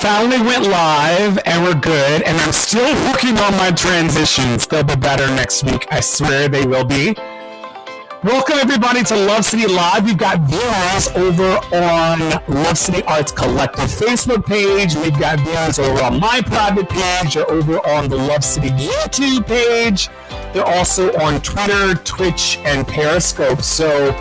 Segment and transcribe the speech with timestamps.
[0.00, 2.22] finally went live and we're good.
[2.22, 4.66] And I'm still working on my transitions.
[4.66, 5.86] They'll be better next week.
[5.90, 7.14] I swear they will be.
[8.24, 10.04] Welcome everybody to Love City Live.
[10.04, 14.94] We've got viewers over on Love City Arts Collective Facebook page.
[14.94, 19.46] We've got viewers over on my private page or over on the Love City YouTube
[19.46, 20.08] page.
[20.54, 23.60] They're also on Twitter, Twitch, and Periscope.
[23.60, 24.12] So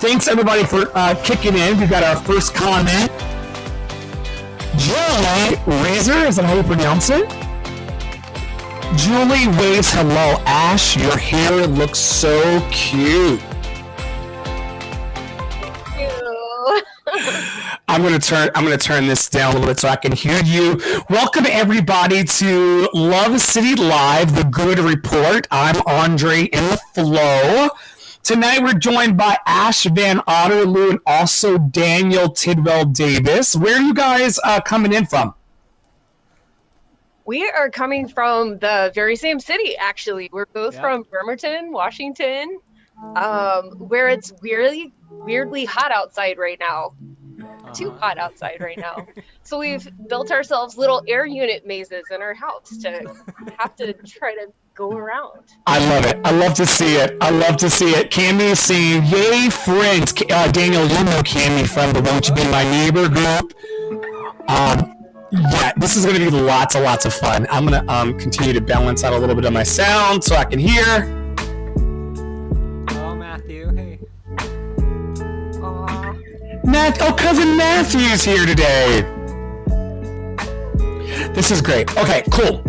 [0.00, 1.78] thanks everybody for uh, kicking in.
[1.78, 3.10] We've got our first comment.
[5.18, 7.28] Julie Razor, is that how you pronounce it?
[8.96, 10.40] Julie waves hello.
[10.46, 13.42] Ash, your hair looks so cute.
[17.88, 20.40] I'm gonna turn I'm gonna turn this down a little bit so I can hear
[20.44, 20.80] you.
[21.10, 25.48] Welcome everybody to Love City Live, the Good Report.
[25.50, 27.70] I'm Andre in the flow.
[28.28, 33.56] Tonight we're joined by Ash Van Otterloo and also Daniel Tidwell Davis.
[33.56, 35.32] Where are you guys uh, coming in from?
[37.24, 40.28] We are coming from the very same city, actually.
[40.30, 40.82] We're both yeah.
[40.82, 42.60] from Bremerton, Washington,
[43.16, 46.92] um, where it's weirdly, weirdly hot outside right now.
[47.40, 47.72] Uh-huh.
[47.72, 49.06] Too hot outside right now.
[49.42, 53.10] so we've built ourselves little air unit mazes in our house to
[53.58, 55.40] have to try to go around.
[55.66, 56.20] I love it.
[56.24, 57.16] I love to see it.
[57.20, 58.12] I love to see it.
[58.12, 62.44] Cami is saying, "Yay, friends!" Uh, Daniel, you know Cami from the "Won't You Be
[62.44, 63.54] My Neighbor" group.
[64.48, 64.94] Um,
[65.32, 67.48] yeah, this is going to be lots and lots of fun.
[67.50, 70.36] I'm going to um, continue to balance out a little bit of my sound so
[70.36, 70.84] I can hear.
[72.90, 73.98] Oh, Matthew, hey.
[75.58, 76.64] Aww.
[76.64, 79.02] Matt, oh, cousin Matthew's here today.
[81.34, 81.94] This is great.
[81.98, 82.62] Okay, cool.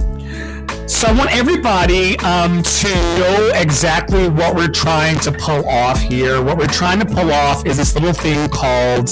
[0.90, 2.88] So I want everybody um, to
[3.20, 6.42] know exactly what we're trying to pull off here.
[6.42, 9.10] What we're trying to pull off is this little thing called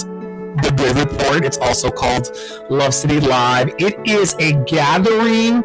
[0.63, 1.45] the Good Report.
[1.45, 2.35] It's also called
[2.71, 3.69] Love City Live.
[3.77, 5.61] It is a gathering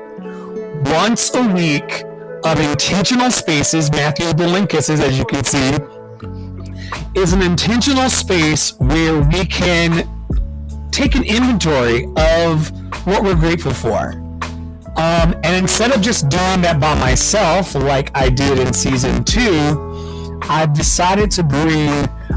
[0.84, 2.04] once a week
[2.44, 3.90] of intentional spaces.
[3.90, 5.78] Matthew Belinkus, as you can see,
[7.18, 10.06] is an intentional space where we can
[10.90, 12.70] take an inventory of
[13.06, 14.21] what we're grateful for
[14.96, 20.38] um, and instead of just doing that by myself, like I did in season two,
[20.48, 21.88] I've decided to bring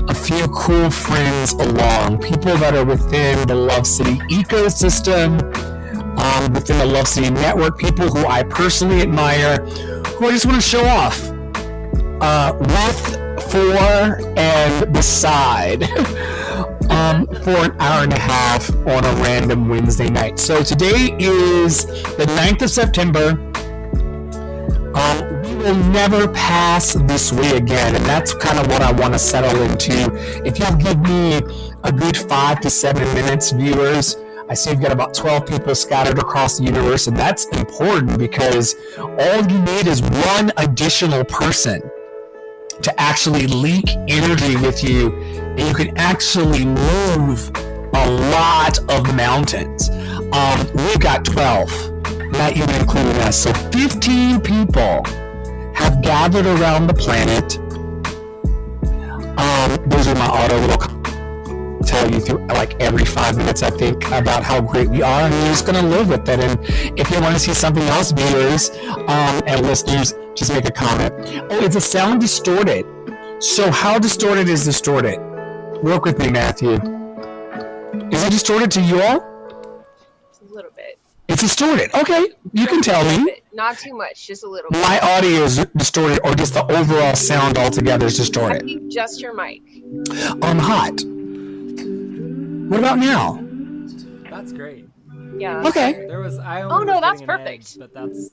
[0.07, 5.41] a few cool friends along, people that are within the Love City ecosystem,
[6.17, 9.57] um, within the Love City network, people who I personally admire,
[10.17, 11.29] who I just want to show off
[12.21, 15.83] uh, with, for, and beside.
[16.89, 20.39] um, for an hour and a half on a random Wednesday night.
[20.39, 23.29] So today is the 9th of September.
[24.95, 29.13] Um, we will never pass this way again, and that's kind of what I want
[29.13, 30.13] to settle into.
[30.45, 31.41] If you'll give me
[31.83, 34.17] a good five to seven minutes, viewers,
[34.47, 38.75] I see you've got about 12 people scattered across the universe, and that's important because
[38.97, 41.81] all you need is one additional person
[42.81, 47.51] to actually link energy with you and you can actually move
[47.93, 49.89] a lot of mountains.
[49.89, 53.43] Um, we've got 12, not even including us.
[53.43, 55.03] So 15 people
[55.75, 57.57] have gathered around the planet.
[59.37, 60.95] Um, those are my auto little
[61.85, 65.33] tell you through like every five minutes, I think, about how great we are, and
[65.33, 66.39] you're just to live with it.
[66.39, 66.59] And
[66.99, 68.71] if you want to see something else, viewers
[69.07, 71.13] um, and listeners, just make a comment.
[71.49, 72.85] Oh, is a sound distorted.
[73.39, 75.34] So how distorted is distorted?
[75.85, 76.71] Work with me, Matthew.
[78.11, 79.19] Is it distorted to you all?
[79.19, 80.97] a little bit.
[81.27, 81.93] It's distorted.
[81.93, 83.43] Okay, you can tell me.
[83.53, 84.81] Not too much, just a little bit.
[84.81, 88.63] My audio is distorted, or just the overall sound altogether is distorted?
[88.63, 89.61] I think just your mic.
[90.41, 91.03] I'm hot.
[92.67, 93.39] What about now?
[94.31, 94.84] That's great.
[95.37, 95.67] Yeah.
[95.67, 96.05] Okay.
[96.07, 97.75] There was I Oh no, that's perfect.
[97.75, 98.29] Edge, but that's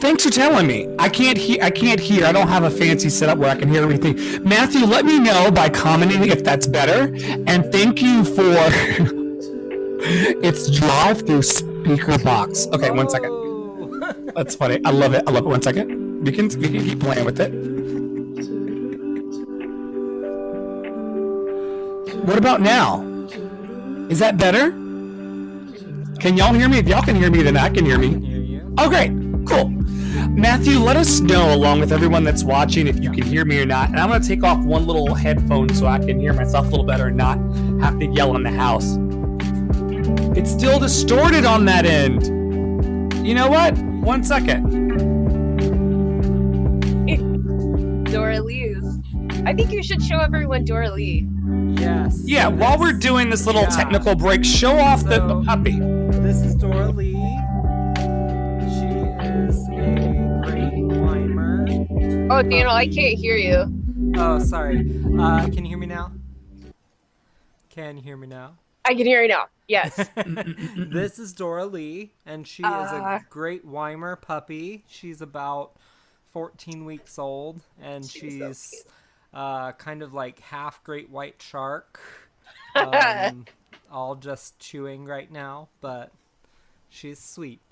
[0.00, 0.94] Thanks for telling me.
[0.98, 2.26] I can't hear I can't hear.
[2.26, 4.44] I don't have a fancy setup where I can hear everything.
[4.46, 7.14] Matthew, let me know by commenting if that's better.
[7.46, 8.42] And thank you for
[10.08, 12.66] it's drive through speaker box.
[12.72, 13.30] Okay, one second.
[13.30, 14.12] Oh.
[14.36, 14.80] That's funny.
[14.84, 15.24] I love it.
[15.26, 15.48] I love it.
[15.48, 16.22] One second.
[16.22, 17.52] We can we can keep playing with it.
[22.24, 23.02] What about now?
[24.10, 24.85] Is that better?
[26.20, 26.78] Can y'all hear me?
[26.78, 28.60] If y'all can hear me, then I can hear me.
[28.78, 29.10] Oh, great.
[29.46, 29.68] Cool.
[30.30, 33.66] Matthew, let us know, along with everyone that's watching, if you can hear me or
[33.66, 33.90] not.
[33.90, 36.70] And I'm going to take off one little headphone so I can hear myself a
[36.70, 37.38] little better and not
[37.82, 38.96] have to yell in the house.
[40.36, 42.24] It's still distorted on that end.
[43.26, 43.76] You know what?
[43.78, 44.64] One second.
[48.04, 48.98] Dora Lee's.
[49.44, 51.26] I think you should show everyone Dora Lee.
[51.78, 52.20] Yes.
[52.24, 53.68] Yeah, while we're doing this little Yeah.
[53.68, 55.80] technical break, show off the, the So- puppy.
[62.28, 63.64] Oh, Daniel, I can't hear you.
[64.16, 64.78] Oh, sorry.
[65.18, 66.12] Uh, can you hear me now?
[67.70, 68.56] Can you hear me now?
[68.84, 69.46] I can hear you now.
[69.68, 69.94] Yes.
[70.76, 73.20] this is Dora Lee, and she is Uh.
[73.20, 74.84] a great Weimar puppy.
[74.88, 75.76] She's about
[76.32, 82.00] 14 weeks old, and She's so uh, kind of like half great white shark.
[82.76, 83.46] Um,
[83.90, 86.12] all just chewing right now, but
[86.90, 87.62] she's sweet.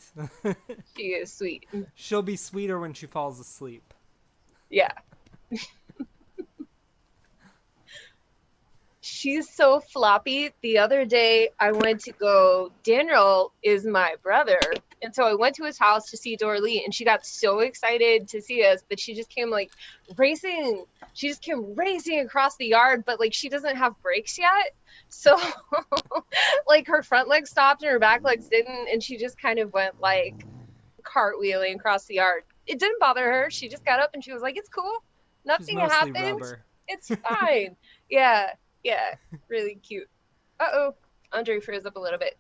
[0.97, 1.67] she is sweet.
[1.95, 3.93] She'll be sweeter when she falls asleep.
[4.75, 4.91] Yeah.
[9.01, 10.51] She's so floppy.
[10.63, 14.59] The other day I went to go, Daniel is my brother.
[15.01, 18.27] And so I went to his house to see Dora and she got so excited
[18.29, 19.71] to see us, but she just came like
[20.17, 20.85] racing.
[21.13, 24.75] She just came racing across the yard, but like she doesn't have brakes yet.
[25.09, 25.39] So
[26.67, 28.89] like her front legs stopped and her back legs didn't.
[28.91, 30.45] And she just kind of went like
[31.05, 32.43] cartwheeling across the yard.
[32.67, 33.51] It didn't bother her.
[33.51, 35.03] She just got up and she was like, it's cool.
[35.45, 36.17] Nothing happened.
[36.17, 36.65] rubber.
[36.89, 37.77] It's fine.
[38.11, 38.51] yeah,
[38.83, 39.15] yeah,
[39.49, 40.09] really cute.
[40.61, 40.95] Uh oh,
[41.33, 42.39] Andre froze up a little bit.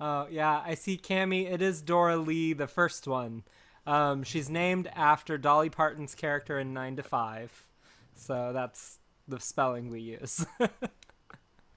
[0.00, 1.50] Oh yeah, I see Cami.
[1.50, 3.44] It is Dora Lee, the first one.
[3.86, 7.66] Um, she's named after Dolly Parton's character in Nine to Five,
[8.14, 10.44] so that's the spelling we use.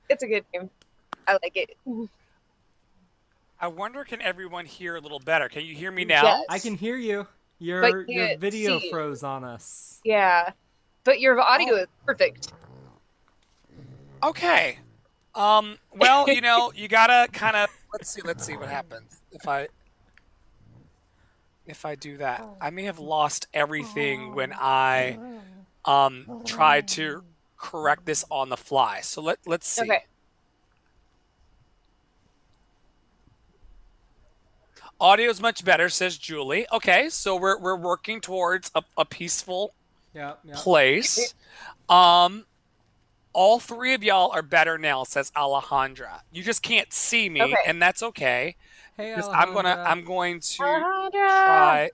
[0.10, 0.70] It's a good name.
[1.28, 1.78] I like it.
[3.62, 5.50] I wonder, can everyone hear a little better?
[5.50, 6.24] Can you hear me now?
[6.24, 6.46] Yes.
[6.50, 7.28] I can hear you.
[7.60, 10.00] Your But your video see froze on us.
[10.04, 10.52] Yeah,
[11.04, 12.54] but your audio is perfect.
[14.24, 14.80] Okay.
[15.36, 15.78] Um.
[15.94, 18.22] Well, you know, you gotta kind of let's see.
[18.24, 19.68] Let's see what happens if I
[21.66, 22.46] if I do that.
[22.62, 25.20] I may have lost everything when I
[25.86, 27.24] um tried to
[27.58, 29.02] correct this on the fly.
[29.02, 29.84] So let let's see.
[29.84, 30.04] Okay.
[35.00, 36.68] Audio's much better, says Julie.
[36.72, 39.74] Okay, so we're we're working towards a, a peaceful
[40.14, 40.56] Yeah, yeah.
[40.56, 41.34] place.
[41.88, 42.46] Um,
[43.34, 46.20] all three of y'all are better now, says Alejandra.
[46.32, 47.56] You just can't see me, Okay.
[47.66, 48.56] and that's okay.
[48.98, 51.12] Hey, 'cause I'm gonna I'm going to Alejandra!
[51.12, 51.90] try.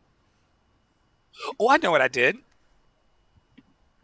[1.59, 2.37] Oh, I know what I did.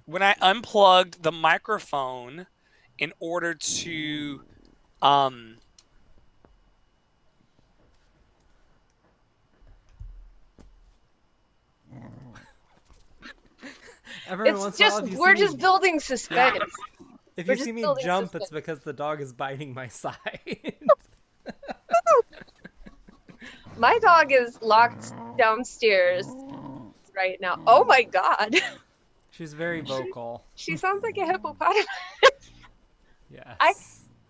[0.05, 2.47] When I unplugged the microphone
[2.99, 4.43] in order to
[5.01, 5.60] um
[14.31, 16.63] Every It's once in a while, just we're just me, building suspense.
[17.35, 20.15] if we're you see me building jump, it's because the dog is biting my side.
[23.77, 26.25] My dog is locked downstairs
[27.15, 27.59] right now.
[27.65, 28.55] Oh my god,
[29.31, 30.43] She's very vocal.
[30.55, 31.85] she sounds like a hippopotamus.
[33.31, 33.45] Yes.
[33.59, 33.73] I-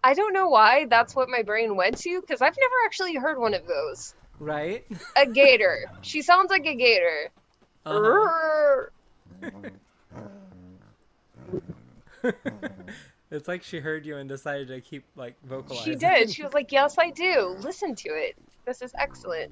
[0.03, 3.37] I don't know why that's what my brain went to because I've never actually heard
[3.37, 4.15] one of those.
[4.39, 4.83] Right?
[5.15, 5.85] A gator.
[6.01, 7.29] she sounds like a gator.
[7.85, 8.85] Uh-huh.
[13.31, 15.93] It's like she heard you and decided to keep like vocalizing.
[15.93, 16.29] She did.
[16.29, 17.55] She was like, "Yes, I do.
[17.61, 18.35] Listen to it.
[18.65, 19.51] This is excellent."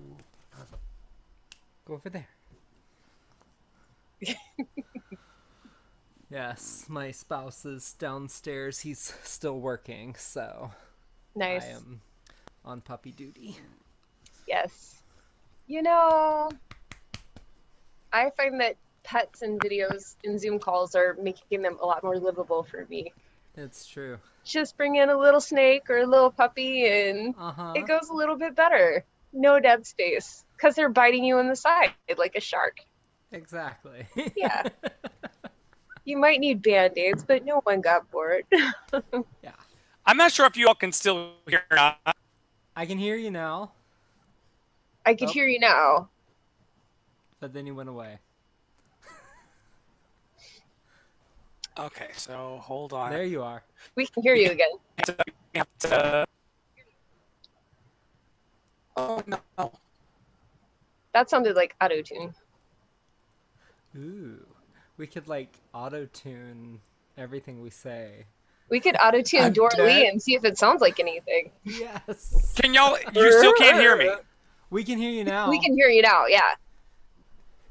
[1.85, 2.27] Go over there.
[6.29, 8.81] yes, my spouse is downstairs.
[8.81, 10.71] He's still working, so
[11.35, 11.63] Nice.
[11.63, 12.01] I am
[12.65, 13.57] on puppy duty.
[14.45, 15.03] Yes.
[15.67, 16.49] You know,
[18.11, 22.17] I find that pets and videos and Zoom calls are making them a lot more
[22.17, 23.13] livable for me.
[23.55, 24.17] It's true.
[24.45, 27.73] Just bring in a little snake or a little puppy and Uh huh.
[27.75, 29.05] it goes a little bit better.
[29.33, 32.77] No dead space because they're biting you in the side like a shark.
[33.31, 34.07] Exactly.
[34.35, 34.63] Yeah.
[36.05, 38.45] You might need band aids, but no one got bored.
[38.51, 39.51] yeah.
[40.07, 42.17] I'm not sure if you all can still hear or not.
[42.75, 43.73] I can hear you now,
[45.05, 45.31] I could Oh.
[45.31, 46.09] hear you now.
[47.39, 48.17] but then you went away.
[51.79, 53.09] Okay, so hold on.
[53.11, 53.63] There you are.
[53.95, 54.69] We can hear you again.
[55.83, 56.25] to-
[58.97, 59.71] Oh no.
[61.13, 62.33] That sounded like auto tune.
[63.97, 64.45] Ooh.
[64.97, 66.81] We could like auto tune
[67.17, 68.25] everything we say.
[68.69, 71.51] We could auto tune I'm Lee and see if it sounds like anything.
[71.63, 72.53] Yes.
[72.61, 72.97] Can y'all?
[73.15, 74.11] You still can't hear me.
[74.69, 75.49] We can hear you now.
[75.49, 76.41] We can hear you now, yeah.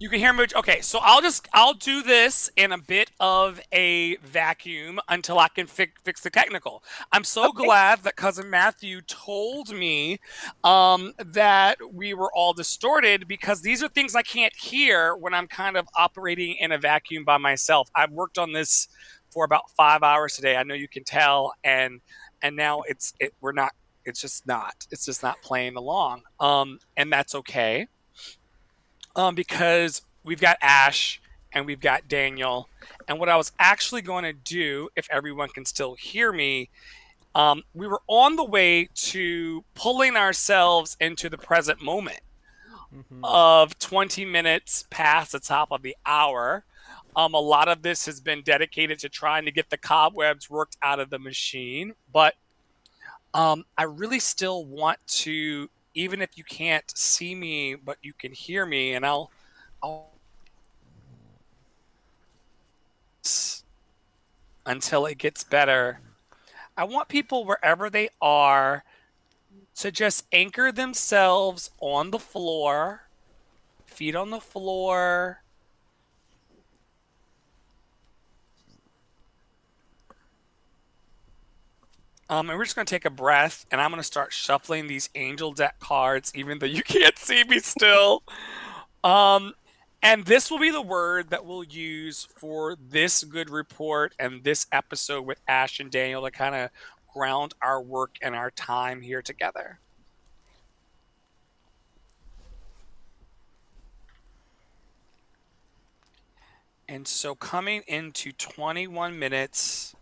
[0.00, 0.46] You can hear me.
[0.54, 5.48] Okay, so I'll just I'll do this in a bit of a vacuum until I
[5.48, 6.84] can fi- fix the technical.
[7.10, 7.64] I'm so okay.
[7.64, 10.20] glad that cousin Matthew told me
[10.62, 15.48] um, that we were all distorted because these are things I can't hear when I'm
[15.48, 17.90] kind of operating in a vacuum by myself.
[17.96, 18.86] I've worked on this
[19.32, 20.56] for about five hours today.
[20.56, 22.00] I know you can tell, and
[22.40, 23.72] and now it's it, we're not.
[24.04, 24.86] It's just not.
[24.92, 27.88] It's just not playing along, um, and that's okay
[29.18, 31.20] um, because we've got Ash
[31.52, 32.68] and we've got Daniel.
[33.08, 36.70] And what I was actually going to do, if everyone can still hear me,
[37.34, 42.20] um, we were on the way to pulling ourselves into the present moment
[42.94, 43.24] mm-hmm.
[43.24, 46.64] of 20 minutes past the top of the hour.
[47.16, 50.76] Um, a lot of this has been dedicated to trying to get the cobwebs worked
[50.80, 52.34] out of the machine, but
[53.34, 58.32] um, I really still want to even if you can't see me, but you can
[58.32, 59.30] hear me, and I'll,
[59.82, 60.10] I'll
[64.64, 66.00] until it gets better.
[66.76, 68.84] I want people wherever they are
[69.76, 73.08] to just anchor themselves on the floor,
[73.86, 75.42] feet on the floor,
[82.30, 84.86] Um, and we're just going to take a breath, and I'm going to start shuffling
[84.86, 88.22] these angel deck cards, even though you can't see me still.
[89.02, 89.54] Um,
[90.02, 94.66] and this will be the word that we'll use for this good report and this
[94.70, 96.70] episode with Ash and Daniel to kind of
[97.12, 99.80] ground our work and our time here together.
[106.88, 109.94] And so coming into 21 minutes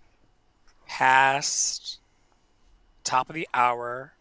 [0.87, 1.99] past
[3.07, 4.13] top of the hour.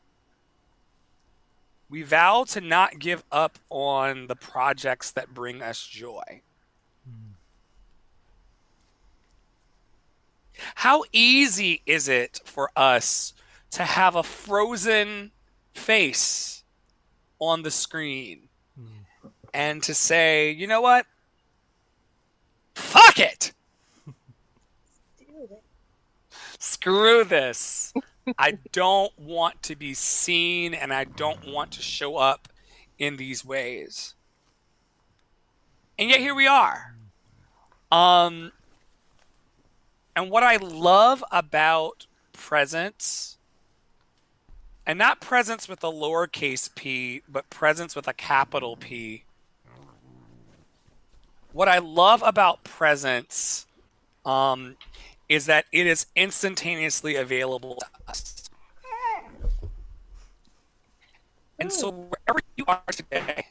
[1.89, 6.41] We vow to not give up on the projects that bring us joy.
[10.75, 13.33] How easy is it for us
[13.71, 15.31] to have a frozen
[15.73, 16.63] face
[17.39, 18.47] on the screen
[18.79, 19.31] mm.
[19.53, 21.05] and to say, you know what?
[22.73, 23.51] Fuck it!
[26.59, 27.93] Screw this.
[28.37, 32.49] I don't want to be seen and I don't want to show up
[32.97, 34.15] in these ways.
[35.99, 36.95] And yet here we are.
[37.91, 38.51] Um
[40.15, 43.35] and what I love about presence
[44.85, 49.23] and not presence with a lowercase p, but presence with a capital P.
[51.51, 53.65] What I love about presence
[54.25, 54.75] um,
[55.27, 58.49] is that it is instantaneously available to us.
[61.57, 63.47] And so, wherever you are today,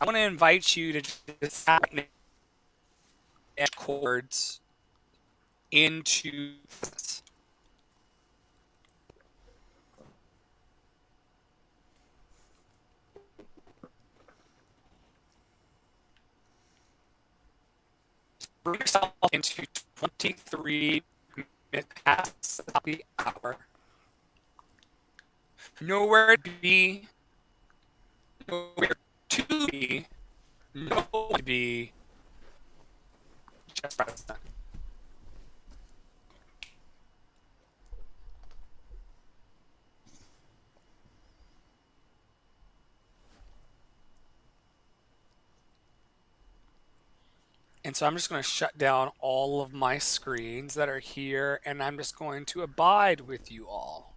[0.00, 1.68] I want to invite you to just
[3.74, 4.60] chords
[5.70, 7.22] into this.
[18.66, 21.02] Bring yourself into 23
[21.36, 23.56] minutes past the hour.
[25.80, 27.02] Nowhere to be,
[28.48, 28.96] nowhere
[29.28, 30.06] to be,
[30.74, 31.92] nowhere to be,
[33.72, 34.55] just present.
[47.86, 51.60] And so I'm just going to shut down all of my screens that are here
[51.64, 54.16] and I'm just going to abide with you all.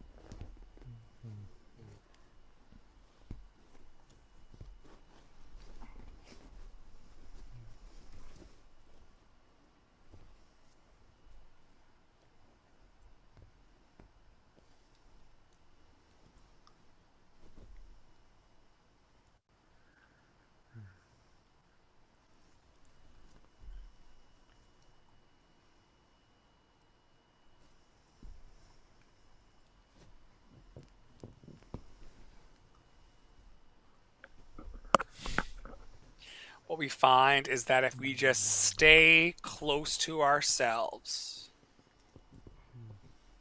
[36.69, 41.49] what we find is that if we just stay close to ourselves,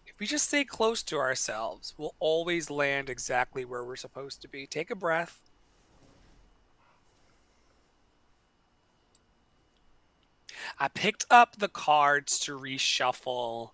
[0.07, 4.49] if we just stay close to ourselves, we'll always land exactly where we're supposed to
[4.49, 4.65] be.
[4.65, 5.41] Take a breath.
[10.79, 13.71] I picked up the cards to reshuffle,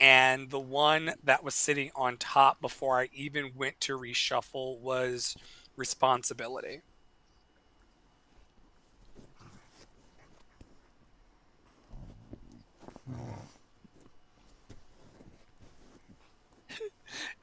[0.00, 5.36] and the one that was sitting on top before I even went to reshuffle was
[5.76, 6.80] responsibility.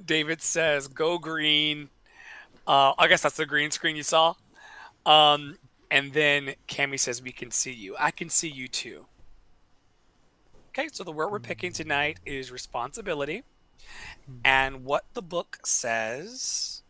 [0.03, 1.89] David says, "Go green."
[2.67, 4.35] Uh, I guess that's the green screen you saw.
[5.05, 5.57] Um,
[5.89, 7.95] and then Cami says, "We can see you.
[7.99, 9.05] I can see you too."
[10.69, 13.43] Okay, so the word we're picking tonight is responsibility,
[14.43, 16.83] and what the book says: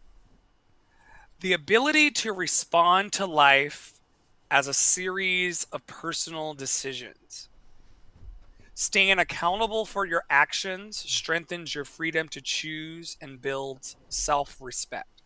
[1.40, 3.94] the ability to respond to life
[4.52, 7.49] as a series of personal decisions.
[8.80, 15.22] Staying accountable for your actions strengthens your freedom to choose and builds self respect.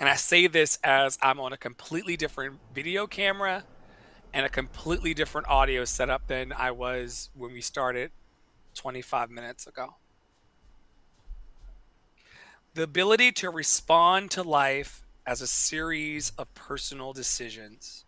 [0.00, 3.64] And I say this as I'm on a completely different video camera
[4.32, 8.10] and a completely different audio setup than I was when we started
[8.74, 9.96] 25 minutes ago.
[12.72, 18.06] The ability to respond to life as a series of personal decisions.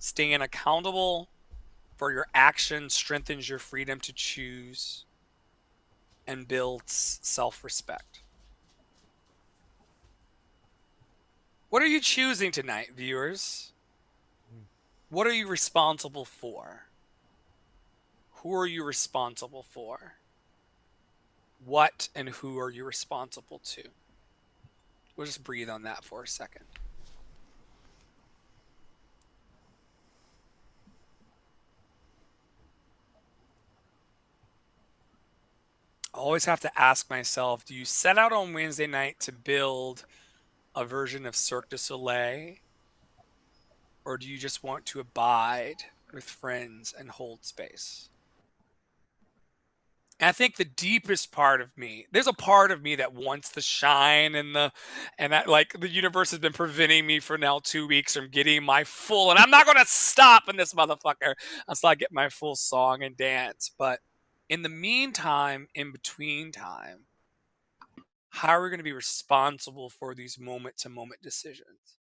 [0.00, 1.28] Staying accountable
[1.96, 5.04] for your actions strengthens your freedom to choose
[6.26, 8.22] and builds self respect.
[11.70, 13.70] What are you choosing tonight, viewers?
[15.10, 16.86] What are you responsible for?
[18.42, 20.14] Who are you responsible for?
[21.64, 23.84] What and who are you responsible to?
[25.16, 26.66] We'll just breathe on that for a second.
[36.14, 40.04] I always have to ask myself do you set out on Wednesday night to build
[40.74, 42.56] a version of Cirque du Soleil?
[44.04, 48.08] Or do you just want to abide with friends and hold space?
[50.18, 53.50] And I think the deepest part of me, there's a part of me that wants
[53.50, 54.72] the shine and the,
[55.18, 58.64] and that like the universe has been preventing me for now two weeks from getting
[58.64, 61.34] my full, and I'm not going to stop in this motherfucker
[61.68, 63.70] until I get my full song and dance.
[63.76, 64.00] But
[64.48, 67.00] in the meantime, in between time,
[68.30, 71.98] how are we going to be responsible for these moment to moment decisions?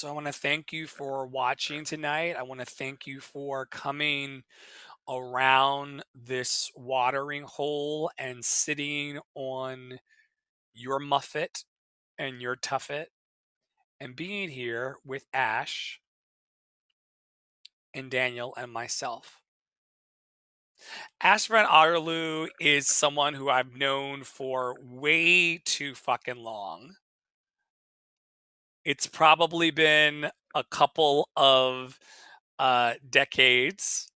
[0.00, 2.34] So I want to thank you for watching tonight.
[2.34, 4.44] I want to thank you for coming
[5.06, 9.98] around this watering hole and sitting on
[10.72, 11.64] your muffet
[12.18, 13.08] and your tuffet
[14.00, 16.00] and being here with Ash
[17.92, 19.42] and Daniel and myself.
[21.20, 26.94] Ash Van Otterloo is someone who I've known for way too fucking long.
[28.84, 31.98] It's probably been a couple of
[32.58, 34.08] uh, decades,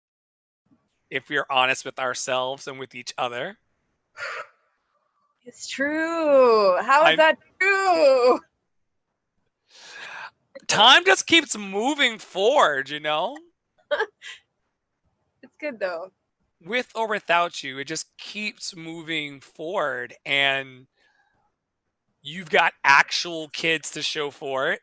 [1.11, 3.59] if we're honest with ourselves and with each other.
[5.45, 6.77] It's true.
[6.81, 8.41] How is I'm- that true?
[10.67, 13.37] Time just keeps moving forward, you know?
[15.43, 16.11] It's good though.
[16.65, 20.15] with or without you, it just keeps moving forward.
[20.25, 20.87] And
[22.25, 24.81] you've got actual kids to show for it.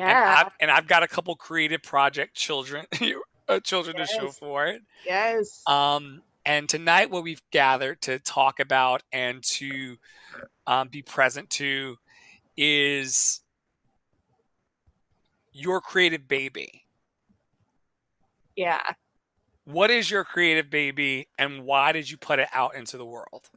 [0.00, 0.44] And Yeah.
[0.46, 2.86] I've, and I've got a couple creative project children,
[3.48, 4.82] uh, children to show for it.
[5.06, 5.62] Yes.
[5.66, 9.98] Um, and tonight, what we've gathered to talk about and to
[10.66, 11.98] um, be present to
[12.56, 13.40] is
[15.52, 16.84] your creative baby.
[18.56, 18.94] yeah.
[19.64, 23.50] What is your creative baby, and why did you put it out into the world?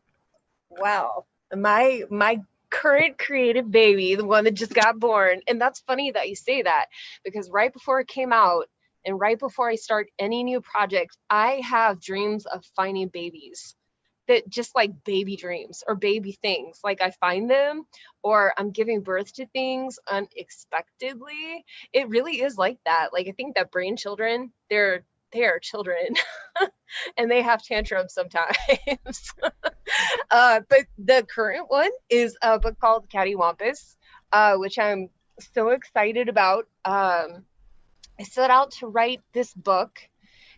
[0.72, 1.26] Wow.
[1.56, 6.30] My my current creative baby, the one that just got born, and that's funny that
[6.30, 6.88] you say that
[7.26, 8.68] because right before it came out
[9.06, 13.76] and right before I start any new project, I have dreams of finding babies
[14.28, 16.80] that just like baby dreams or baby things.
[16.84, 17.86] Like I find them
[18.24, 21.66] or I'm giving birth to things unexpectedly.
[21.94, 23.10] It really is like that.
[23.14, 26.16] Like I think that brain children, they're they are children
[27.18, 28.56] and they have tantrums sometimes.
[30.32, 33.96] uh, but the current one is a book called Cattywampus,
[34.32, 35.10] uh, which I'm
[35.54, 36.68] so excited about.
[36.86, 37.46] Um,
[38.20, 40.00] I set out to write this book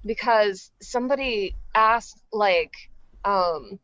[0.05, 2.73] because somebody asked, like,
[3.23, 3.79] um,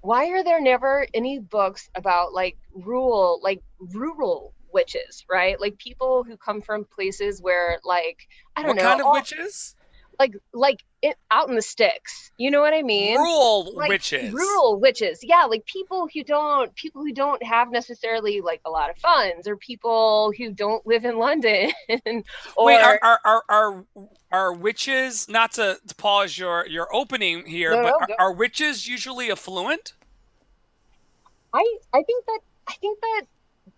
[0.00, 5.60] why are there never any books about like rural, like rural witches, right?
[5.60, 8.82] Like people who come from places where, like, I don't know.
[8.82, 9.74] What know, kind of all- witches?
[10.18, 12.30] Like like it, out in the sticks.
[12.38, 13.16] You know what I mean?
[13.16, 14.32] Rural like, witches.
[14.32, 15.20] Rural witches.
[15.22, 19.46] Yeah, like people who don't people who don't have necessarily like a lot of funds
[19.46, 21.70] or people who don't live in London.
[22.56, 23.84] or Wait, are, are, are, are,
[24.32, 28.32] are witches, not to, to pause your, your opening here, No, but no, are, are
[28.32, 29.94] witches usually affluent?
[31.54, 33.22] I I think that I think that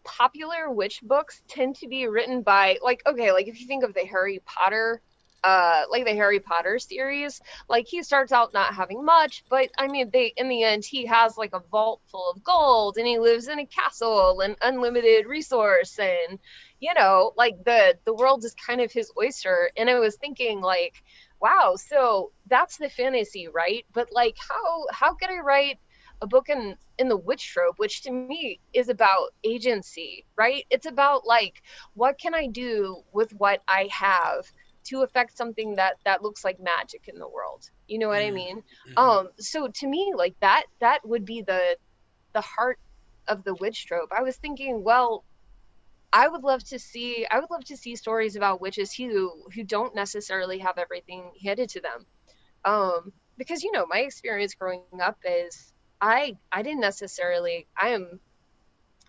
[0.05, 3.94] popular witch books tend to be written by like okay, like if you think of
[3.94, 5.00] the Harry Potter
[5.44, 9.88] uh like the Harry Potter series, like he starts out not having much, but I
[9.88, 13.18] mean they in the end he has like a vault full of gold and he
[13.18, 16.38] lives in a castle and unlimited resource and
[16.81, 20.61] you know, like the the world is kind of his oyster and I was thinking
[20.61, 21.03] like
[21.40, 23.85] wow, so that's the fantasy, right?
[23.92, 25.79] But like how how could I write
[26.22, 30.87] a book in in the witch trope which to me is about agency right it's
[30.87, 31.62] about like
[31.94, 34.44] what can i do with what i have
[34.88, 37.62] to affect something that that looks like magic in the world.
[37.88, 38.35] You know what i Mm.
[38.35, 38.62] mean?
[38.88, 38.97] Mhm.
[38.97, 41.77] um so to me like that that would be the
[42.35, 42.79] the heart
[43.29, 44.11] of the witch trope.
[44.16, 45.25] I was thinking well
[46.12, 49.64] i would love to see i would love to see stories about witches who who
[49.64, 52.07] don't necessarily have everything handed to them.
[52.64, 58.21] Um because you know my experience growing up is i i didn't necessarily i am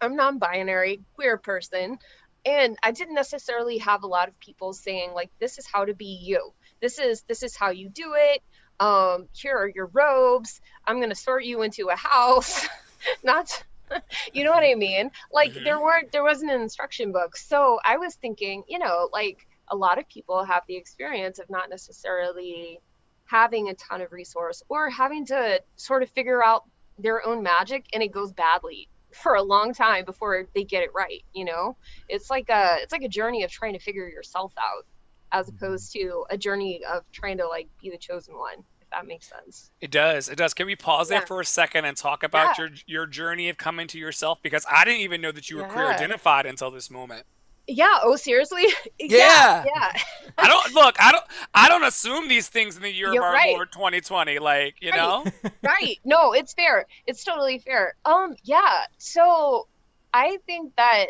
[0.02, 1.98] i'm non-binary queer person
[2.45, 5.93] and i didn't necessarily have a lot of people saying like this is how to
[5.93, 6.51] be you.
[6.82, 8.41] This is this is how you do it.
[8.80, 10.62] Um here are your robes.
[10.86, 12.67] I'm going to sort you into a house.
[13.23, 13.63] Not
[14.34, 15.12] you know what i mean?
[15.32, 15.63] Like Mhm.
[15.65, 17.36] there weren't there wasn't an instruction book.
[17.38, 19.38] So i was thinking you know like
[19.69, 22.80] a lot of people have the experience of not necessarily
[23.25, 26.63] having a ton of resource or having to sort of figure out
[26.99, 30.89] their own magic and it goes badly for a long time before they get it
[30.93, 31.76] right you know
[32.10, 34.86] it's like a it's like a journey of trying to figure yourself out
[35.32, 35.56] as mm-hmm.
[35.56, 39.30] opposed to a journey of trying to like be the chosen one if that makes
[39.30, 40.28] sense It does.
[40.30, 40.54] It does.
[40.54, 42.65] Can we pause there for a second and talk about Yeah.
[42.65, 44.39] your your journey of coming to yourself?
[44.41, 45.95] Because I didn't even know that you were queer Yeah.
[45.95, 47.26] identified until this moment.
[47.67, 48.65] Yeah oh seriously
[49.00, 49.63] Yeah.
[49.63, 49.91] yeah
[50.38, 50.95] I don't look.
[51.00, 51.24] I don't.
[51.54, 53.54] I don't assume these things in the year You're of our right.
[53.54, 54.39] Lord 2020.
[54.39, 54.97] Like you Right.
[54.97, 55.26] know.
[55.63, 59.67] right no it's fair it's totally fair um yeah so
[60.13, 61.08] i think that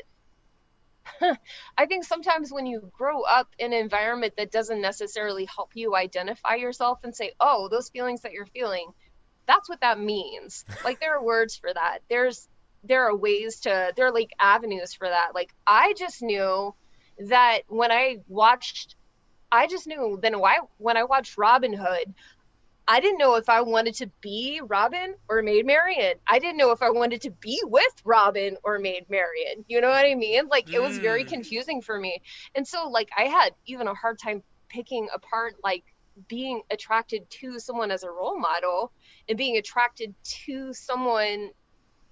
[1.78, 5.96] i think sometimes when you grow up in an environment that doesn't necessarily help you
[5.96, 8.88] identify yourself and say oh those feelings that you're feeling
[9.48, 12.48] that's what that means like there are words for that there's
[12.84, 16.74] there are ways to there are like avenues for that like i just knew
[17.30, 18.96] that when i watched
[19.52, 22.14] i just knew then why when i watched robin hood
[22.88, 26.16] I didn't know if I wanted to be Robin or Maid Marian.
[26.28, 29.64] I didn't know if I wanted to be with Robin or Maid Marian.
[29.68, 30.48] You know what I mean?
[30.50, 31.30] Like it was very Mm.
[31.30, 32.20] confusing for me.
[32.56, 35.86] And so like I had even a hard time picking apart like
[36.28, 38.92] being attracted to someone as a role model
[39.30, 40.14] and being attracted
[40.46, 41.52] to someone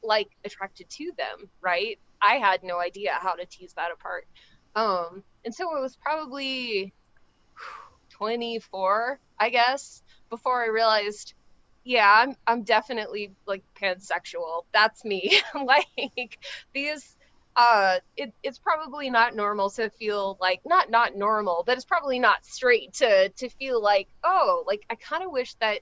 [0.04, 2.00] like attracted to them, right?
[2.22, 4.28] I had no idea how to tease that apart.
[4.76, 6.94] Um and so it was probably
[8.12, 11.34] 24, I guess, before I realized,
[11.84, 14.66] yeah, I'm I'm definitely like pansexual.
[14.74, 15.40] That's me.
[15.66, 16.38] like
[16.74, 17.16] these
[17.56, 22.20] uh it, it's probably not normal to feel like not not normal, but it's probably
[22.20, 25.80] not straight to to feel like, oh, like I kind of wish that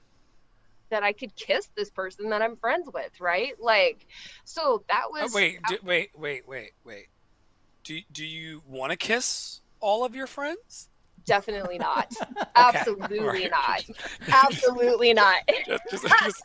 [0.90, 3.52] that I could kiss this person that I'm friends with, right?
[3.60, 4.06] Like
[4.44, 5.58] so that Oh, was wait.
[5.68, 6.10] Do, wait.
[6.16, 6.46] Wait.
[6.48, 6.70] Wait.
[6.84, 7.06] Wait.
[7.84, 10.88] Do Do you want to kiss all of your friends?
[11.24, 12.10] definitely not.
[12.58, 12.78] Okay.
[12.78, 13.50] Absolutely Alright.
[13.50, 13.84] not.
[14.46, 15.36] Absolutely not.
[15.66, 16.42] Just, just, just,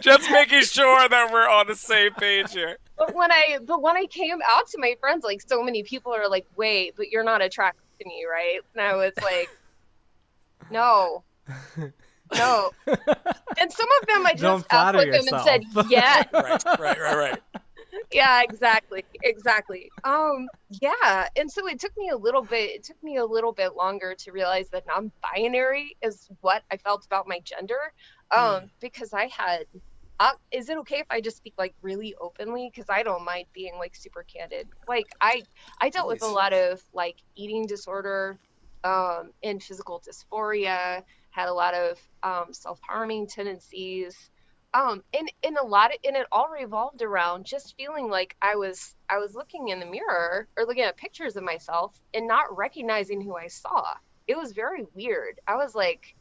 [0.00, 2.76] just making sure that we're on the same page here.
[2.98, 6.12] but when I but when I came out to my friends, like so many people
[6.12, 9.48] are like, "Wait, but you're not attracted to me, right?" And I was like,
[10.70, 11.22] "No,
[12.36, 12.70] no."
[13.60, 15.62] And some of them I just output them and said.
[15.88, 16.64] "Yeah, Right.
[16.78, 17.00] Right.
[17.00, 17.16] Right.
[17.16, 17.42] Right.
[18.12, 20.48] yeah, exactly, exactly." Um,
[20.80, 21.28] yeah.
[21.36, 22.70] And so it took me a little bit.
[22.70, 27.06] It took me a little bit longer to realize that non-binary is what I felt
[27.06, 27.92] about my gender,
[28.30, 29.66] um, because I had.
[30.20, 32.70] Uh, is it okay if I just speak like really openly?
[32.72, 34.68] Because I don't mind being like super candid.
[34.86, 35.42] Like I,
[35.80, 38.38] I dealt with a lot of like eating disorder,
[38.84, 41.02] um, and physical dysphoria.
[41.34, 44.30] Had a lot of um, self-harming tendencies,
[44.72, 48.54] um, and and a lot of and it all revolved around just feeling like I
[48.54, 52.56] was I was looking in the mirror or looking at pictures of myself and not
[52.56, 53.82] recognizing who I saw.
[54.28, 55.40] It was very weird.
[55.44, 56.14] I was like,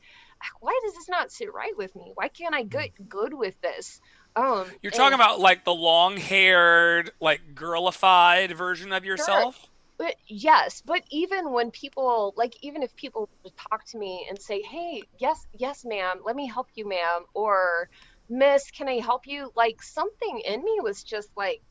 [0.60, 2.12] why does this not sit right with me?
[2.16, 4.02] Why can't I get good with this?
[4.36, 9.68] Um, You're talking and- about like the long-haired, like girlified version of yourself.
[9.98, 13.30] But yes, but even when people like even if people
[13.70, 17.90] talk to me and say, "Hey, yes, yes, ma'am, let me help you, ma'am," or
[18.30, 21.62] "Miss, can I help you?" Like something in me was just like,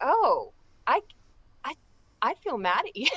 [0.00, 0.52] "Oh,
[0.86, 1.00] I
[1.64, 1.74] I
[2.22, 3.08] I feel mad at you."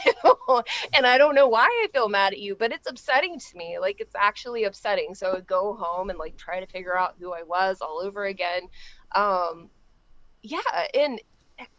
[0.95, 3.79] and I don't know why I feel mad at you, but it's upsetting to me.
[3.79, 5.15] Like it's actually upsetting.
[5.15, 8.01] So I would go home and like try to figure out who I was all
[8.03, 8.63] over again.
[9.15, 9.69] Um
[10.43, 10.59] yeah,
[10.95, 11.21] and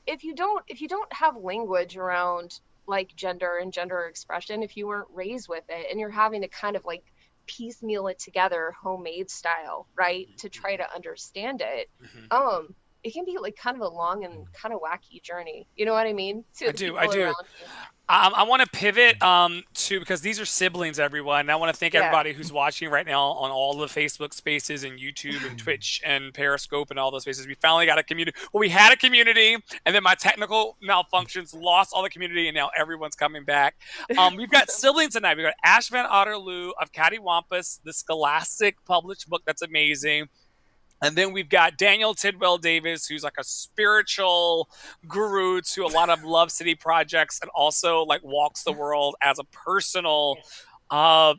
[0.06, 4.76] if you don't if you don't have language around like gender and gender expression if
[4.76, 7.04] you weren't raised with it and you're having to kind of like
[7.46, 10.60] piecemeal it together homemade style right to Mm-hmm.
[10.60, 12.32] try to understand it Mhm.
[12.32, 15.84] um it can be like kind of a long and kind of wacky journey you
[15.84, 17.32] know what i mean to I do, I do.
[18.12, 18.26] Around.
[18.26, 21.40] Um, I want to pivot um, to because these are siblings, everyone.
[21.40, 22.00] And I want to thank Yeah.
[22.00, 26.32] everybody who's watching right now on all the Facebook spaces and YouTube and Twitch and
[26.34, 27.46] Periscope and all those spaces.
[27.46, 28.36] We finally got a community.
[28.52, 32.54] Well, we had a community, and then my technical malfunctions lost all the community, and
[32.54, 33.76] now everyone's coming back.
[34.18, 35.36] Um, we've got siblings tonight.
[35.36, 40.28] We've got Ash Van Otterloo of Cattywampus, the Scholastic published book that's amazing.
[41.02, 44.68] And then we've got Daniel Tidwell Davis, who's like a spiritual
[45.08, 49.38] guru to a lot of Love City projects and also like walks the world as
[49.38, 50.36] a personal
[50.90, 51.34] uh,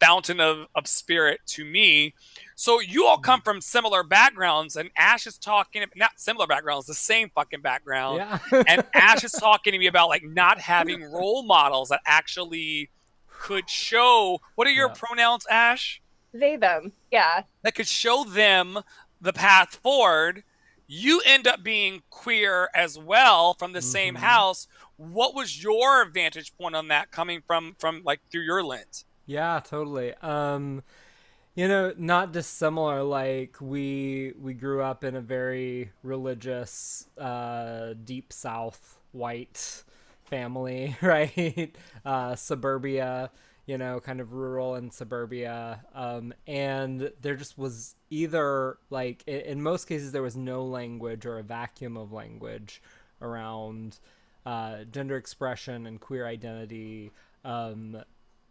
[0.00, 2.14] fountain of, of spirit to me.
[2.56, 6.94] So you all come from similar backgrounds, and Ash is talking not similar backgrounds, the
[6.94, 8.16] same fucking background.
[8.18, 8.38] Yeah.
[8.66, 12.90] And Ash is talking to me about like not having role models that actually
[13.28, 14.94] could show what are your Yeah.
[14.94, 16.01] pronouns, Ash?
[16.32, 18.80] They them yeah that could show them
[19.20, 20.42] the path forward.
[20.88, 24.18] You end up being queer as well from the same Mhm.
[24.18, 24.66] house.
[24.96, 29.04] What was your vantage point on that coming from from like through your lens?
[29.26, 30.14] Yeah, totally.
[30.16, 30.82] Um,
[31.54, 33.02] you know, not dissimilar.
[33.02, 39.84] Like we we grew up in a very religious, uh, deep South white
[40.24, 41.76] family, right?
[42.04, 43.30] Uh, suburbia,
[43.66, 45.84] you know, kind of rural and suburbia.
[45.94, 51.26] Um, and there just was either like in, in most cases there was no language
[51.26, 52.82] or a vacuum of language
[53.20, 53.98] around
[54.44, 57.12] uh, gender expression and queer identity.
[57.44, 58.02] Um,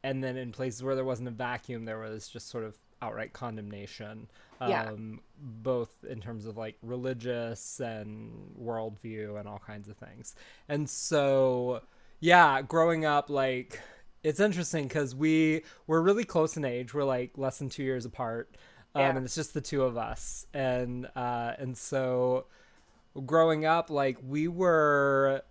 [0.04, 3.34] and then in places where there wasn't a vacuum, there was just sort of outright
[3.34, 4.92] condemnation, um, Yeah.
[5.38, 10.36] both in terms of like religious and worldview and all kinds of things.
[10.70, 11.82] And so,
[12.20, 13.80] yeah, growing up, like
[14.24, 16.94] it's interesting because we we're really close in age.
[16.94, 18.56] We're like less than two years apart,
[18.96, 19.10] um, Yeah.
[19.10, 20.46] and it's just the two of us.
[20.54, 22.46] And uh, and so,
[23.26, 25.42] growing up, like we were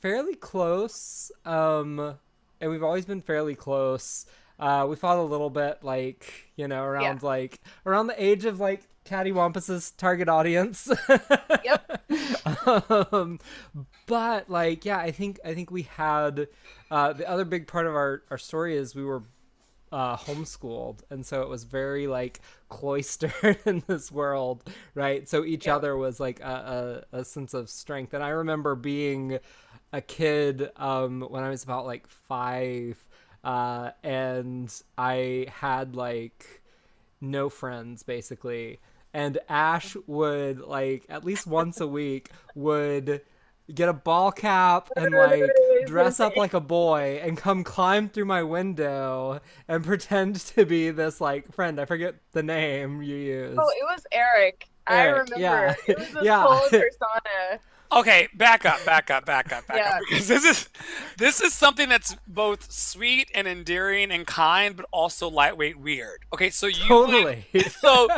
[0.00, 2.14] fairly close um
[2.60, 4.26] and we've always been fairly close
[4.60, 8.60] uh we fought a little bit like you know around like around the age of
[8.60, 10.90] like cattywampus's target audience
[11.62, 11.82] Yep.
[13.12, 13.38] um
[14.06, 16.48] but like yeah i think i think we had
[16.90, 19.22] uh the other big part of our our story is we were
[19.92, 25.28] uh, homeschooled, and so it was very like cloistered in this world, right?
[25.28, 25.76] So each Yeah.
[25.76, 29.38] other was like a, a, a sense of strength, and I remember being
[29.92, 33.02] a kid um, when I was about like five,
[33.44, 36.62] uh, and I had like
[37.20, 38.80] no friends basically,
[39.16, 43.22] and Ash would like at least once a week would
[43.74, 45.50] get a ball cap and like
[45.86, 50.90] dress up like a boy and come climb through my window and pretend to be
[50.90, 51.80] this like friend.
[51.80, 53.58] I forget the name you use.
[53.58, 55.74] oh it was eric, i remember yeah.
[55.88, 56.42] it was this Yeah.
[56.42, 57.58] whole persona
[57.92, 59.90] Okay, back up, back up, back up, back Yeah.
[59.96, 60.00] up.
[60.08, 60.68] Because this is
[61.18, 66.24] this is something that's both sweet and endearing and kind, but also lightweight weird.
[66.32, 66.88] Okay, so you
[67.54, 68.08] would- so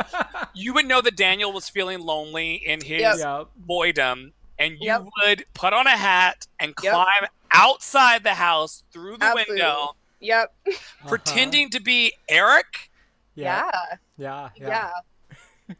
[0.53, 3.17] you would know that Daniel was feeling lonely in his Yep.
[3.19, 3.47] yep.
[3.67, 5.05] boydom, and you Yep.
[5.23, 6.91] would put on a hat and Yep.
[6.93, 9.53] climb outside the house through the Absolutely.
[9.55, 11.07] window, yep uh-huh.
[11.09, 12.89] pretending to be Eric.
[13.35, 13.69] Yeah.
[14.17, 14.91] yeah Yeah.
[15.69, 15.75] yeah,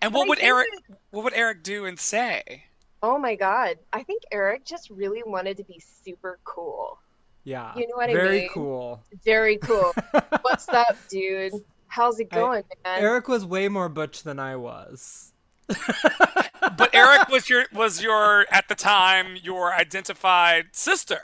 [0.00, 0.68] And what I would Eric?
[1.10, 2.64] What would Eric do and say?
[3.02, 6.98] Oh my god i think eric just really wanted to be super cool
[7.44, 7.72] Yeah.
[7.74, 8.16] You know what I mean?
[8.16, 9.02] Very cool.
[9.24, 9.92] very cool
[10.42, 11.52] what's up dude
[11.88, 15.32] how's it I- going man Eric was way more butch than I was.
[16.76, 21.20] But Eric was your was your at the time your identified sister.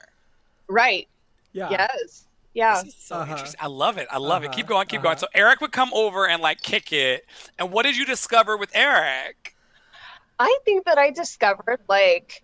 [0.69, 1.07] right
[1.53, 1.71] Yeah.
[1.71, 3.33] yes yeah This is so Uh-huh.
[3.33, 3.61] interesting.
[3.63, 4.09] I love it.
[4.11, 4.49] I love it.
[4.49, 4.57] Uh-huh.
[4.57, 4.87] Keep going.
[4.89, 5.13] Keep going.
[5.17, 5.27] Uh-huh.
[5.33, 7.25] So Eric would come over and like kick it.
[7.59, 9.55] And what did you discover with Eric?
[10.39, 12.43] I think that I discovered like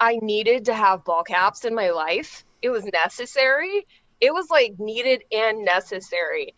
[0.00, 2.44] I needed to have ball caps in my life.
[2.60, 3.86] It was necessary.
[4.20, 6.54] It was like needed and necessary.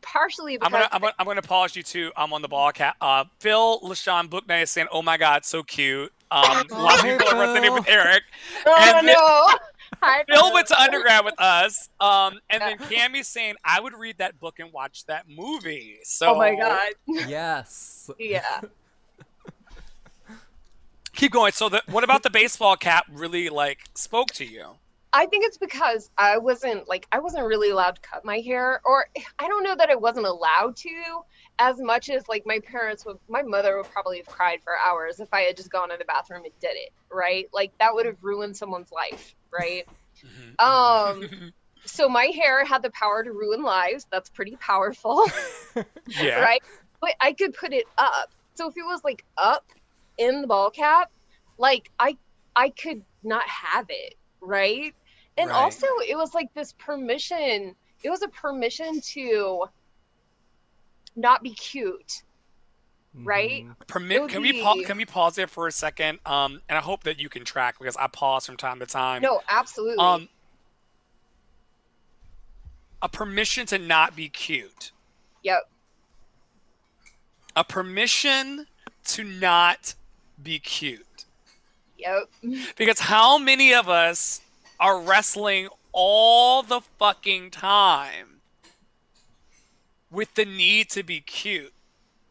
[0.00, 2.10] Partially I'm because gonna, I'm gonna I'm gonna pause you too.
[2.16, 2.96] I'm on the ball cap.
[3.00, 6.94] Uh, Phil Lashawn Book Night is saying, "Oh my God, so cute." Um, a lot
[6.98, 8.22] of Hey, people are resonating with Eric.
[8.66, 9.48] oh and the- no,
[10.02, 11.88] Hi, Phil went to undergrad with us.
[12.00, 15.98] Um, and then Cami's saying I would read that book and watch that movie.
[16.02, 16.88] So Oh my god.
[17.06, 18.10] yes.
[18.18, 18.60] Yeah.
[21.14, 21.52] keep going.
[21.52, 24.76] So the, what about the baseball cap really like spoke to you?
[25.14, 28.80] I think it's because I wasn't like I wasn't really allowed to cut my hair,
[28.84, 29.06] or
[29.38, 30.90] I don't know that I wasn't allowed to
[31.58, 33.18] as much as like my parents would.
[33.28, 36.06] My mother would probably have cried for hours if I had just gone in the
[36.06, 36.92] bathroom and did it.
[37.10, 37.48] Right?
[37.52, 39.34] Like that would have ruined someone's life.
[39.50, 39.86] Right?
[40.58, 41.52] Um.
[41.84, 44.06] So my hair had the power to ruin lives.
[44.12, 45.26] That's pretty powerful.
[46.06, 46.40] Yeah.
[46.40, 46.62] right?
[47.00, 48.30] But I could put it up.
[48.54, 49.64] So if it was like up
[50.18, 51.10] in the ball cap,
[51.58, 52.16] like I
[52.54, 54.94] I could not have it, right?
[55.38, 55.56] And Right.
[55.56, 57.74] also it was like this permission.
[58.02, 59.66] It was a permission to
[61.16, 62.22] not be cute.
[63.14, 63.64] Right?
[63.64, 63.76] Mhm.
[63.86, 64.22] Permit?
[64.22, 66.18] would Can we pa- can we pause there for a second?
[66.24, 69.20] Um, and I hope that you can track because I pause from time to time.
[69.20, 70.02] No, absolutely.
[70.02, 70.28] Um,
[73.02, 74.92] a permission to not be cute.
[75.42, 75.68] yep.
[77.54, 78.66] A permission
[79.04, 79.94] to not
[80.42, 81.24] be cute.
[81.98, 82.30] Yep.
[82.76, 84.40] Because how many of us
[84.80, 88.40] are wrestling all the fucking time
[90.10, 91.72] with the need to be cute?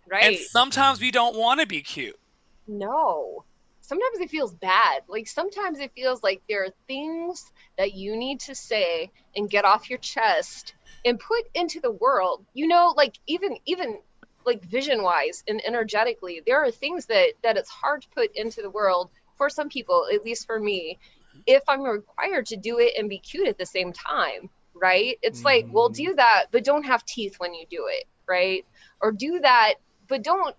[0.10, 0.24] Right.
[0.24, 2.20] And sometimes we don't want to be cute.
[2.68, 3.46] No.
[3.82, 5.04] Sometimes it feels bad.
[5.08, 9.66] Like sometimes it feels like there are things that you need to say and get
[9.66, 10.74] off your chest
[11.06, 12.46] and put into the world.
[12.54, 14.00] You know, like even even
[14.46, 18.62] like vision wise and energetically, there are things that that it's hard to put into
[18.62, 21.00] the world for some people, at least for me,
[21.48, 25.18] if I'm required to do it and be cute at the same time, right?
[25.22, 26.16] It's like, well, do mm-hmm.
[26.18, 28.66] that, but don't have teeth when you do it, right?
[29.02, 29.76] Or do that,
[30.08, 30.56] but don't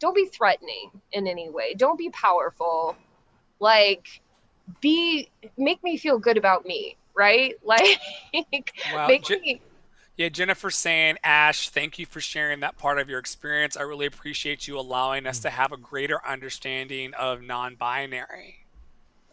[0.00, 2.96] don't be threatening in any way don't be powerful
[3.60, 4.20] like
[4.80, 8.00] be make me feel good about me right like
[8.92, 9.60] Wow, make J- me
[10.16, 13.76] Yeah, Jennifer saying, Ash, thank you for sharing that part of your experience.
[13.76, 18.66] I really appreciate you allowing us to have a greater understanding of non binary.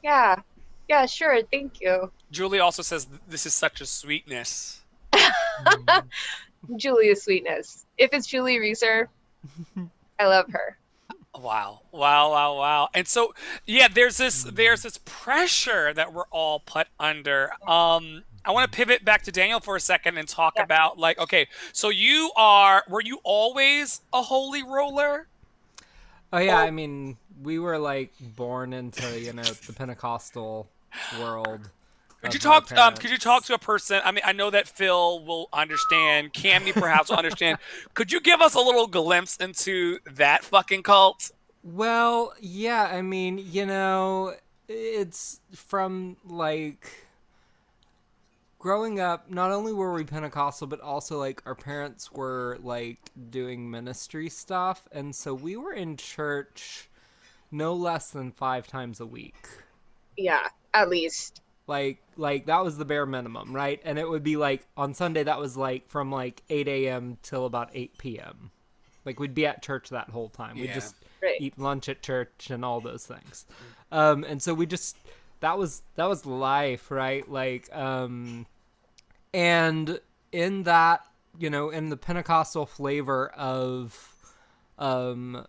[0.03, 0.41] yeah
[0.89, 4.81] yeah sure thank you Julie also says, This is such a sweetness.
[6.75, 9.09] julia sweetness if it's julie reeser
[10.19, 10.77] i love her
[11.33, 11.79] Wow.
[11.93, 12.89] Wow, wow, wow.
[12.93, 13.33] And so
[13.65, 17.51] yeah, there's this there's this pressure that we're all put under.
[17.65, 20.63] Um I want to pivot back to Daniel for a second and talk Yeah.
[20.63, 25.27] about like okay, so you are were you always a holy roller?
[26.33, 30.69] Oh yeah, I mean, we were like born into you know the Pentecostal
[31.19, 31.69] world.
[32.21, 32.71] Could you talk?
[32.77, 33.99] Um, could you talk to a person?
[34.05, 36.33] I mean, I know that Phil will understand.
[36.33, 37.57] Cami perhaps will understand.
[37.95, 41.31] Could you give us a little glimpse into that fucking cult?
[41.63, 44.35] Well, yeah, I mean, you know,
[44.67, 46.87] it's from like
[48.61, 53.69] growing up, not only were we Pentecostal, but also like our parents were like doing
[53.71, 54.87] ministry stuff.
[54.93, 56.89] And so we were in church
[57.51, 59.47] no less than five times a week.
[60.17, 63.79] yeah at least Like, like that was the bare minimum, right?
[63.85, 67.17] And it would be like on Sunday, that was like from like 8 a.m.
[67.23, 68.51] till about 8 p.m.
[69.05, 70.59] Like we'd be at church that whole time.
[70.59, 70.73] We'd Yeah.
[70.73, 71.39] just Right.
[71.39, 73.45] eat lunch at church and all those things.
[73.91, 74.97] Um, and so we just
[75.39, 77.29] that was that was life, right?
[77.29, 78.47] Like, um,
[79.33, 79.99] and
[80.31, 81.05] in that,
[81.37, 84.15] you know, in the Pentecostal flavor of,
[84.77, 85.45] um,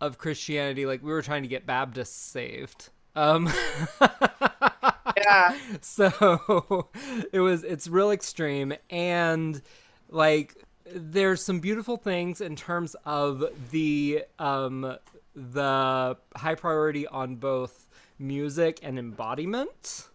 [0.00, 2.90] of Christianity, like we were trying to get Baptists saved.
[3.14, 3.52] Um,
[5.16, 5.56] yeah.
[5.80, 6.88] So
[7.32, 8.74] it was it's real extreme.
[8.90, 9.60] And
[10.08, 10.54] like
[10.94, 14.96] there's some beautiful things in terms of the um
[15.34, 17.86] the high priority on both
[18.18, 20.08] music and embodiment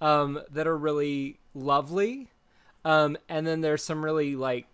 [0.00, 2.28] um that are really lovely.
[2.84, 4.66] Um and then there's some really like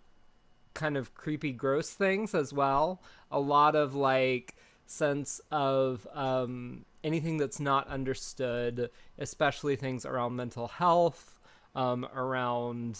[0.73, 3.01] kind of creepy gross things as well.
[3.31, 4.55] A lot of like
[4.85, 11.39] sense of um, anything that's not understood especially things around mental health
[11.75, 12.99] um, around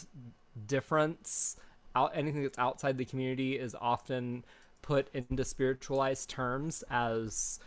[0.67, 1.57] difference.
[1.95, 4.43] Out anything that's outside the community is often
[4.81, 7.59] put into spiritualized terms as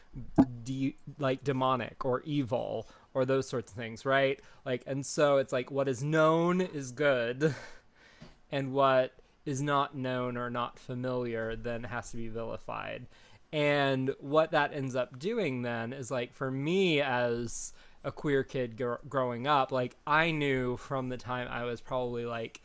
[0.64, 5.52] de- like demonic or evil or those sorts of things right like and so it's
[5.52, 7.54] like what is known is good
[8.50, 9.12] and what
[9.46, 13.06] is not known or not familiar then has to be vilified.
[13.52, 17.72] And what that ends up doing then is like for me as
[18.04, 22.26] a queer kid gr- growing up, like I knew from the time I was probably
[22.26, 22.60] like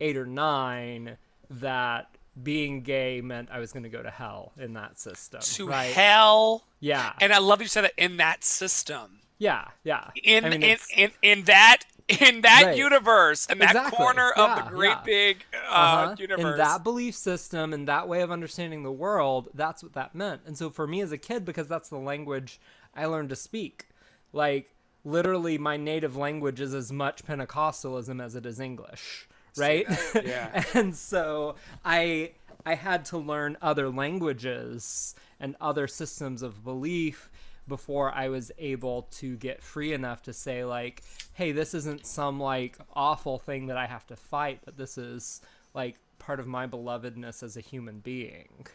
[0.00, 1.16] eight or nine
[1.50, 5.40] that being gay meant I was going to go to hell in that system.
[5.40, 5.92] To right?
[5.92, 6.66] hell.
[6.78, 7.14] Yeah.
[7.20, 9.20] And I love you said that in that system.
[9.38, 10.10] Yeah, yeah.
[10.22, 12.76] In I mean, in, in in that in that Right.
[12.76, 13.96] universe, in that Exactly.
[13.96, 15.02] corner of the great yeah.
[15.04, 16.14] big uh, uh-huh.
[16.18, 16.52] universe.
[16.52, 20.42] In that belief system and that way of understanding the world, that's what that meant.
[20.46, 22.60] And so for me as a kid, because that's the language
[22.94, 23.88] I learned to speak,
[24.32, 24.70] like
[25.04, 29.86] literally my native language is as much Pentecostalism as it is English, right?
[30.14, 30.64] Yeah.
[30.74, 32.32] and so I
[32.64, 37.30] I had to learn other languages and other systems of belief
[37.68, 41.02] before I was able to get free enough to say like,
[41.34, 45.40] hey, this isn't some like awful thing that I have to fight, but this is
[45.74, 48.66] like part of my belovedness as a human being.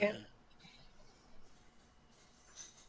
[0.00, 0.12] Yeah.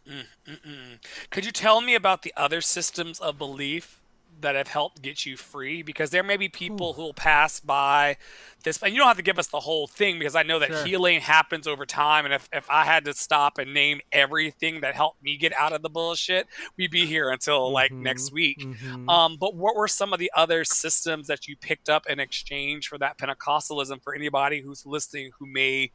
[0.08, 0.52] Mm-hmm.
[0.52, 0.94] Mm-hmm.
[1.30, 4.01] Could you tell me about the other systems of belief
[4.42, 5.82] that have helped get you free?
[5.84, 8.18] Because there may be people who will pass by
[8.64, 10.70] this, and you don't have to give us the whole thing because I know that
[10.70, 10.86] Sure.
[10.86, 12.26] healing happens over time.
[12.26, 15.74] And if, if I had to stop and name everything that helped me get out
[15.74, 18.60] of the bullshit, we'd be here until like next week.
[18.60, 19.10] Mhm.
[19.10, 22.88] Um, but what were some of the other systems that you picked up in exchange
[22.88, 25.92] for that Pentecostalism for anybody who's listening who may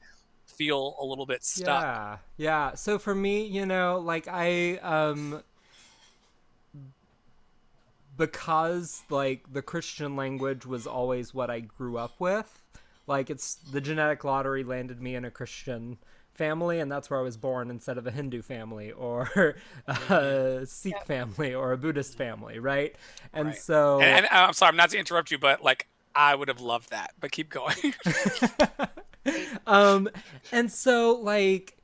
[0.47, 1.83] feel a little bit stuck?
[1.83, 2.75] Yeah, yeah.
[2.75, 5.43] So for me, you know, like I um
[8.17, 12.62] because like the Christian language was always what I grew up with.
[13.07, 15.99] Like it's the genetic lottery landed me in a Christian
[16.35, 19.57] family and that's where I was born instead of a Hindu family or
[19.87, 22.95] a Sikh family or a Buddhist family, right?
[23.33, 23.57] And Right.
[23.57, 26.61] so And, and I'm sorry, I'm not to interrupt you, but like I would have
[26.61, 27.12] loved that.
[27.21, 27.95] But keep going.
[29.67, 30.09] um
[30.53, 31.76] and so like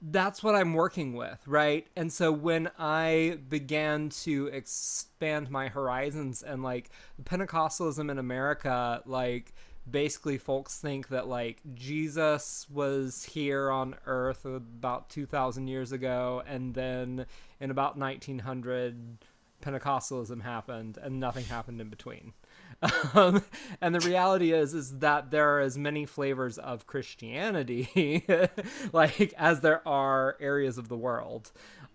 [0.00, 1.86] that's what i'm working with right?
[1.96, 6.90] And so when i began to expand my horizons and like
[7.24, 9.52] pentecostalism in america like
[9.90, 16.74] basically folks think that like jesus was here on earth about 2000 years ago and
[16.74, 17.26] then
[17.60, 19.18] in about 1900
[19.62, 22.32] pentecostalism happened and nothing happened in between
[23.14, 23.42] um,
[23.80, 28.24] and the reality is is that there are as many flavors of christianity
[28.92, 31.50] like as there are areas of the world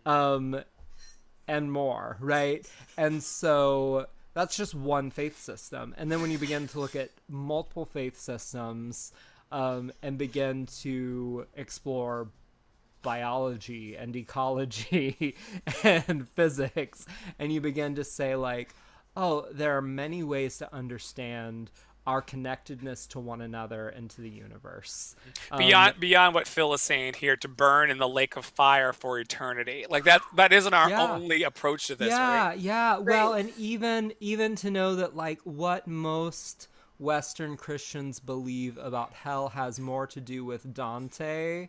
[0.06, 0.62] um,
[1.48, 2.70] and more right?
[2.98, 5.94] And so that's just one faith system.
[5.98, 9.12] And then when you begin to look at multiple faith systems
[9.52, 12.30] um, and begin to explore
[13.04, 15.36] biology and ecology
[15.84, 17.06] and physics
[17.38, 18.74] and you begin to say like
[19.16, 21.70] oh there are many ways to understand
[22.06, 25.16] our connectedness to one another and to the universe
[25.52, 28.92] Um, beyond beyond what Phil is saying here, to burn in the lake of fire
[28.92, 29.86] for eternity.
[29.90, 31.14] Like that that isn't our Yeah.
[31.14, 32.58] only approach to this, yeah right?
[32.60, 36.68] yeah well and even even to know that like what most
[37.00, 41.68] western christians believe about hell has more to do with dante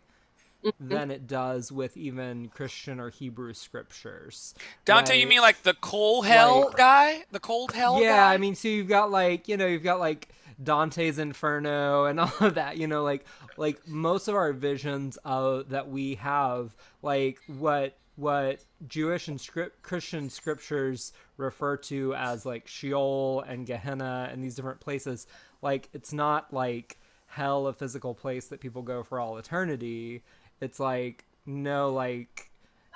[0.79, 4.53] than it does with even christian or hebrew scriptures
[4.85, 7.23] Dante, you mean like the coal hell Like- guy?
[7.31, 8.33] The cold hell yeah guy?
[8.33, 10.29] i mean so you've got like you know you've got like
[10.61, 13.25] dante's inferno and all of that you know like
[13.57, 19.81] like most of our visions uh, that we have like what what jewish and script
[19.83, 25.27] christian scriptures refer to as like sheol and gehenna and these different places
[25.61, 26.97] like it's not like
[27.27, 30.23] hell a physical place that people go for all eternity
[30.61, 32.49] it's like no like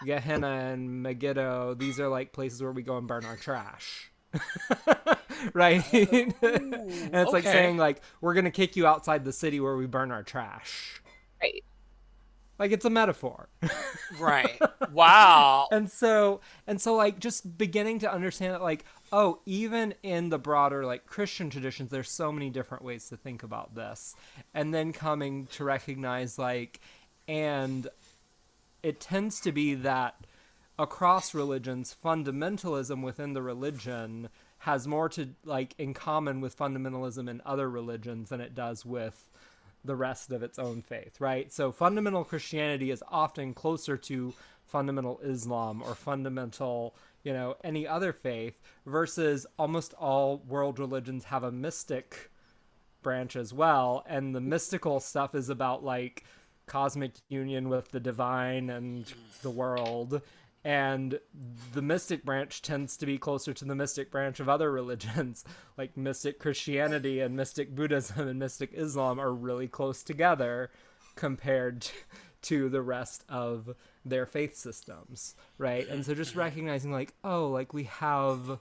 [0.06, 4.12] gehenna and megiddo these are like places where we go and burn our trash.
[5.54, 5.84] Right?
[5.94, 5.98] Oh.
[6.42, 10.12] And it's like saying like we're gonna kick you outside the city where we burn
[10.12, 11.02] our trash.
[11.42, 11.64] Right.
[12.58, 13.50] like it's a metaphor.
[14.20, 14.60] Right.
[14.92, 15.68] Wow.
[15.72, 20.40] and so and so like just beginning to understand that like oh even in the
[20.40, 24.16] broader like christian traditions there's so many different ways to think about this.
[24.54, 26.82] And then coming to recognize like
[27.30, 27.88] and
[28.82, 30.16] it tends to be that
[30.80, 37.42] across religions fundamentalism within the religion has more to like in common with fundamentalism in
[37.46, 39.30] other religions than it does with
[39.86, 41.54] the rest of its own faith, right?
[41.54, 44.34] So fundamental Christianity is often closer to
[44.66, 51.44] fundamental Islam or fundamental, you know, any other faith versus almost all world religions have
[51.44, 52.30] a mystic
[53.02, 56.26] branch as well and the mystical stuff is about like
[56.70, 59.12] cosmic union with the divine and
[59.42, 60.22] the world.
[60.64, 61.20] And
[61.74, 65.46] the mystic branch tends to be closer to the mystic branch of other religions
[65.78, 70.70] like mystic christianity and mystic buddhism and mystic islam are really close together
[71.16, 71.90] compared
[72.42, 75.88] to the rest of their faith systems right?
[75.88, 76.40] And so just mm-hmm.
[76.40, 78.60] recognizing like oh like we have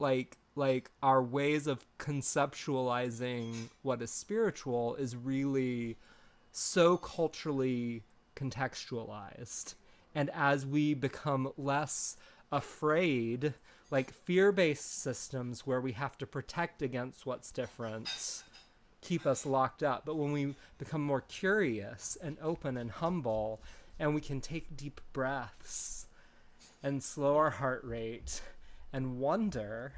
[0.00, 5.96] like like our ways of conceptualizing what is spiritual is really
[6.58, 8.02] so culturally
[8.36, 9.74] contextualized.
[10.14, 12.16] And as we become less
[12.50, 13.54] afraid,
[13.90, 18.08] like fear based systems where we have to protect against what's different
[19.00, 20.04] keep us locked up.
[20.04, 23.60] But when we become more curious and open and humble,
[23.98, 26.06] and we can take deep breaths
[26.82, 28.42] and slow our heart rate
[28.92, 29.92] and wonder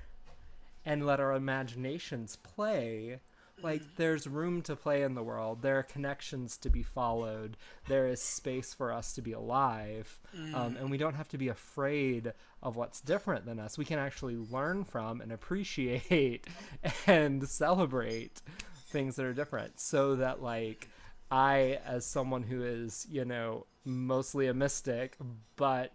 [0.84, 3.20] and let our imaginations play,
[3.62, 5.62] like there's room to play in the world.
[5.62, 7.56] There are connections to be followed.
[7.88, 10.18] There is space for us to be alive.
[10.34, 10.54] Um, mm.
[10.54, 12.32] um, and we don't have to be afraid
[12.62, 13.78] of what's different than us.
[13.78, 16.46] We can actually learn from and appreciate
[17.06, 18.42] and celebrate
[18.88, 19.80] things that are different.
[19.80, 20.88] So that like
[21.32, 25.16] i as someone who is you know mostly a mystic
[25.54, 25.92] but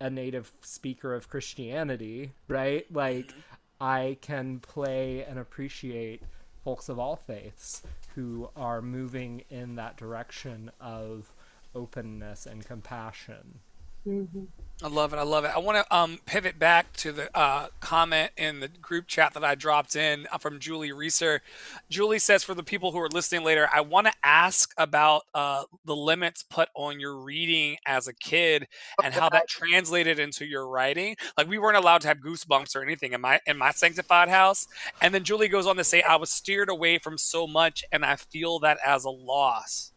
[0.00, 2.86] a native speaker of christianity right?
[2.92, 3.40] Like mm-hmm.
[3.80, 6.22] I can play and appreciate
[6.64, 7.82] folks of all faiths
[8.14, 11.30] who are moving in that direction of
[11.74, 13.60] openness and compassion.
[14.06, 14.44] Mm-hmm.
[14.82, 15.18] I love it.
[15.18, 15.52] I love it.
[15.54, 19.44] I want to um, pivot back to the uh, comment in the group chat that
[19.44, 21.40] I dropped in uh, from Julie Reeser.
[21.88, 25.62] Julie says, for the people who are listening later, I want to ask about uh,
[25.84, 28.66] the limits put on your reading as a kid
[29.02, 31.16] and how that translated into your writing.
[31.38, 34.66] Like we weren't allowed to have goosebumps or anything in my in my sanctified house.
[35.00, 38.04] And then Julie goes on to say, I was steered away from so much, and
[38.04, 39.92] I feel that as a loss.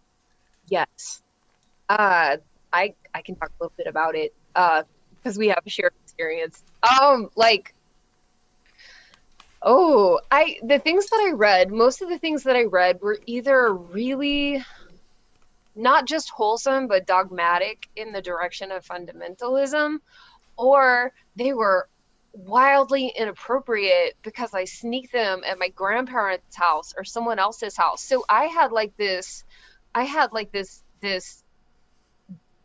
[0.69, 1.23] Yes.
[1.89, 2.37] Uh,
[2.73, 5.93] I I can talk a little bit about it because uh, we have a shared
[6.03, 6.63] experience.
[7.01, 7.73] Um, like,
[9.61, 13.19] oh, I the things that I read, most of the things that I read were
[13.25, 14.63] either really
[15.75, 19.97] not just wholesome but dogmatic in the direction of fundamentalism,
[20.57, 21.87] or they were
[22.33, 28.03] wildly inappropriate because I sneaked them at my grandparents' house or someone else's house.
[28.03, 29.43] So I had like this
[29.95, 31.43] I had like this this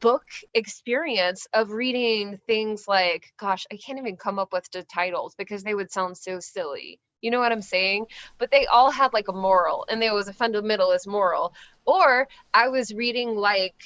[0.02, 5.34] book experience of reading things like gosh i can't even come up with the titles
[5.38, 8.04] because they would sound so silly you know what i'm saying
[8.36, 11.54] but they all had like a moral and there was a fundamentalist moral
[11.86, 13.76] or i was reading like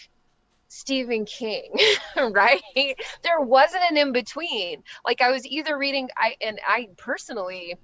[0.69, 1.73] Stephen King,
[2.17, 2.61] right?
[3.23, 4.83] There wasn't an in between.
[5.05, 7.77] Like I was either reading I and I personally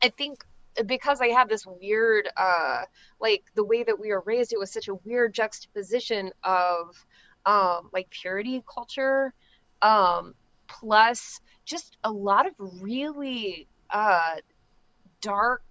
[0.00, 0.44] I think
[0.86, 2.82] because I have this weird uh
[3.20, 7.04] like the way that we were raised it was such a weird juxtaposition of
[7.46, 9.34] um, like purity culture,
[9.82, 10.34] um,
[10.68, 14.36] plus just a lot of really uh,
[15.20, 15.64] dark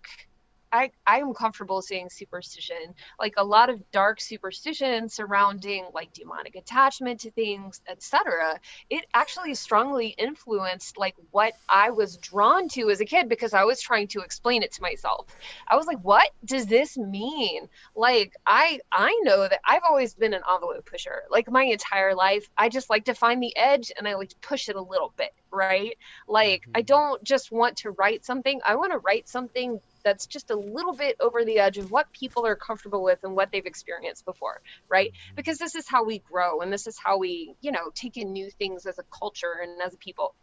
[0.71, 7.21] I I'm comfortable saying superstition, like a lot of dark superstition surrounding like demonic attachment
[7.21, 8.59] to things, etc.
[8.89, 13.65] It actually strongly influenced like what I was drawn to as a kid because I
[13.65, 15.27] was trying to explain it to myself.
[15.67, 17.67] I was like, what does this mean?
[17.95, 21.23] Like I I know that I've always been an envelope pusher.
[21.29, 24.35] Like my entire life, I just like to find the edge and I like to
[24.37, 25.97] push it a little bit, right?
[26.27, 26.85] Like I mm-hmm.
[26.85, 28.61] don't just want to write something.
[28.65, 32.11] I want to write something that's just a little bit over the edge of what
[32.11, 35.11] people are comfortable with and what they've experienced before, right?
[35.11, 35.35] Mm-hmm.
[35.35, 38.31] Because this is how we grow and this is how we, you know, take in
[38.31, 40.35] new things as a culture and as a people.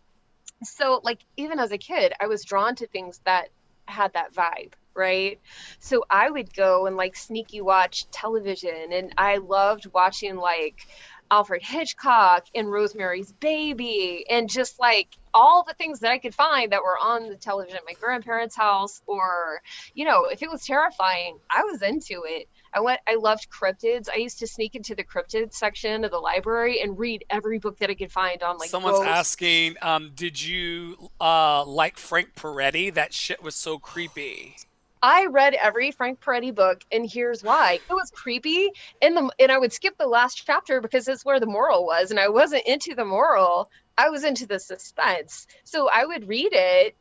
[0.64, 3.48] So, like, even as a kid, I was drawn to things that
[3.86, 5.40] had that vibe, right?
[5.78, 10.86] So I would go and like sneaky watch television and I loved watching like
[11.30, 16.72] Alfred Hitchcock and Rosemary's Baby and just like all the things that I could find
[16.72, 19.60] that were on the television at my grandparents' house or
[19.94, 22.48] you know if it was terrifying I was into it.
[22.72, 24.08] I went I loved cryptids.
[24.12, 27.78] I used to sneak into the cryptid section of the library and read every book
[27.78, 29.10] that I could find on like someone's ghosts.
[29.10, 32.92] asking um, did you uh, like Frank Peretti?
[32.92, 34.56] That shit was so creepy
[35.02, 37.80] I read every Frank Peretti book, and here's why.
[37.88, 38.70] It was creepy,
[39.00, 42.10] and the and I would skip the last chapter because it's where the moral was,
[42.10, 43.70] and I wasn't into the moral.
[43.96, 45.46] I was into the suspense.
[45.64, 46.96] So I would read it,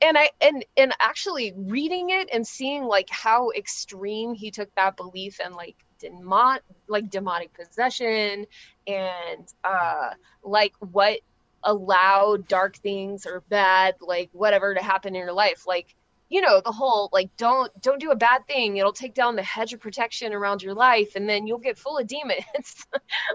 [0.00, 4.96] and I and and actually reading it and seeing like how extreme he took that
[4.96, 8.46] belief and like demon like demonic possession
[8.86, 10.10] and uh
[10.42, 11.20] like what
[11.62, 15.94] allowed dark things or bad like whatever to happen in your life like
[16.34, 18.76] you know the whole like don't don't do a bad thing.
[18.78, 21.96] It'll take down the hedge of protection around your life and then you'll get full
[21.96, 22.44] of demons.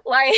[0.06, 0.34] Like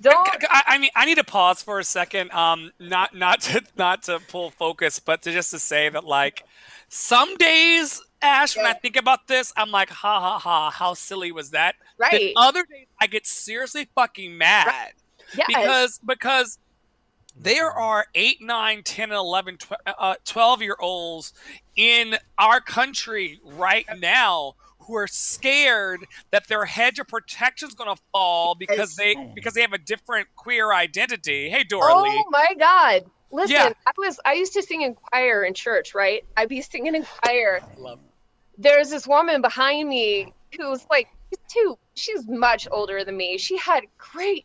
[0.00, 3.62] don't I, I, mean i need to pause for a second um not not to
[3.76, 6.44] not to pull focus but to just to say that like
[6.88, 11.30] some days ash when i think about this i'm like ha ha ha how silly
[11.30, 11.74] was that?
[11.98, 12.12] Right.
[12.12, 14.66] the other days i get seriously fucking mad.
[14.66, 14.92] Right.
[15.36, 15.46] yes.
[15.46, 16.58] because because
[17.36, 21.32] there are 8 9 10 11 tw- uh, 12 year olds
[21.76, 27.94] in our country right now who are scared that their hedge of protection is going
[27.94, 32.10] to fall because they because they have a different queer identity hey Dora Lee.
[32.12, 33.04] Oh my God!
[33.32, 33.72] Listen, Yeah.
[33.86, 36.24] I was I used to sing in choir in church, right?
[36.36, 37.60] I'd be singing in choir.
[37.78, 37.98] Love-
[38.58, 41.78] There's this woman behind me who's like she's too.
[41.94, 43.38] She's much older than me.
[43.38, 44.44] She had great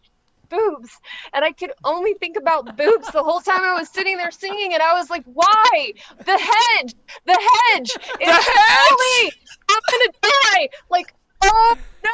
[0.49, 0.89] boobs,
[1.33, 4.73] and I could only think about boobs the whole time I was sitting there singing,
[4.73, 5.93] and I was like, why?
[6.17, 6.95] The hedge,
[7.25, 9.37] the hedge, it's hedge!
[9.69, 10.69] I'm gonna die!
[10.89, 12.11] Like, oh no!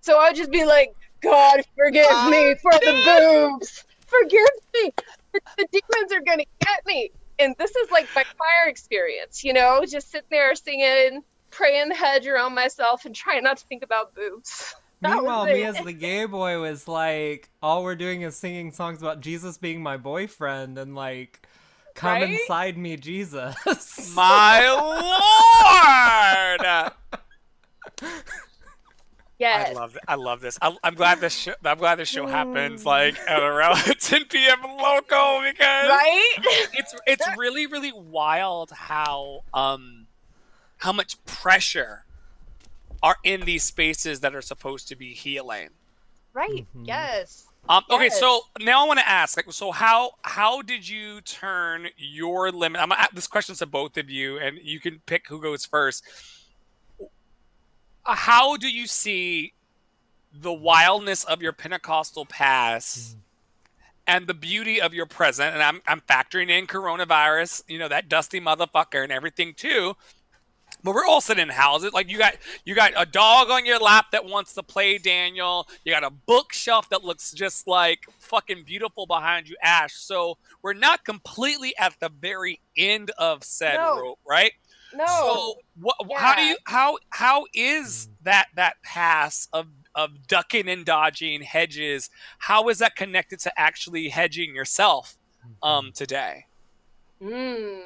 [0.00, 3.84] So I'd just be like, God, forgive me for the boobs.
[4.06, 4.92] Forgive me.
[5.32, 7.10] The, the demons are gonna get me.
[7.38, 11.94] And this is like my choir experience, you know, just sitting there singing, praying the
[11.94, 14.74] hedge around myself, and trying not to think about boobs.
[15.00, 19.00] That Meanwhile, me as the gay boy was like, all we're doing is singing songs
[19.00, 21.46] about Jesus being my boyfriend and like,
[21.94, 22.30] come Right?
[22.40, 23.54] inside me, Jesus.
[24.16, 24.68] my
[26.60, 26.90] lord
[29.38, 29.68] yes.
[29.68, 30.02] I love it.
[30.08, 30.58] I love this.
[30.60, 31.34] I, I'm glad this.
[31.34, 34.62] Show, I'm glad this show happens like at around 10 p.m.
[34.62, 36.34] local because right?
[36.74, 40.06] it's it's really really wild how um
[40.78, 42.04] how much pressure
[43.02, 45.70] are in these spaces that are supposed to be healing.
[46.34, 46.66] right.
[46.76, 46.86] Mhm.
[46.86, 47.46] Yes.
[47.68, 48.20] Um, okay, Yes.
[48.20, 52.80] so now I want to ask, like, so how how did you turn your limit?
[52.80, 55.66] I'm gonna ask this question to both of you, and you can pick who goes
[55.66, 56.04] first.
[58.06, 59.52] Uh, How do you see
[60.32, 63.16] the wildness of your Pentecostal past
[64.06, 65.52] and the beauty of your present?
[65.54, 69.94] And I'm I'm factoring in coronavirus, you know, that dusty motherfucker and everything too.
[70.82, 71.92] But we're all sitting in houses.
[71.92, 75.66] Like you got you got a dog on your lap that wants to play Daniel.
[75.84, 79.94] You got a bookshelf that looks just like fucking beautiful behind you, Ash.
[79.94, 84.00] So we're not completely at the very end of said No.
[84.00, 84.52] rope, right?
[84.94, 85.04] No.
[85.06, 90.84] So what, how do you how how is that that pass of of ducking and
[90.84, 92.08] dodging hedges?
[92.38, 95.18] How is that connected to actually hedging yourself
[95.62, 96.46] um today?
[97.20, 97.82] Mm.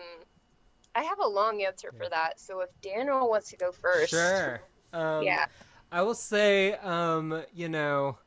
[0.94, 2.38] I have a long answer for that.
[2.38, 4.10] So if Daniel wants to go first.
[4.10, 4.60] Sure.
[4.94, 5.46] Um, Yeah.
[5.90, 8.18] I will say, um, you know,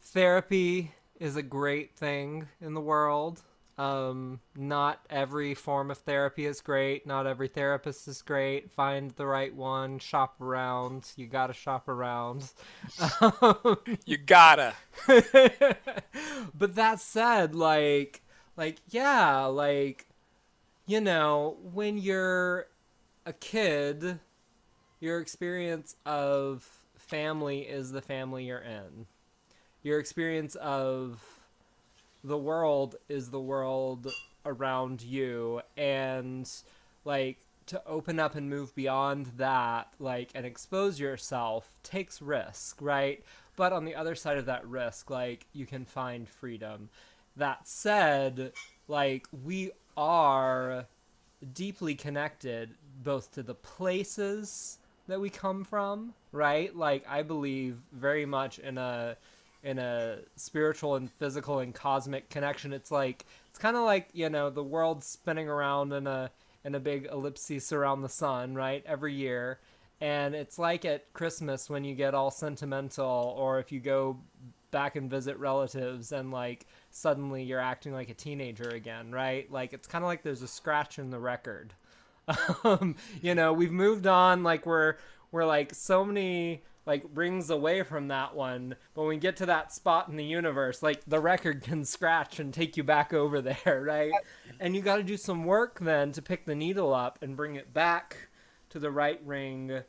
[0.00, 3.42] therapy is a great thing in the world.
[3.76, 7.06] Um, not every form of therapy is great.
[7.06, 8.70] Not every therapist is great.
[8.70, 9.98] Find the right one.
[9.98, 11.10] Shop around.
[11.16, 12.50] You gotta shop around.
[13.20, 13.76] Um,
[14.06, 14.74] You gotta.
[16.54, 18.22] but that said, like,
[18.56, 20.06] like yeah, like,
[20.86, 22.66] you know, when you're
[23.26, 24.18] a kid,
[25.00, 29.06] your experience of family is the family you're in.
[29.82, 31.22] Your experience of
[32.22, 34.10] the world is the world
[34.46, 36.50] around you, and
[37.04, 43.24] like to open up and move beyond that, like, and expose yourself takes risk, right?
[43.56, 46.90] But on the other side of that risk, like, you can find freedom.
[47.36, 48.52] That said,
[48.86, 50.86] like, we are
[51.52, 52.70] deeply connected
[53.02, 54.78] both to the places
[55.08, 56.74] that we come from, right?
[56.74, 59.16] Like, I believe very much in a
[59.62, 62.72] in a spiritual and physical and cosmic connection.
[62.72, 66.30] It's like it's kind of like you know the world spinning around in a
[66.64, 68.84] in a big ellipsis around the sun, right?
[68.86, 69.58] Every year,
[70.00, 74.18] and it's like at Christmas when you get all sentimental, or if you go
[74.74, 79.50] back and visit relatives and like suddenly you're acting like a teenager again, right?
[79.50, 81.74] Like it's kind of like there's a scratch in the record.
[82.64, 84.42] um, you know, we've moved on.
[84.42, 84.96] Like we're
[85.30, 89.46] we're like so many like rings away from that one, but when we get to
[89.46, 93.40] that spot in the universe, like the record can scratch and take you back over
[93.40, 94.12] there, right?
[94.58, 97.54] And you got to do some work then to pick the needle up and bring
[97.54, 98.28] it back
[98.70, 99.82] to the right ring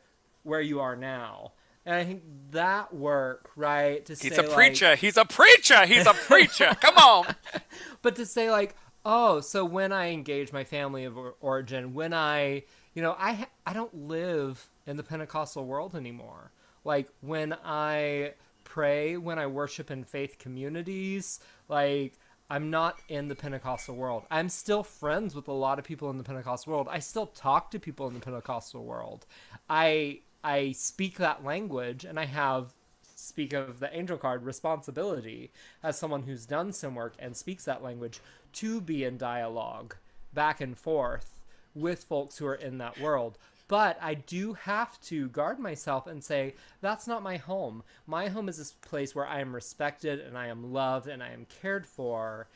[0.43, 1.53] where you are now.
[1.85, 4.03] And I think that work, right?
[4.05, 4.95] To He's say, a like- preacher.
[4.95, 5.85] He's a preacher.
[5.85, 6.75] He's a preacher.
[6.81, 7.35] Come on.
[8.01, 8.75] but to say like
[9.05, 12.63] oh so when i engage my family of origin when i
[12.95, 16.51] you know i i don't live in the pentecostal world anymore
[16.83, 18.33] like when i
[18.63, 22.13] pray when i worship in faith communities like
[22.49, 26.17] i'm not in the pentecostal world i'm still friends with a lot of people in
[26.17, 29.27] the pentecostal world i still talk to people in the pentecostal world
[29.69, 32.73] i i speak that language and i have
[33.15, 35.51] speak of the angel card responsibility
[35.83, 38.19] as someone who's done some work and speaks that language
[38.53, 39.95] to be in dialogue
[40.33, 41.39] back and forth
[41.73, 43.37] with folks who are in that world.
[43.67, 47.83] But i do have to guard myself and say that's not my home.
[48.05, 51.29] My home is this place where i am respected and i am loved and i
[51.29, 52.47] am cared for.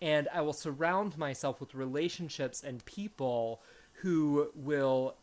[0.00, 3.62] And I will surround myself with relationships and people
[4.02, 5.16] who will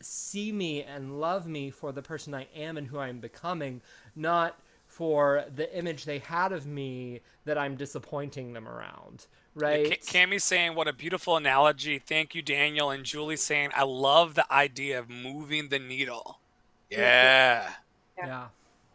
[0.00, 3.82] see me and love me for the person I am and who I'm becoming,
[4.16, 9.26] not for the image they had of me that I'm disappointing them around.
[9.54, 9.88] Right?
[9.88, 12.90] Yeah, Cami's saying, "What a beautiful analogy." Thank you, Daniel.
[12.90, 16.40] And Julie saying, "I love the idea of moving the needle."
[16.88, 17.70] Yeah.
[18.18, 18.26] Yeah.
[18.26, 18.46] yeah.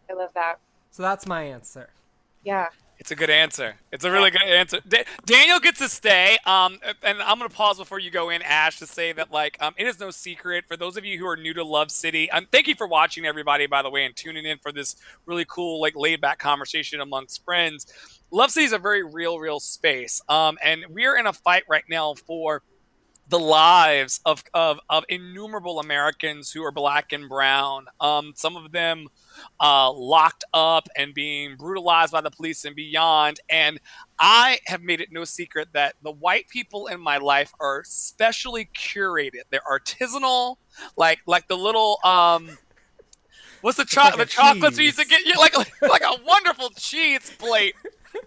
[0.10, 0.60] I love that.
[0.92, 1.90] So that's my answer.
[2.44, 2.68] Yeah.
[2.98, 3.76] It's a good answer.
[3.92, 4.80] It's a really good answer.
[4.88, 6.38] Da- Daniel gets to stay.
[6.46, 9.74] Um, and I'm gonna pause before you go in, Ash, to say that like um,
[9.78, 12.32] it is no secret for those of you who are new to Love City.
[12.32, 15.46] Um, thank you for watching, everybody, by the way, and tuning in for this really
[15.48, 17.86] cool, like laid back conversation amongst friends.
[18.32, 20.22] Love City is a very real, real space.
[20.30, 22.64] Um, and we're in a fight right now for
[23.28, 27.86] the lives of, of, of innumerable Americans who are black and brown.
[28.00, 29.08] Um, some of them
[29.60, 33.40] uh, locked up and being brutalized by the police and beyond.
[33.50, 33.80] And
[34.20, 38.70] I have made it no secret that the white people in my life are specially
[38.78, 39.42] curated.
[39.50, 40.58] They're artisanal,
[40.98, 42.58] like like the little um,
[43.62, 44.20] what's the chocolate?
[44.20, 45.22] like the chocolates we used to get?
[45.26, 47.76] Yeah, like like a wonderful cheese plate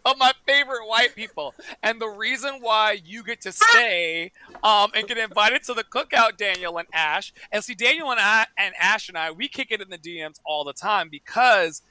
[0.04, 1.54] of my favorite white people.
[1.82, 4.32] And the reason why you get to stay
[4.62, 8.46] um, and get invited to the cookout, Daniel and Ash, and see Daniel and I
[8.56, 11.82] and Ash and I, we kick it in the DMs all the time because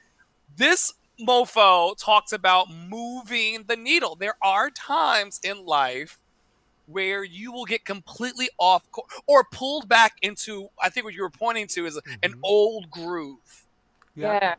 [0.56, 4.14] this mofo talks about moving the needle.
[4.16, 6.18] There are times in life
[6.86, 11.22] where you will get completely off co- or pulled back into I think what you
[11.22, 12.40] were pointing to is an Mhm.
[12.42, 13.66] old groove.
[14.14, 14.54] Yeah.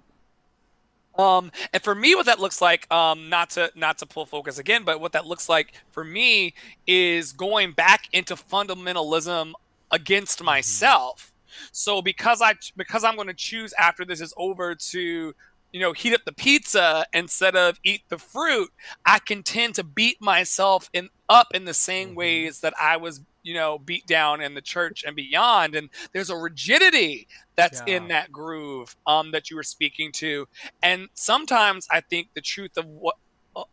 [1.18, 4.58] Um, and for me, what that looks like, um, not to not to pull focus
[4.58, 6.54] again, but what that looks like for me
[6.88, 9.52] is going back into fundamentalism
[9.92, 11.34] against myself.
[11.72, 15.34] So because I because I'm going to choose after this is over to
[15.72, 18.70] you know heat up the pizza instead of eat the fruit,
[19.06, 22.16] I can tend to beat myself in up in the same Mhm.
[22.16, 25.76] ways that I was you know beat down in the church and beyond.
[25.76, 27.28] And there's a rigidity
[27.58, 30.48] that's in that groove um, that you were speaking to.
[30.84, 33.16] And sometimes I think the truth of what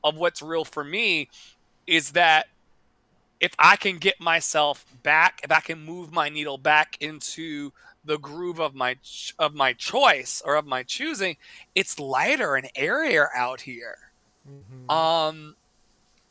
[0.04, 1.28] of what's real for me
[1.86, 2.46] is that
[3.40, 7.72] if I can get myself back, if I can move my needle back into
[8.04, 11.36] the groove of my ch- of my choice or of my choosing,
[11.74, 13.96] it's lighter and airier out here.
[14.44, 14.88] Mhm.
[14.88, 15.56] Um,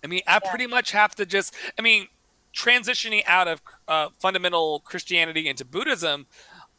[0.03, 0.49] I mean, I Yeah.
[0.49, 2.07] pretty much have to just, I mean,
[2.56, 6.26] transitioning out of uh, fundamental Christianity into Buddhism.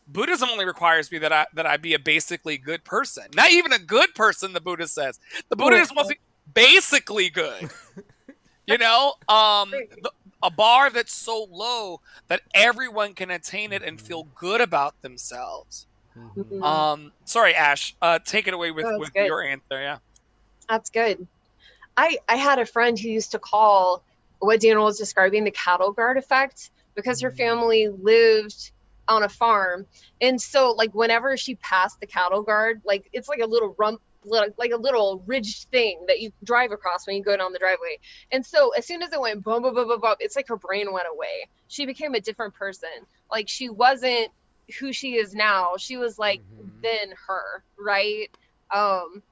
[0.09, 3.25] Buddhism only requires me that I that I be a basically good person.
[3.35, 5.19] Not even a good person, the Buddha says.
[5.49, 6.21] The Buddha just wants to be
[6.55, 7.71] basically good.
[8.67, 10.11] you know, um, the,
[10.43, 15.87] a bar that's so low that everyone can attain it and feel good about themselves.
[16.17, 16.45] Mhm.
[16.45, 16.63] Mhm.
[16.63, 17.95] Um, sorry, Ash.
[18.01, 19.27] Uh, take it away with, No, that's with good.
[19.27, 19.81] your answer.
[19.81, 19.99] Yeah.
[20.69, 21.27] That's good.
[21.97, 24.03] I I had a friend who used to call
[24.41, 28.73] what Daniel was describing the cattle guard effect because her family lived
[29.09, 29.87] on a farm,
[30.21, 34.01] and so like whenever she passed the cattle guard, like it's like a little rump.
[34.25, 37.59] li- Like a little ridged thing that you drive across when you go down the
[37.61, 37.99] driveway.
[38.33, 40.57] And so as soon as it went boom, boom, boom, boom, boom, it's like her
[40.57, 41.49] brain went away.
[41.69, 42.89] She became a different person.
[43.31, 44.29] Like she wasn't
[44.81, 45.75] who she is now.
[45.79, 46.71] She was like Mhm.
[46.83, 48.29] then her, right?
[48.75, 49.23] Um,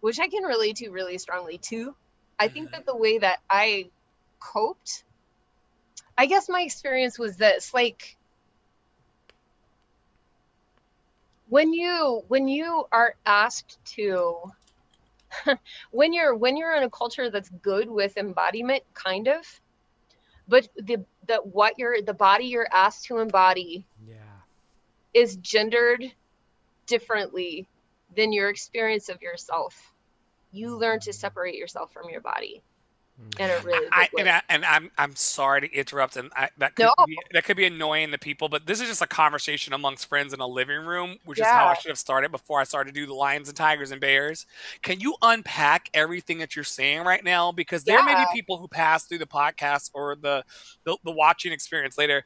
[0.00, 1.94] which I can relate to really strongly too.
[2.38, 3.90] I think that the way that I
[4.40, 5.04] coped,
[6.18, 8.16] I guess my experience was this like
[11.48, 14.36] when you when you are asked to
[15.90, 19.60] when you're when you're in a culture that's good with embodiment kind of
[20.48, 24.16] but the that what you're the body you're asked to embody Yeah.
[25.14, 26.12] is gendered
[26.86, 27.68] differently
[28.16, 29.94] than your experience of yourself.
[30.50, 31.14] You learn to mm-hmm.
[31.14, 32.62] separate yourself from your body.
[33.38, 34.22] In a really I, way.
[34.22, 37.06] and, I, and I'm I'm sorry to interrupt, and I, that could No.
[37.06, 40.32] be, that could be annoying to people, but this is just a conversation amongst friends
[40.32, 43.00] in a living room, which is how I should have started before I started to
[43.00, 44.46] do the lions and tigers and bears.
[44.82, 47.52] Can you unpack everything that you're saying right now?
[47.52, 50.44] Because there may be people who pass through the podcast or the
[50.84, 52.24] the, the watching experience later.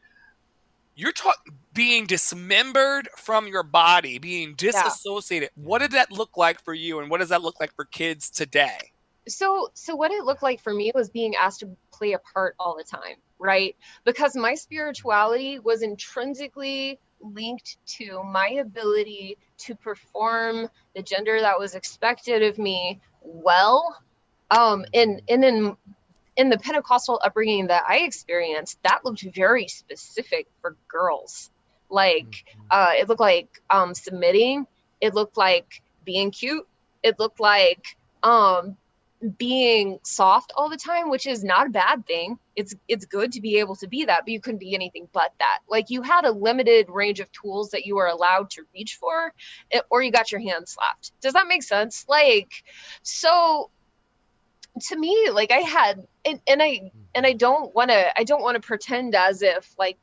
[0.97, 5.51] You're talking being dismembered from your body, being disassociated.
[5.57, 8.31] What did that look like for you, and what does that look like for kids
[8.31, 8.94] today?
[9.29, 12.55] So so what it looked like for me was being asked to play a part
[12.59, 20.69] all the time right because my spirituality was intrinsically linked to my ability to perform
[20.95, 23.97] the gender that was expected of me well
[24.51, 25.77] um and and in
[26.37, 31.51] in the pentecostal upbringing that i experienced that looked very specific for girls
[31.91, 32.67] like Mhm.
[32.71, 34.67] uh, it looked like um, submitting.
[35.01, 36.67] It looked like being cute.
[37.03, 37.85] It looked like
[38.23, 38.77] um,
[39.31, 42.39] being soft all the time, which is not a bad thing.
[42.57, 45.33] It's it's good to be able to be that, but you couldn't be anything but
[45.39, 45.61] that.
[45.69, 49.33] Like you had a limited range of tools that you were allowed to reach for,
[49.71, 51.13] eh, or you got your hand slapped.
[51.21, 52.07] Does that make sense?
[52.09, 52.65] Like,
[53.03, 53.71] so
[54.89, 58.43] to me, like I had, and, and I and I don't want to, I don't
[58.43, 59.99] want to pretend as if like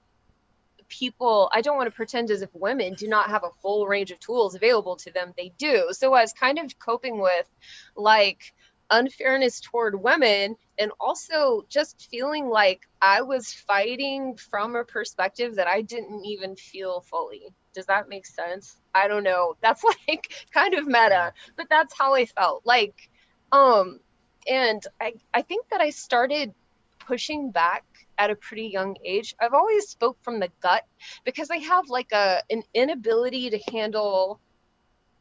[0.90, 4.12] people i don't want to pretend as if women do not have a full range
[4.12, 7.50] of tools available to them they do so i was kind of coping with
[7.96, 8.54] like
[8.92, 15.68] unfairness toward women and also just feeling like I was fighting from a perspective that
[15.68, 17.54] I didn't even feel fully.
[17.74, 18.78] Does that make sense?
[18.94, 19.56] I don't know.
[19.62, 22.64] That's like kind of meta, but that's how I felt.
[22.66, 23.10] Like
[23.52, 24.00] um
[24.48, 26.54] and I I think that I started
[27.00, 27.84] pushing back
[28.18, 29.36] at a pretty young age.
[29.40, 30.84] I've always spoke from the gut
[31.26, 34.40] because I have like a an inability to handle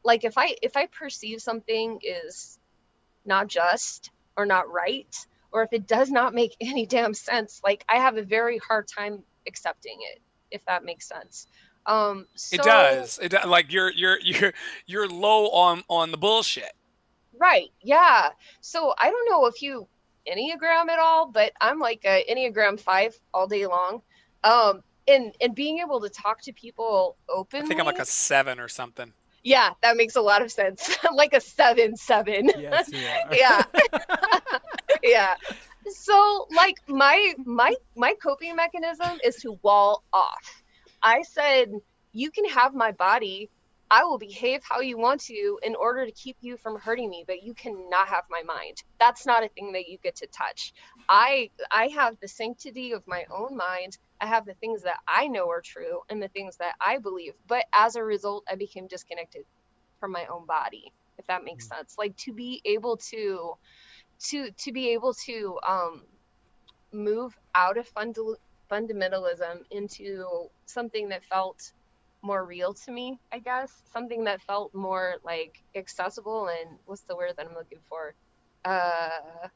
[0.05, 2.60] like if I if I perceive something is
[3.25, 7.85] not just or not right or if it does not make any damn sense like
[7.89, 11.47] i have a very hard time accepting it if that makes sense.
[11.87, 13.19] Um so, it does.
[13.23, 14.53] It like you're you're you're
[14.87, 16.73] you're low on on the bullshit.
[17.39, 18.31] Right yeah.
[18.61, 19.87] So i don't know if you
[20.31, 24.03] enneagram at all but i'm like a enneagram 5 all day long.
[24.45, 28.05] Um and and being able to talk to people openly i think i'm like a
[28.05, 30.97] 7 or something yeah, that makes a lot of sense.
[31.15, 32.51] like a seven seven.
[32.59, 32.91] Yes,
[33.33, 33.63] yeah.
[35.03, 35.35] yeah.
[35.89, 40.63] So like my my my coping mechanism is to wall off.
[41.03, 41.71] I said,
[42.13, 43.51] you can have my body.
[43.91, 47.25] I will behave how you want to in order to keep you from hurting me,
[47.27, 48.83] but you cannot have my mind.
[48.99, 50.73] That's not a thing that you get to touch.
[51.09, 55.29] I I have the sanctity of my own mind I have the things that I
[55.29, 57.33] know are true and the things that I believe.
[57.47, 59.45] But as a result, I became disconnected
[59.99, 61.79] from my own body, if that makes mm-hmm.
[61.79, 61.97] sense.
[61.99, 63.55] Like to be able to
[64.29, 66.03] to to be able to um
[66.93, 68.37] move out of funda-
[68.71, 71.73] fundamentalism into something that felt
[72.23, 73.73] more real to me, I guess.
[73.93, 78.15] Something that felt more like accessible and what's the word that I'm looking for?
[78.65, 79.49] Uh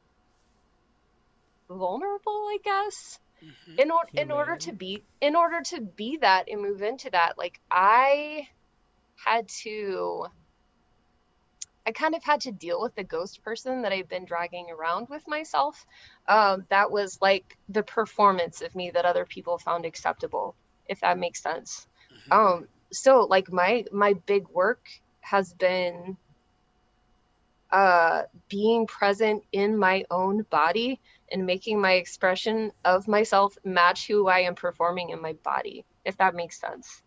[1.69, 3.79] vulnerable, I guess mm-hmm.
[3.79, 7.37] in order in order to be in order to be that and move into that
[7.39, 8.49] like i
[9.17, 10.27] had to
[11.87, 15.09] I kind of had to deal with the ghost person that I've been dragging around
[15.11, 15.85] with myself.
[16.27, 20.55] Um, that was like the performance of me that other people found acceptable,
[20.89, 21.87] if that makes sense.
[22.31, 24.89] Um, so like my my big work
[25.21, 26.17] has been
[27.71, 31.01] uh, being present in my own body
[31.33, 36.17] and making my expression of myself match who I am performing in my body, if
[36.19, 37.03] that makes sense.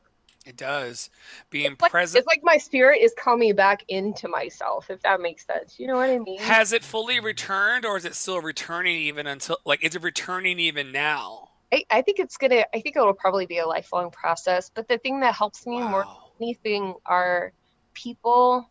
[0.46, 1.10] It does.
[1.50, 2.20] Being it's like, present.
[2.20, 5.78] It's like my spirit is coming back into myself, if that makes sense.
[5.78, 6.40] You know what I mean?
[6.40, 10.60] Has it fully returned or is it still returning even until, like, is it returning
[10.60, 11.50] even now?
[11.72, 14.72] I, I think it's gonna, I think it'll probably be a lifelong process.
[14.74, 15.90] But the thing that helps me wow.
[15.90, 17.52] more than anything are
[17.94, 18.70] people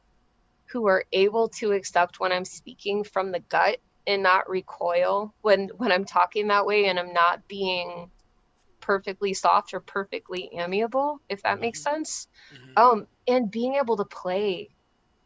[0.66, 5.68] who are able to accept when I'm speaking from the gut and not recoil when
[5.76, 8.11] when I'm talking that way and I'm not being
[8.80, 11.62] perfectly soft or perfectly amiable if that mm-hmm.
[11.62, 12.72] makes sense mm-hmm.
[12.76, 14.68] um and being able to play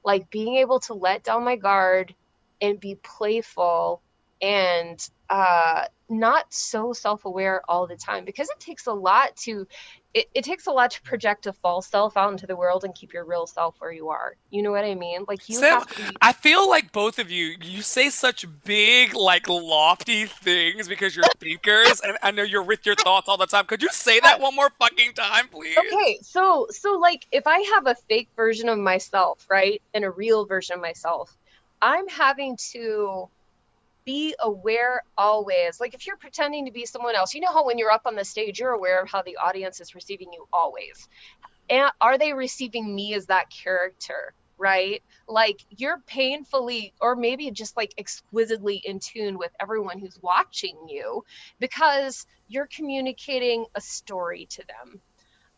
[0.03, 2.15] like being able to let down my guard
[2.63, 4.01] and be playful
[4.43, 9.67] and uh not so self-aware all the time because it takes a lot to
[10.13, 12.95] it, it takes a lot to project a false self out into the world and
[12.95, 14.35] keep your real self where you are.
[14.51, 15.25] You know what I mean?
[15.29, 19.49] Like you Sam, be- I feel like both of you, you say such big, like
[19.49, 23.67] lofty things because you're thinkers, and I know you're with your thoughts all the time.
[23.67, 25.79] Could you say that one more fucking time, please?
[25.79, 30.11] Okay, so so like if I have a fake version of myself, right, and a
[30.11, 31.37] real version of myself,
[31.81, 33.29] I'm having to
[34.05, 35.81] be aware always.
[35.81, 38.17] Like if you're pretending to be someone else, you know how when you're up on
[38.17, 41.09] the stage, you're aware of how the audience is receiving you always.
[41.69, 44.35] And are they receiving me as that character?
[44.59, 45.03] Right?
[45.27, 51.25] Like you're painfully, or maybe just like exquisitely in tune with everyone who's watching you
[51.59, 55.01] because you're communicating a story to them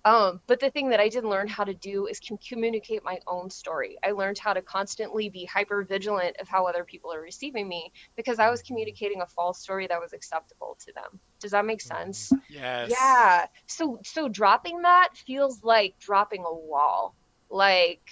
[0.04, 3.20] um, but the thing that I didn't learn how to do is com- communicate my
[3.26, 3.98] own story.
[4.04, 7.92] I learned how to constantly be hyper vigilant of how other people are receiving me
[8.16, 8.68] because I was mm-hmm.
[8.68, 11.20] communicating a false story that was acceptable to them.
[11.38, 12.30] Does that make sense?
[12.30, 12.54] Mm-hmm.
[12.54, 12.90] Yes.
[12.90, 13.46] Yeah.
[13.66, 17.14] So so dropping that feels like dropping a wall.
[17.48, 18.08] Like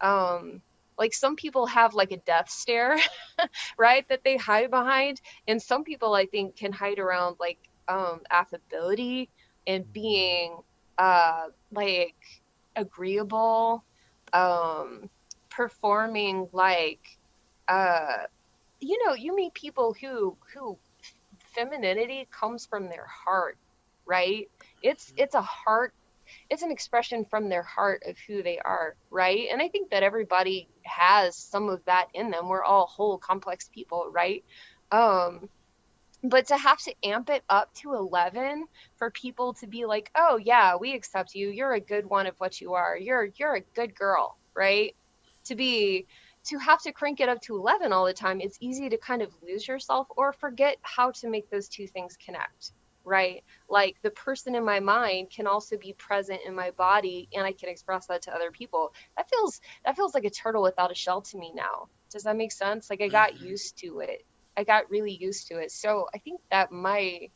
[0.00, 0.62] um
[0.98, 2.98] like some people have like a death stare,
[3.78, 4.06] right?
[4.08, 9.30] That they hide behind and some people I think can hide around like um affability
[9.64, 9.92] and mm-hmm.
[9.92, 10.56] being
[11.00, 12.16] uh, like
[12.76, 13.84] agreeable,
[14.34, 15.10] um,
[15.50, 17.02] performing like
[17.68, 18.24] uh,
[18.80, 20.78] you know, you meet people who who
[21.54, 23.58] femininity comes from their heart,
[24.06, 24.46] right?
[24.82, 25.18] It's Mm-hmm.
[25.18, 25.94] it's a heart
[26.50, 29.48] it's an expression from their heart of who they are, right?
[29.52, 32.48] And I think that everybody has some of that in them.
[32.48, 34.44] We're all whole complex people, right?
[34.92, 35.50] Um
[36.22, 38.66] but to have to amp it up to 11
[38.96, 41.48] for people to be like, "Oh yeah, we accept you.
[41.50, 42.96] You're a good one of what you are.
[42.96, 44.94] You're you're a good girl," right?
[45.46, 46.06] To be
[46.46, 49.22] to have to crank it up to 11 all the time, it's easy to kind
[49.22, 52.72] of lose yourself or forget how to make those two things connect,
[53.04, 53.42] right?
[53.68, 57.52] Like the person in my mind can also be present in my body and I
[57.52, 58.92] can express that to other people.
[59.16, 61.88] That feels that feels like a turtle without a shell to me now.
[62.10, 62.88] Does that make sense?
[62.90, 63.40] Like I got Mhm.
[63.40, 64.22] used to it.
[64.56, 65.70] I got really used to it.
[65.72, 67.30] So I think that my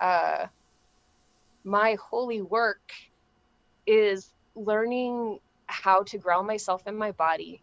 [0.00, 0.46] uh
[1.64, 2.92] my holy work
[3.86, 7.62] is learning how to ground myself in my body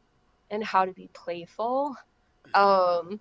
[0.49, 1.95] and how to be playful
[2.53, 3.19] um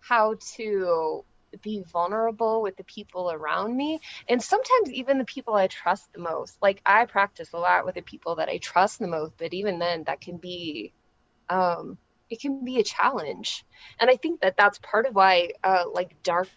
[0.00, 1.24] how to
[1.62, 6.20] be vulnerable with the people around me and sometimes even the people i trust the
[6.20, 9.52] most like i practice a lot with the people that i trust the most but
[9.52, 10.92] even then that can be
[11.50, 11.98] um
[12.30, 13.64] it can be a challenge.
[14.00, 16.50] And i think that that's part of why uh like dark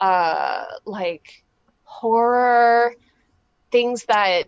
[0.00, 1.44] uh like
[1.84, 2.94] horror
[3.70, 4.44] things that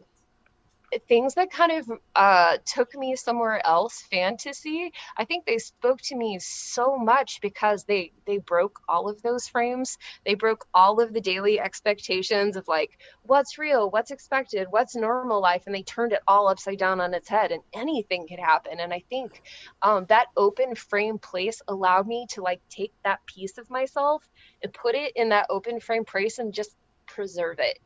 [1.09, 6.17] things that kind of uh, took me somewhere else fantasy i think they spoke to
[6.17, 9.99] me so much because they they broke all of those frames.
[10.25, 15.41] They broke all of the daily expectations of like what's real what's expected what's normal
[15.41, 18.81] life and they turned it all upside down on its head and anything could happen.
[18.81, 19.43] And i think
[19.83, 24.29] um, that open frame place allowed me to like take that piece of myself
[24.63, 26.77] and put it in that open frame place and just
[27.07, 27.79] preserve it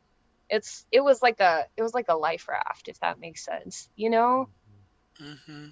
[0.51, 3.89] it's it was like a it was like a life raft if that makes sense
[3.95, 4.49] you know?
[5.17, 5.69] Hmm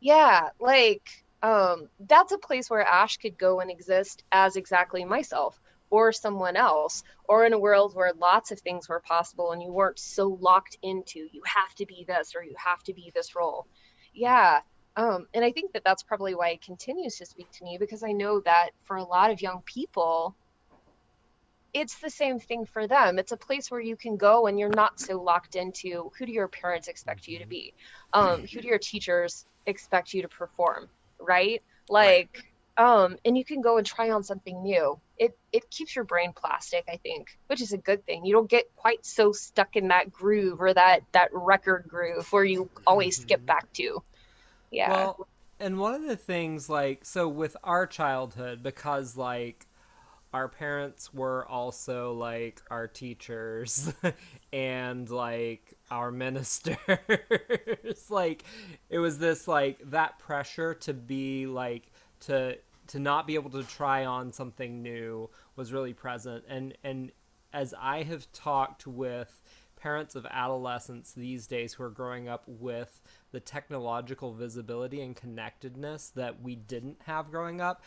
[0.00, 5.58] yeah like um that's a place where ash could go and exist as exactly myself
[5.90, 9.72] or someone else or in a world where lots of things were possible and you
[9.72, 13.34] weren't so locked into you have to be this or you have to be this
[13.34, 13.66] role.
[14.12, 14.60] Yeah
[14.96, 18.02] um and i think that that's probably why it continues to speak to me because
[18.02, 20.36] i know that for a lot of young people
[21.72, 23.18] it's the same thing for them.
[23.18, 26.32] It's a place where you can go and you're not so locked into who do
[26.32, 27.72] your parents expect you to be?
[28.12, 30.88] Um, who do your teachers expect you to perform?
[31.18, 31.62] Right?
[31.88, 32.44] Like,
[32.76, 34.98] um, and you can go and try on something new.
[35.18, 38.24] It it keeps your brain plastic, I think, which is a good thing.
[38.24, 42.44] You don't get quite so stuck in that groove or that that record groove where
[42.44, 44.02] you always skip back to.
[44.70, 44.90] Yeah.
[44.90, 45.28] Well,
[45.60, 49.66] and one of the things, like, so with our childhood, because, like,
[50.32, 53.92] our parents were also, like, our teachers
[54.52, 56.76] and, like, our ministers,
[58.10, 58.44] like,
[58.88, 62.56] it was this, like, that pressure to be, like, to
[62.88, 66.44] to not be able to try on something new was really present.
[66.48, 67.12] And and
[67.52, 69.42] as i have talked with
[69.76, 73.02] parents of adolescents these days who are growing up with
[73.32, 77.82] the technological visibility and connectedness that we didn't have growing up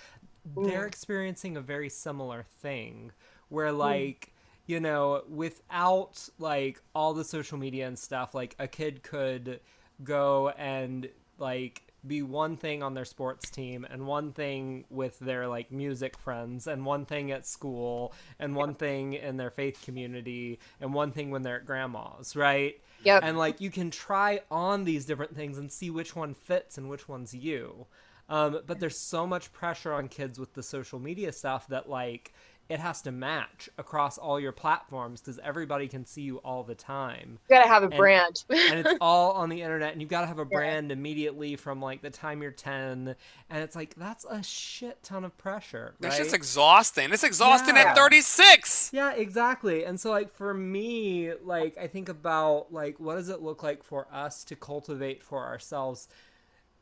[0.54, 0.68] Mm.
[0.68, 3.12] they're experiencing a very similar thing
[3.50, 3.78] where mm.
[3.78, 4.34] like
[4.68, 9.60] you know without like all the social media and stuff like a kid could
[10.04, 15.48] go and like be one thing on their sports team and one thing with their
[15.48, 20.60] like music friends and one thing at school and one thing in their faith community
[20.80, 22.80] and one thing when they're at grandma's right?
[23.04, 23.24] Yep.
[23.24, 26.90] and like you can try on these different things and see which one fits and
[26.90, 27.86] which one's you
[28.30, 32.34] um, but there's so much pressure on kids with the social media stuff that like
[32.68, 36.74] it has to match across all your platforms because everybody can see you all the
[36.74, 38.44] time you gotta have a brand.
[38.50, 41.80] and it's all on the internet and you've got to have a brand immediately from
[41.80, 43.16] like the time you're 10
[43.52, 46.08] and it's like that's a shit ton of pressure right?
[46.08, 47.14] It's just exhausting.
[47.14, 47.90] It's exhausting Yeah.
[47.90, 48.90] at 36.
[48.92, 49.86] Yeah, exactly.
[49.86, 53.84] And so like for me, like I think about like what does it look like
[53.84, 56.08] for us to cultivate for ourselves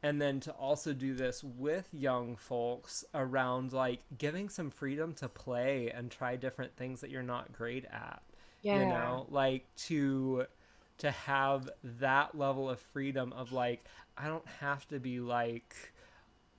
[0.03, 5.29] and then to also do this with young folks around like giving some freedom to
[5.29, 8.21] play and try different things that you're not great at.
[8.61, 8.79] yeah.
[8.79, 10.45] You know, like to
[10.99, 13.85] to have that level of freedom of like
[14.17, 15.75] I don't have to be like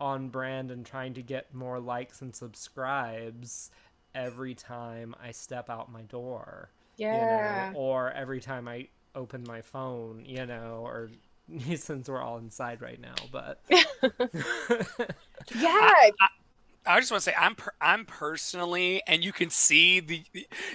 [0.00, 3.70] on brand and trying to get more likes and subscribes
[4.14, 6.70] every time I step out my door.
[6.96, 7.68] Yeah.
[7.68, 11.10] You know, or every time I open my phone, you know, or
[11.76, 13.60] since we're all inside right now, but
[15.54, 15.90] Yeah.
[16.86, 20.22] I just want to say I'm per- I'm personally, and you can see the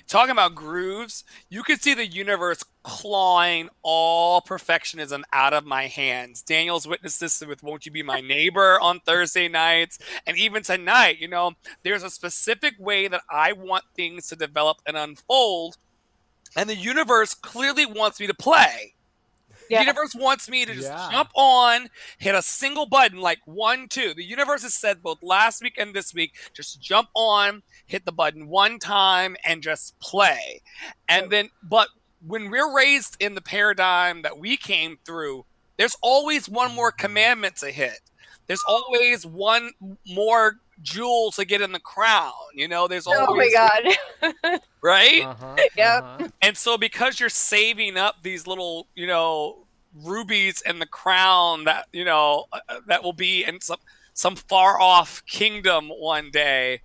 [0.07, 1.23] talking about grooves.
[1.49, 6.41] You can see the universe clawing all perfectionism out of my hands.
[6.41, 11.19] Daniel's witnessed this with "Won't You Be My Neighbor" on Thursday nights, and even tonight.
[11.19, 11.51] You know,
[11.83, 15.77] there's a specific way that I want things to develop and unfold,
[16.55, 18.95] and the universe clearly wants me to play.
[19.69, 19.79] Yeah.
[19.79, 21.09] The universe wants me to just Yeah.
[21.11, 24.13] jump on, hit a single button, like one, two.
[24.13, 28.11] The universe has said both last week and this week, just jump on, hit the
[28.11, 30.61] button one time, and just play.
[31.07, 31.89] And then, but
[32.25, 35.45] when we're raised in the paradigm that we came through,
[35.77, 37.01] there's always one more mm-hmm.
[37.05, 37.99] commandment to hit.
[38.47, 39.71] There's always one
[40.07, 42.31] more jewel to get in the crown.
[42.53, 44.59] You know, there's always Oh my god.
[44.83, 45.21] right.
[45.23, 46.03] Uh-huh, Yep.
[46.03, 46.29] uh-huh.
[46.41, 51.87] And so because you're saving up these little, you know, rubies and the crown that,
[51.91, 53.79] you know, uh, uh, that will be in some
[54.13, 56.81] some far off kingdom one day,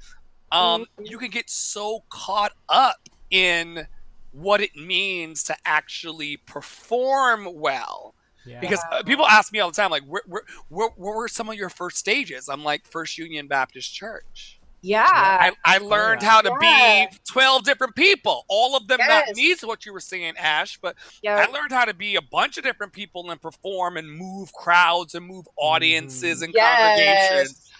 [0.52, 3.86] um, you can get so caught up in
[4.32, 8.14] what it means to actually perform well.
[8.46, 8.60] Yeah.
[8.60, 11.48] Because uh, people ask me all the time, like, where, where, where, where were some
[11.48, 12.48] of your first stages?
[12.48, 14.60] I'm like, First Union Baptist Church.
[14.82, 15.06] Yeah.
[15.10, 16.28] I, I learned yeah.
[16.28, 17.06] how to Yeah.
[17.10, 18.44] be 12 different people.
[18.48, 19.36] All of them not Yes.
[19.36, 21.36] needs what you were saying, Ash, but Yeah.
[21.36, 25.14] I learned how to be a bunch of different people and perform and move crowds
[25.14, 27.70] and move audiences and congregations.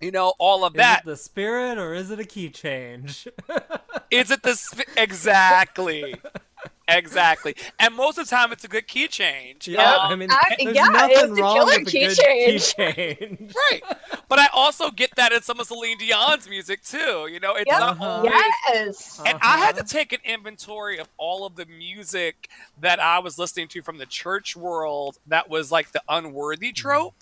[0.00, 1.00] You know, all of Is that.
[1.00, 3.28] it the spirit or is it a key change?
[4.10, 6.14] Is it the sp- exactly,
[6.88, 7.54] exactly?
[7.78, 9.66] And most of the time, it's a good key change.
[9.68, 12.06] yeah, Um, I mean, I- there's yeah, nothing it's a wrong killer with a key
[12.06, 12.74] good change.
[12.76, 13.54] key change.
[13.70, 13.82] right.
[14.28, 17.28] But I also get that in some of Celine Dion's music too.
[17.30, 17.80] You know, it's Yep.
[17.80, 18.04] not Uh-huh.
[18.10, 18.32] always
[18.68, 19.20] Yes.
[19.24, 19.88] And I had to Uh-huh.
[19.88, 22.48] take an inventory of all of the music
[22.80, 27.14] that I was listening to from the church world that was like the unworthy trope.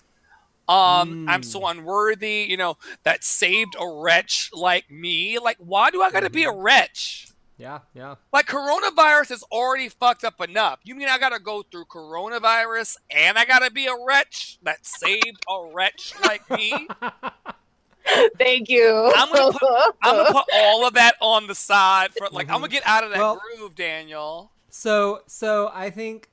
[0.69, 5.37] Um, I'm so unworthy, you know, that saved a wretch like me.
[5.37, 7.27] Like, why do I gotta be a wretch?
[7.63, 8.15] Yeah, yeah.
[8.33, 10.79] Like coronavirus is already fucked up enough.
[10.83, 15.45] You mean I gotta go through coronavirus and I gotta be a wretch that saved
[15.49, 16.89] a wretch like me?
[18.37, 19.09] Thank you.
[19.15, 19.57] I'm gonna
[20.01, 22.73] I'm gonna put all of that on the side for like I'm gonna mm-hmm.
[22.73, 24.51] get out of that Well- groove, Daniel.
[24.69, 26.29] So, so I think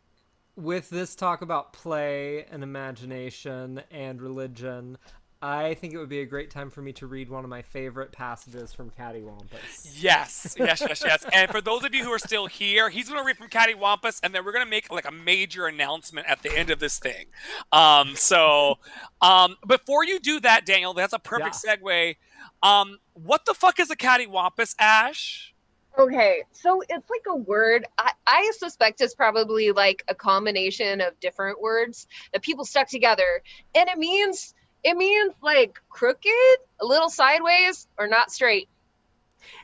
[0.56, 4.98] with this talk about play and imagination and religion,
[5.42, 7.62] I think it would be a great time for me to read one of my
[7.62, 9.96] favorite passages from Cattywampus.
[9.96, 11.24] Yes, yes, yes, yes.
[11.32, 14.20] And for those of you who are still here, he's going to read from Cattywampus,
[14.22, 16.98] and then we're going to make like a major announcement at the end of this
[16.98, 17.24] thing.
[17.72, 18.80] Um, so,
[19.22, 22.16] um, before you do that, Daniel, that's a perfect segue.
[22.62, 25.54] Um, what the fuck is a Cattywampus, Ash?
[25.98, 27.86] Okay, so it's like a word.
[27.96, 33.42] I, I suspect it's probably like a combination of different words that people stuck together,
[33.74, 34.54] and it means
[34.84, 38.68] it means like crooked, a little sideways, or not straight.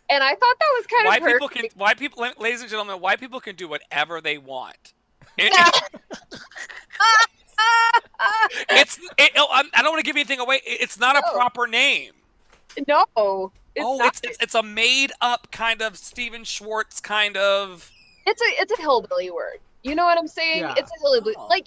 [0.08, 2.70] And I thought that was kind White of why people can, white people, ladies and
[2.70, 4.94] gentlemen, white people can do whatever they want.
[5.36, 5.52] It-
[8.70, 10.60] it's, it, oh, I'm- don't want to give anything away.
[10.64, 11.32] It's not a No.
[11.32, 12.12] proper name.
[12.86, 13.04] no,
[13.74, 17.90] it's oh, it's, it's it's a made up kind of Steven Schwartz kind of.
[18.26, 19.58] it's a it's a hillbilly word.
[19.82, 20.60] You know what I'm saying?
[20.60, 20.74] Yeah.
[20.76, 21.34] It's a hillbilly.
[21.38, 21.46] Oh.
[21.48, 21.66] Like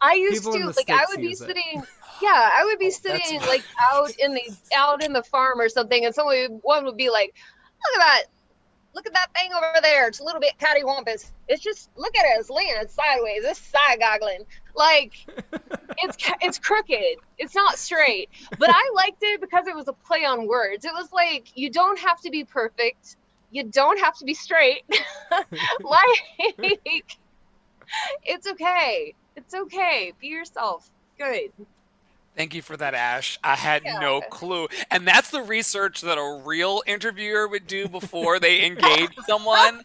[0.00, 1.82] I used People to like I would be sitting
[2.20, 4.42] yeah, I would be Oh, sitting like out in the
[4.76, 7.34] out in the farm or something and someone would- one would be like,
[7.84, 8.22] Look at that
[8.94, 10.08] look at that thing over there.
[10.08, 11.30] It's a little bit cattywampus.
[11.46, 14.44] It's just look at it, it's laying it's sideways, it's side goggling.
[14.74, 15.12] Like
[15.98, 17.18] it's it's crooked.
[17.38, 18.30] It's not straight.
[18.58, 20.84] But I liked it because it was a play on words.
[20.84, 23.16] It was like you don't have to be perfect.
[23.50, 24.82] You don't have to be straight.
[25.80, 27.16] like
[28.24, 29.14] it's okay.
[29.38, 30.12] It's okay.
[30.20, 30.90] Be yourself.
[31.16, 31.52] Good.
[32.36, 33.38] Thank you for that, Ash.
[33.42, 38.38] I had no clue, and that's the research that a real interviewer would do before
[38.40, 39.82] they engage someone.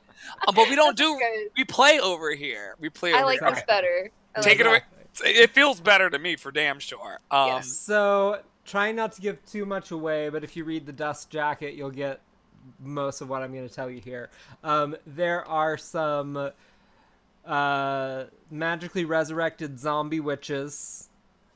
[0.48, 1.18] Uh, but we don't do.
[1.18, 1.50] Good.
[1.58, 2.76] We play over here.
[2.80, 3.12] We play.
[3.14, 3.24] Over here.
[3.24, 3.52] I like here.
[3.52, 4.12] this better.
[4.36, 4.82] I Take like it away.
[5.24, 7.20] It feels better to me for damn sure.
[7.30, 7.72] Um, Yes.
[7.72, 11.76] So, trying not to give too much away, but if you read the Dust Jacket,
[11.76, 12.22] you'll get
[12.80, 14.30] most of what I'm going to tell you here.
[14.64, 16.52] Um, there are some
[17.46, 21.10] uh, magically resurrected zombie witches.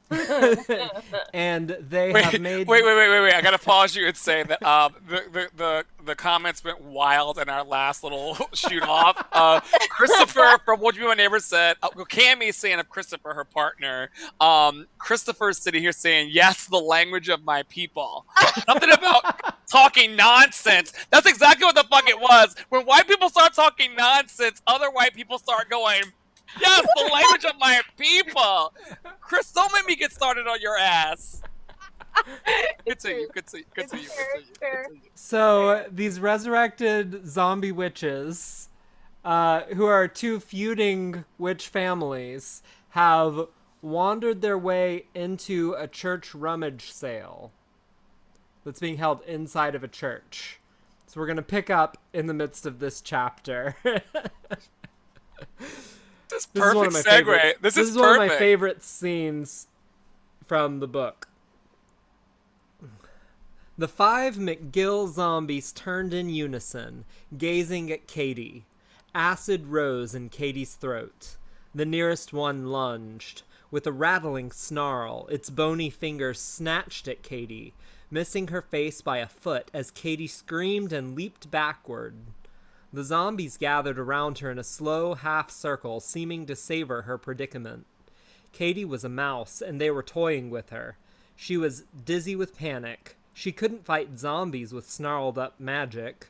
[1.33, 3.21] and they Wait, have wait, made wait, wait, wait, wait!
[3.23, 3.33] wait!
[3.33, 7.37] I gotta pause you and say that um, the, the the the comments went wild
[7.37, 9.27] in our last little shoot off.
[9.33, 9.59] Uh,
[9.89, 14.09] Christopher from What You My Neighbor said, uh, well, Cami's saying of Christopher, her partner.
[14.39, 18.25] Um, Christopher's sitting here saying, "Yes, the language of my people."
[18.65, 20.93] Something about talking nonsense.
[21.11, 22.55] That's exactly what the fuck it was.
[22.69, 26.03] When white people start talking nonsense, other white people start going.
[26.59, 28.73] Yes, the language of my people.
[29.21, 31.41] Chris, don't make me get started on your ass.
[32.85, 33.29] Good to you.
[33.33, 33.63] Good to you.
[33.75, 34.03] Good to you.
[34.03, 34.99] to to.
[35.15, 38.69] So these resurrected zombie witches,
[39.23, 43.47] uh, who are two feuding witch families, have
[43.81, 47.51] wandered their way into a church rummage sale
[48.63, 50.59] that's being held inside of a church.
[51.05, 53.75] So we're gonna pick up in the midst of this chapter.
[56.37, 57.03] This is This is one of my segue.
[57.03, 57.57] favorite.
[57.61, 59.67] This, is, is, one of my favorite scenes
[60.45, 61.27] from the book.
[63.77, 67.05] The five McGill zombies turned in unison,
[67.37, 68.65] gazing at Katy.
[69.13, 71.37] Acid rose in Katy's throat.
[71.73, 73.43] The nearest one lunged.
[73.69, 77.73] With a rattling snarl, its bony fingers snatched at Katy,
[78.09, 82.15] missing her face by a foot as Katy screamed and leaped backward.
[82.93, 87.85] The zombies gathered around her in a slow half circle, seeming to savor her predicament.
[88.53, 90.97] Katy was a mouse, and they were toying with her.
[91.35, 93.17] She was dizzy with panic.
[93.33, 96.27] She couldn't fight zombies with snarled up magic.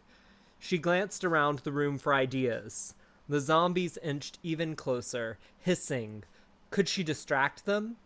[0.59, 2.95] She glanced around the room for ideas.
[3.29, 6.23] The zombies inched even closer, hissing.
[6.71, 7.97] Could she distract them?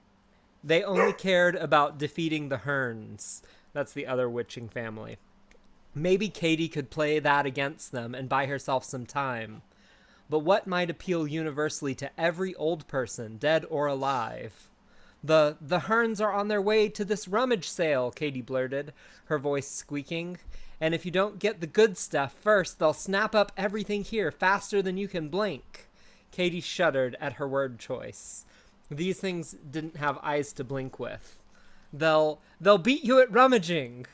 [0.64, 3.42] They only cared about defeating the Hearns.
[3.74, 5.18] That's the other witching family.
[5.94, 9.62] Maybe Katy could play that against them and buy herself some time.
[10.30, 14.70] But what might appeal universally to every old person, dead or alive?
[15.24, 18.94] The the Hearns are on their way to this rummage sale, Katy blurted,
[19.26, 20.40] her voice squeaking.
[20.80, 24.82] And if you don't get the good stuff first, they'll snap up everything here faster
[24.82, 25.88] than you can blink.
[26.32, 28.46] Katy shuddered at her word choice.
[28.90, 31.38] These things didn't have eyes to blink with.
[31.94, 34.08] They'll they'll beat you at rummaging.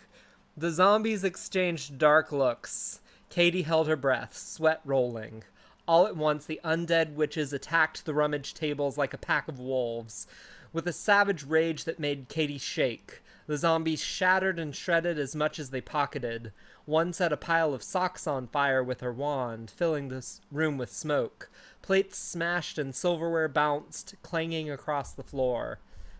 [0.59, 2.99] The zombies exchanged dark looks.
[3.29, 5.43] Katy held her breath, sweat rolling.
[5.87, 10.25] All at once, the undead witches attacked the rummage tables like a pack of wolves.
[10.73, 15.59] With a savage rage that made Katy shake, the zombies shattered and shredded as much
[15.59, 16.51] as they pocketed.
[16.85, 20.91] One set a pile of socks on fire with her wand, filling the room with
[20.91, 21.51] smoke.
[21.83, 25.77] Plates smashed and silverware bounced, clanging across the floor.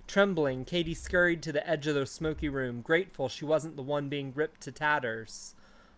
[0.08, 4.08] Trembling, Katy scurried to the edge of the smoky room, grateful she wasn't the one
[4.08, 5.54] being ripped to tatters.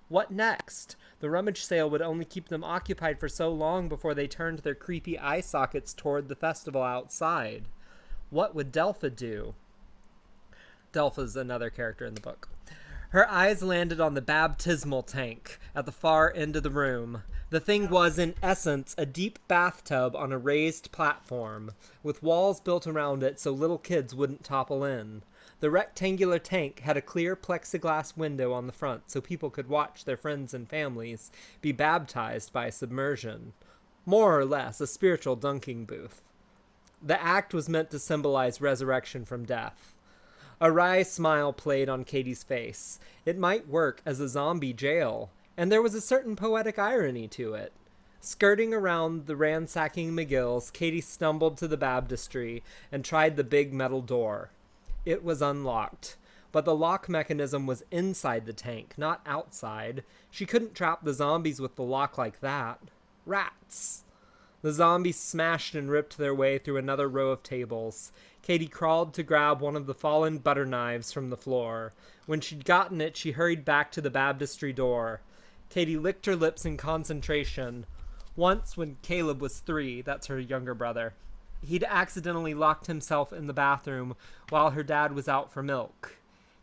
[0.08, 0.96] What next?
[1.20, 4.74] The rummage sale would only keep them occupied for so long before they turned their
[4.74, 7.66] creepy eye sockets toward the festival outside.
[8.32, 9.54] What would Delpha do?
[10.92, 12.50] Delpha's another character in the book.
[13.10, 17.22] Her eyes landed on the baptismal tank at the far end of the room.
[17.52, 21.72] The thing was, in essence, a deep bathtub on a raised platform,
[22.04, 25.24] with walls built around it so little kids wouldn't topple in.
[25.60, 30.06] The rectangular tank had a clear plexiglass window on the front so people could watch
[30.06, 33.54] their friends and families be baptized by submersion.
[34.06, 36.22] More or less a spiritual dunking booth.
[37.02, 39.96] The act was meant to symbolize resurrection from death.
[40.62, 43.00] A wry smile played on Katy's face.
[43.26, 47.54] It might work as a zombie jail, and there was a certain poetic irony to
[47.54, 47.74] it.
[48.22, 52.64] Skirting around the ransacking McGills, Katy stumbled to the baptistry
[52.94, 54.52] and tried the big metal door.
[55.06, 56.16] It was unlocked,
[56.54, 60.06] but the lock mechanism was inside the tank, not outside.
[60.32, 62.80] She couldn't trap the zombies with the lock like that.
[63.26, 64.06] Rats!
[64.62, 68.14] The zombies smashed and ripped their way through another row of tables.
[68.44, 71.92] Katy crawled to grab one of the fallen butter knives from the floor.
[72.28, 75.20] When she'd gotten it, she hurried back to the baptistry door.
[75.70, 77.86] Katy licked her lips in concentration.
[78.36, 81.14] Once, when Caleb was three, that's her younger brother,
[81.62, 84.16] he'd accidentally locked himself in the bathroom
[84.50, 86.16] while her dad was out for milk.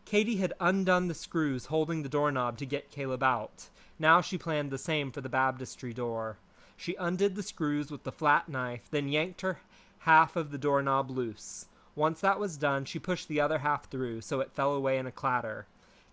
[0.05, 3.69] Katy had undone the screws holding the doorknob to get Caleb out.
[3.99, 6.37] Now she planned the same for the baptistry door.
[6.75, 9.59] She undid the screws with the flat knife, then yanked her
[9.99, 11.65] half of the doorknob loose.
[11.95, 15.07] Once that was done, she pushed the other half through so it fell away in
[15.07, 15.65] a clatter.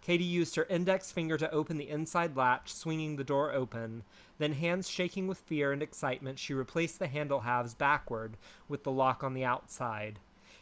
[0.05, 4.03] Katy used her index finger to open the inside latch, swinging the door open.
[4.37, 8.37] Then, hands shaking with fear and excitement, she replaced the handle halves backward
[8.69, 10.19] with the lock on the outside.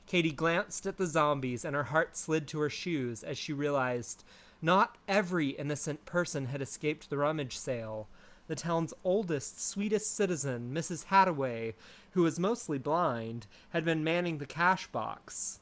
[0.07, 4.23] Katy glanced at the zombies, and her heart slid to her shoes as she realized
[4.63, 8.07] not every innocent person had escaped the rummage sale.
[8.47, 11.07] The town's oldest, sweetest citizen, Mrs.
[11.07, 11.75] Hadaway,
[12.13, 15.59] who was mostly blind, had been manning the cash box.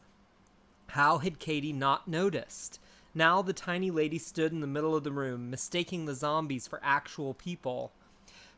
[0.88, 2.78] How had Katy not noticed?
[3.14, 6.80] Now the tiny lady stood in the middle of the room, mistaking the zombies for
[6.82, 7.92] actual people.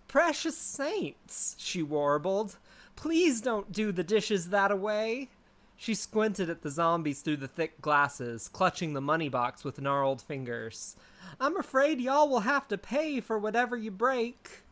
[0.08, 2.58] Precious saints, she warbled.
[2.94, 5.30] Please don't do the dishes that away.
[5.76, 10.20] She squinted at the zombies through the thick glasses, clutching the money box with gnarled
[10.20, 10.96] fingers.
[11.40, 14.62] I'm afraid y'all will have to pay for whatever you break.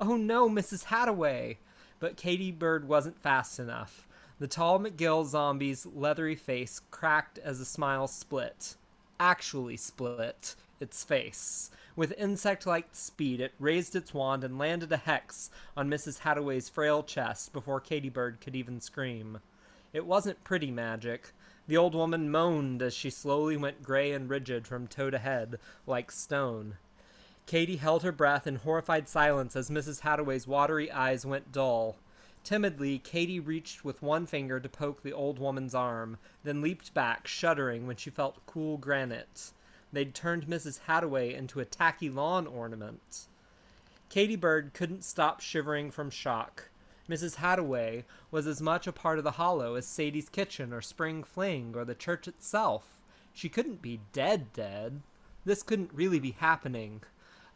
[0.00, 0.86] Oh no, Mrs.
[0.86, 1.58] Hadaway.
[2.00, 4.08] But Katy Bird wasn't fast enough.
[4.38, 8.76] The tall McGill zombie's leathery face cracked as a smile split.
[9.18, 11.70] Actually split its face.
[11.94, 16.20] With insect like speed, it raised its wand and landed a hex on Mrs.
[16.20, 19.38] Hadaway's frail chest before Katy Bird could even scream.
[19.94, 21.32] It wasn't pretty magic.
[21.66, 25.58] The old woman moaned as she slowly went gray and rigid from toe to head,
[25.86, 26.76] like stone.
[27.46, 30.02] Katy held her breath in horrified silence as Mrs.
[30.02, 31.96] Hadaway's watery eyes went dull.
[32.46, 37.26] Timidly, Katy reached with one finger to poke the old woman's arm, then leaped back,
[37.26, 39.50] shuddering when she felt cool granite.
[39.92, 40.82] They'd turned Mrs.
[40.86, 43.26] Hadaway into a tacky lawn ornament.
[44.10, 46.68] Katy Bird couldn't stop shivering from shock.
[47.08, 47.38] Mrs.
[47.38, 51.74] Hadaway was as much a part of the hollow as Sadie's kitchen or Spring Fling
[51.74, 53.00] or the church itself.
[53.34, 55.02] She couldn't be dead dead.
[55.44, 57.02] This couldn't really be happening.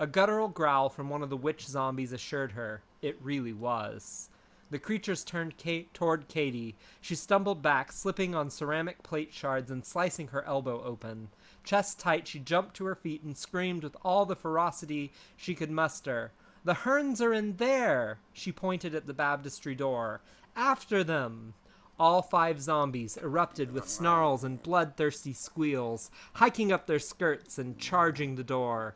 [0.01, 4.30] A guttural growl from one of the witch zombies assured her it really was.
[4.71, 6.77] The creatures turned Kate toward Katy.
[7.01, 11.29] She stumbled back, slipping on ceramic plate shards and slicing her elbow open.
[11.65, 15.73] Chest tight, she jumped to her feet and screamed with all the ferocity she could
[15.73, 16.31] muster.
[16.63, 18.21] The Hearns are in there!
[18.33, 20.21] She pointed at the baptistry door.
[20.55, 21.55] After them!
[21.99, 28.37] All five zombies erupted with snarls and bloodthirsty squeals, hiking up their skirts and charging
[28.37, 28.95] the door.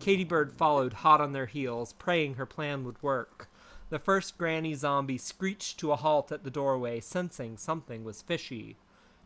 [0.00, 3.48] Katy Bird followed hot on their heels, praying her plan would work.
[3.90, 8.76] The first granny zombie screeched to a halt at the doorway, sensing something was fishy.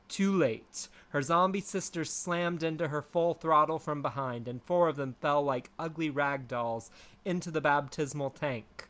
[0.08, 0.88] Too late.
[1.10, 5.42] Her zombie sisters slammed into her full throttle from behind, and four of them fell
[5.42, 6.90] like ugly rag dolls
[7.24, 8.88] into the baptismal tank.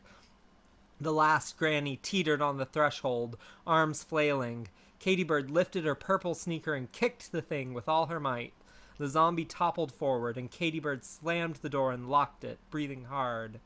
[0.99, 3.37] The last granny teetered on the threshold,
[3.67, 4.69] arms flailing.
[4.97, 8.53] Katy Bird lifted her purple sneaker and kicked the thing with all her might.
[8.97, 13.61] The zombie toppled forward, and Katy Bird slammed the door and locked it, breathing hard.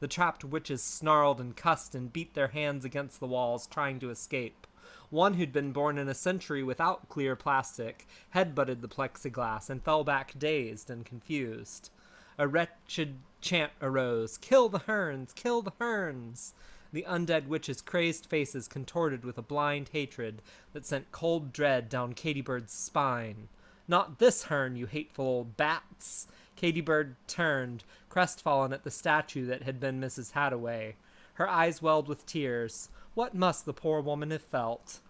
[0.00, 4.10] The trapped witches snarled and cussed and beat their hands against the walls, trying to
[4.10, 4.66] escape.
[5.10, 10.02] One who'd been born in a century without clear plastic head-butted the plexiglass and fell
[10.02, 11.90] back dazed and confused.
[12.36, 15.32] A wretched chant arose Kill the Hearns!
[15.34, 16.52] Kill the Hearns!
[16.92, 20.42] The undead witches' crazed faces contorted with a blind hatred
[20.72, 23.48] that sent cold dread down Katy Bird's spine.
[23.86, 26.26] Not this Hearn, you hateful old bats!
[26.56, 30.32] Katy Bird turned, crestfallen at the statue that had been Mrs.
[30.32, 30.94] Hadaway.
[31.34, 32.88] Her eyes welled with tears.
[33.14, 35.00] What must the poor woman have felt?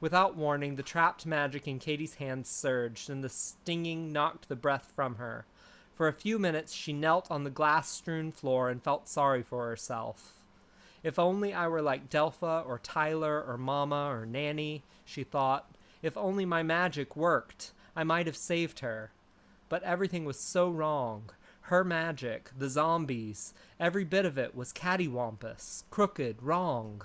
[0.00, 4.92] Without warning, the trapped magic in Katy's hands surged, and the stinging knocked the breath
[4.94, 5.46] from her.
[5.94, 9.68] For a few minutes she knelt on the glass strewn floor and felt sorry for
[9.68, 10.40] herself.
[11.02, 15.70] If only I were like Delpha or Tyler or Mama or Nanny, she thought.
[16.02, 19.12] If only my magic worked, I might have saved her.
[19.74, 21.30] But everything was so wrong.
[21.62, 27.02] Her magic, the zombies, every bit of it was cattywampus, crooked, wrong.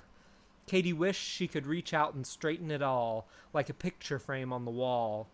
[0.67, 4.65] Katy wished she could reach out and straighten it all, like a picture frame on
[4.65, 5.29] the wall.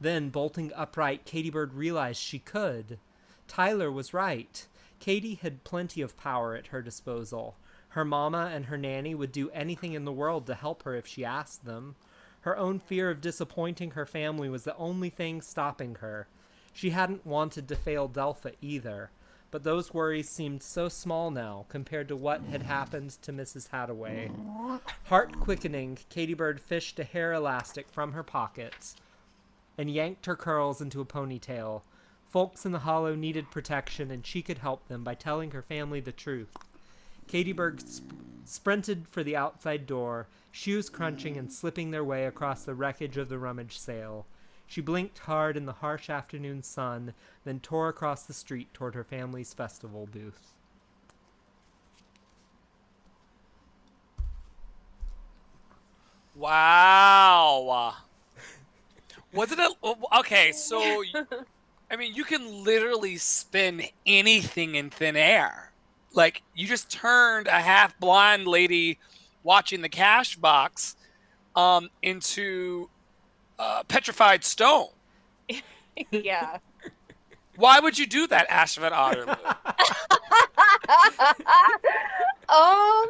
[0.00, 3.00] Then, bolting upright, Katy Bird realized she could.
[3.48, 4.64] Tyler was right.
[5.00, 7.56] Katy had plenty of power at her disposal.
[7.88, 11.08] Her mama and her nanny would do anything in the world to help her if
[11.08, 11.96] she asked them.
[12.42, 16.28] Her own fear of disappointing her family was the only thing stopping her.
[16.76, 19.10] She hadn't wanted to fail Delpha either
[19.50, 23.70] but those worries seemed so small now compared to what had happened to Mrs.
[23.70, 24.30] Hadaway.
[25.04, 28.96] Heart quickening, Katy Bird fished a hair elastic from her pockets
[29.78, 31.82] and yanked her curls into a ponytail.
[32.28, 36.00] Folks in the hollow needed protection, and she could help them by telling her family
[36.00, 36.54] the truth.
[37.28, 38.12] Katy Bird sp-
[38.44, 43.28] sprinted for the outside door, shoes crunching and slipping their way across the wreckage of
[43.28, 44.26] the rummage sale.
[44.66, 47.14] She blinked hard in the harsh afternoon sun,
[47.44, 50.52] then tore across the street toward her family's festival booth.
[56.34, 57.94] Wow.
[59.32, 59.70] Was it a
[60.18, 60.52] okay?
[60.52, 61.02] So,
[61.90, 65.72] I mean, you can literally spin anything in thin air.
[66.12, 68.98] Like you just turned a half blind lady
[69.42, 70.96] watching the cash box
[71.54, 72.90] um, into
[73.58, 74.88] uh, petrified stone.
[76.10, 76.58] yeah.
[77.56, 79.38] Why would you do that, Ash Van Otterloo?
[82.48, 83.06] um.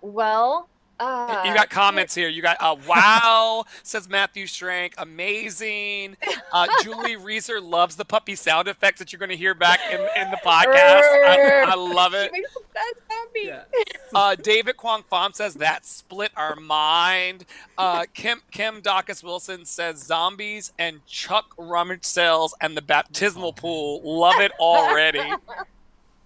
[0.00, 0.68] Well,
[1.00, 2.28] uh, you got comments here.
[2.28, 6.16] You got uh, wow says Matthew Shrank, amazing.
[6.52, 10.00] Uh, Julie Reeser loves the puppy sound effects that you're going to hear back in,
[10.00, 11.02] in the podcast.
[11.26, 12.30] I, I love it.
[12.34, 13.46] She makes the best puppy.
[13.46, 13.62] Yeah.
[14.14, 17.44] Uh, David Kwong Pham says that split our mind.
[17.76, 24.00] Uh, Kim Kim Dacus Wilson says zombies and Chuck rummage sales and the baptismal pool.
[24.02, 25.20] Love it already.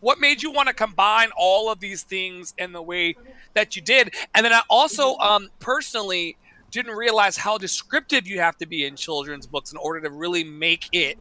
[0.03, 3.17] What made you want to combine all of these things in the way
[3.55, 4.13] that you did?
[4.35, 6.37] And then I also um, personally
[6.73, 10.43] didn't realize how descriptive you have to be in children's books in order to really
[10.43, 11.19] make it.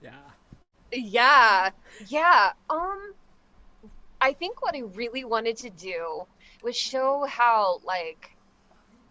[0.00, 0.12] Yeah.
[0.90, 1.70] Yeah.
[2.08, 2.52] Yeah.
[2.70, 3.12] Um
[4.22, 6.24] I think what I really wanted to do
[6.62, 8.30] was show how like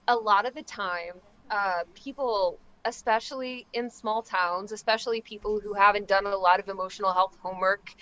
[0.08, 1.14] a lot of the time
[1.52, 7.14] uh people especially in small towns, especially people who haven't done a lot of emotional
[7.14, 7.94] health homework,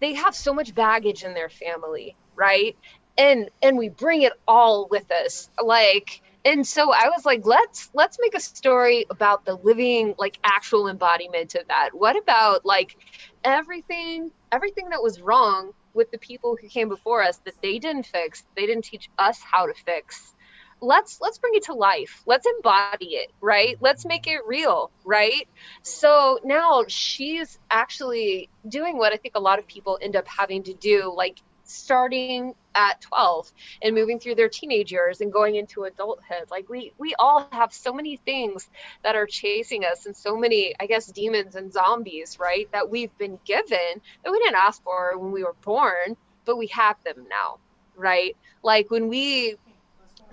[0.00, 2.76] they have so much baggage in their family, right?
[3.16, 5.50] And and we bring it all with us.
[5.62, 10.38] Like and so I was like, let's let's make a story about the living like
[10.44, 11.90] actual embodiment of that.
[11.92, 12.96] What about like
[13.44, 18.06] everything everything that was wrong with the people who came before us that they didn't
[18.06, 20.34] fix, they didn't teach us how to fix.
[20.80, 22.22] Let's let's bring it to life.
[22.26, 23.76] Let's embody it, right?
[23.80, 25.48] Let's make it real, right?
[25.82, 30.64] So now she's actually doing what I think a lot of people end up having
[30.64, 33.50] to do, like starting at 12
[33.82, 37.72] and moving through their teenage years and going into adulthood like we we all have
[37.72, 38.68] so many things
[39.02, 43.16] that are chasing us and so many i guess demons and zombies right that we've
[43.16, 47.26] been given that we didn't ask for when we were born but we have them
[47.30, 47.58] now
[47.96, 49.56] right like when we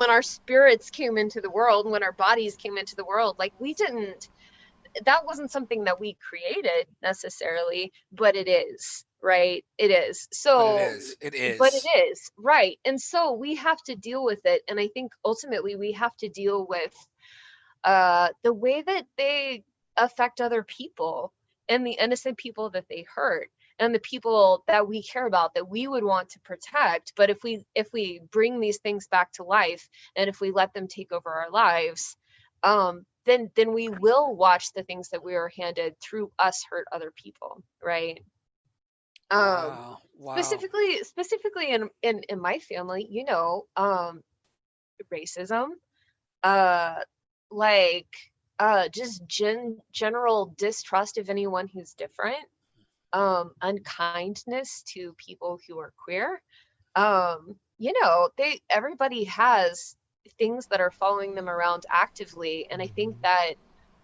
[0.02, 3.54] when our spirits came into the world when our bodies came into the world like
[3.60, 4.30] we didn't
[5.06, 9.64] that wasn't something that we created necessarily but it is right?
[9.78, 10.28] It is.
[10.32, 11.16] So But it is.
[11.22, 11.60] It is.
[11.60, 12.80] but it is right.
[12.86, 14.64] And so we have to deal with it.
[14.68, 16.94] And i think ultimately we have to deal with
[17.84, 19.64] uh the way that they
[19.98, 21.34] affect other people
[21.70, 23.50] and the innocent people that they hurt
[23.82, 27.44] and the people that we care about that we would want to protect but if
[27.44, 31.12] we if we bring these things back to life and if we let them take
[31.12, 32.16] over our lives
[32.64, 36.86] um then then we will watch the things that we are handed through us hurt
[36.92, 38.24] other people right
[39.32, 39.98] um wow.
[40.18, 40.36] wow.
[40.36, 44.22] specifically specifically in, in in my family you know um
[45.12, 45.70] racism
[46.44, 46.96] uh
[47.50, 48.08] like
[48.60, 52.46] uh just gen general distrust of anyone who's different
[53.14, 56.42] um unkindness to people who are queer
[56.96, 59.96] um you know they everybody has
[60.38, 63.54] things that are following them around actively and i think that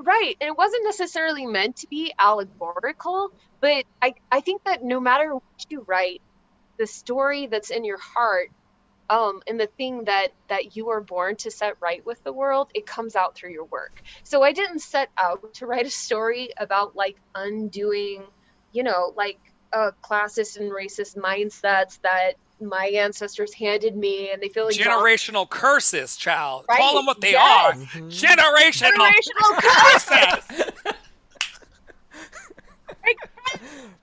[0.00, 0.36] Right.
[0.40, 3.30] And it wasn't necessarily meant to be allegorical,
[3.60, 6.22] but I, I think that no matter what you write,
[6.78, 8.50] the story that's in your heart
[9.10, 12.70] um, and the thing that that you are born to set right with the world
[12.74, 16.50] it comes out through your work so i didn't set out to write a story
[16.56, 18.22] about like undoing
[18.72, 19.38] you know like
[19.72, 22.34] uh, classist and racist mindsets that
[22.68, 26.64] my ancestors handed me and they feel like Generational curses, child.
[26.68, 27.40] Right, Call them what they yes.
[27.40, 27.72] are.
[27.74, 28.10] Mhm.
[28.10, 30.92] Generational, generational curses.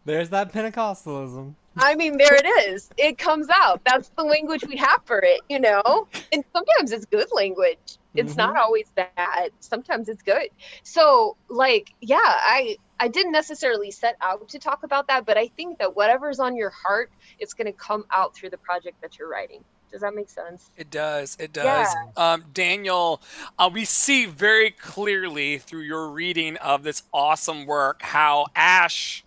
[0.06, 1.54] There's that Pentecostalism.
[1.78, 2.90] I mean, there it is.
[2.98, 3.82] It comes out.
[3.86, 6.08] That's the language we have for it, you know?
[6.34, 7.98] And sometimes it's good language.
[8.16, 9.52] It's not always bad.
[9.60, 10.50] Sometimes it's good.
[10.84, 15.48] So, like, yeah, I I didn't necessarily set out to talk about that, but I
[15.48, 19.18] think that whatever's on your heart, it's going to come out through the project that
[19.18, 19.64] you're writing.
[19.92, 20.70] Does that make sense?
[20.78, 21.36] It does.
[21.40, 21.88] It does.
[22.16, 23.22] Um, Daniel,
[23.58, 29.24] uh, we see very clearly through your reading of this awesome work how Ash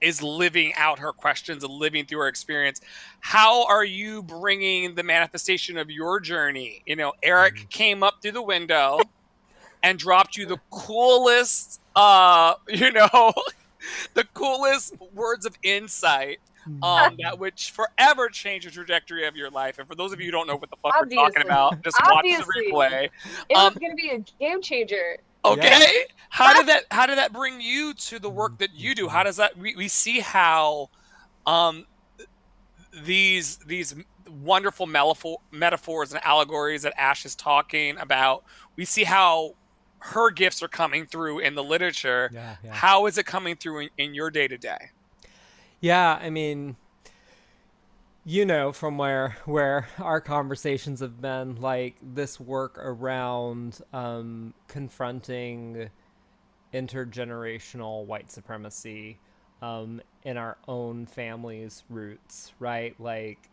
[0.00, 2.80] is living out her questions and living through her experience.
[3.20, 6.82] How are you bringing the manifestation of your journey?
[6.86, 9.00] You know, Eric came up through the window
[9.82, 13.32] and dropped you the coolest, uh, you know,
[14.14, 16.38] the coolest words of insight
[16.82, 19.78] um, that would forever change the trajectory of your life.
[19.78, 21.96] And for those of you who don't know what the fuck we're talking about, just
[22.02, 22.72] Obviously.
[22.72, 23.10] watch the replay.
[23.48, 25.18] It Um, was going to be a game changer.
[25.44, 29.06] Okay, how did that how did that bring you to the work that you do?
[29.06, 30.90] How does that we, we see how
[31.46, 31.86] um
[33.04, 33.94] these these
[34.28, 38.42] wonderful metaphor, metaphors and allegories that Ash is talking about.
[38.74, 39.54] We see how
[40.06, 42.30] her gifts are coming through in the literature.
[42.32, 42.72] Yeah, yeah.
[42.72, 44.90] How is it coming through in, in your day to day?
[45.80, 46.76] Yeah, I mean,
[48.24, 55.90] you know, from where where our conversations have been, like this work around um, confronting
[56.72, 59.18] intergenerational white supremacy
[59.62, 62.98] um, in our own family's roots, right?
[63.00, 63.50] Like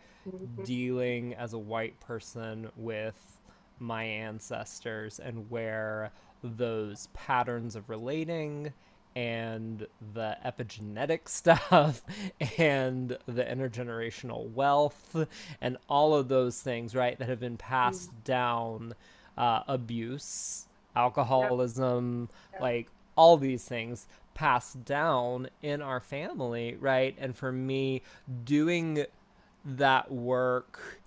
[0.64, 3.42] dealing as a white person with
[3.80, 6.12] my ancestors and where
[6.44, 8.74] those patterns of relating
[9.15, 12.03] and the epigenetic stuff
[12.57, 15.15] and the intergenerational wealth
[15.61, 18.24] and all of those things, right, that have been passed mm.
[18.24, 18.94] down
[19.38, 22.53] uh, abuse, alcoholism, yep.
[22.53, 22.61] Yep.
[22.61, 27.15] like all these things passed down in our family, right?
[27.20, 28.02] And for me,
[28.44, 29.06] doing
[29.65, 30.99] that work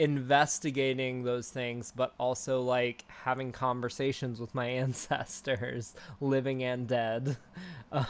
[0.00, 7.36] investigating those things, but also like having conversations with my ancestors, living and dead.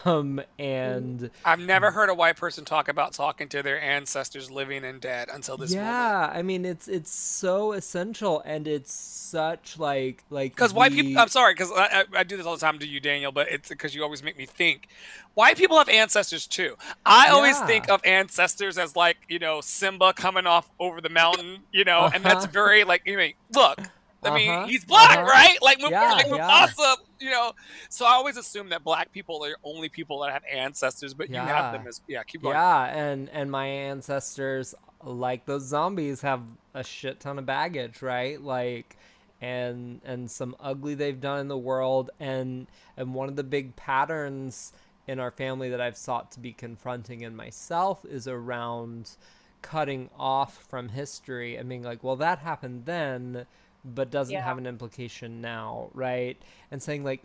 [0.05, 4.85] Um, and I've never heard a white person talk about talking to their ancestors, living
[4.85, 5.73] and dead, until this.
[5.73, 5.83] Yeah,
[6.21, 6.37] moment.
[6.37, 11.19] I mean it's it's so essential, and it's such like like because white people.
[11.19, 13.51] I'm sorry, because I, I, I, do this all the time to you, Daniel, but
[13.51, 14.87] it's because you always make me think.
[15.35, 16.77] White people have ancestors too.
[17.07, 17.33] I yeah.
[17.33, 21.85] always think of ancestors as like you know Simba coming off over the mountain, you
[21.85, 22.13] know, uh-huh.
[22.15, 22.53] and that's uh-huh.
[22.53, 23.81] very like you mean look.
[24.23, 24.37] I uh-huh.
[24.37, 25.27] mean, he's black, uh-huh.
[25.27, 25.57] right?
[25.63, 26.95] Like, yeah, like Mufasa, yeah.
[27.21, 27.53] you know.
[27.89, 31.43] So I always assume that black people are only people that have ancestors, but yeah.
[31.43, 32.23] you have them as yeah.
[32.25, 32.55] Keep going.
[32.55, 36.43] Yeah, and and my ancestors, like those zombies, have
[36.75, 38.41] a shit ton of baggage, right?
[38.41, 38.97] Like,
[39.41, 42.67] and and some ugly they've done in the world, and
[42.99, 44.73] and one of the big patterns
[45.11, 49.17] in our family that I've sought to be confronting in myself is around
[49.61, 53.45] cutting off from history and being like, well, that happened then,
[53.85, 54.45] but doesn't yeah.
[54.45, 56.41] have an implication now, right?
[56.71, 57.23] And saying, like,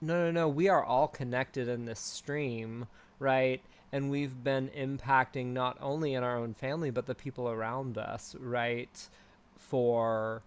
[0.00, 2.86] no, no, no, we are all connected in this stream,
[3.18, 3.60] right?
[3.90, 8.36] And we've been impacting not only in our own family, but the people around us,
[8.38, 9.08] right?
[9.56, 10.42] For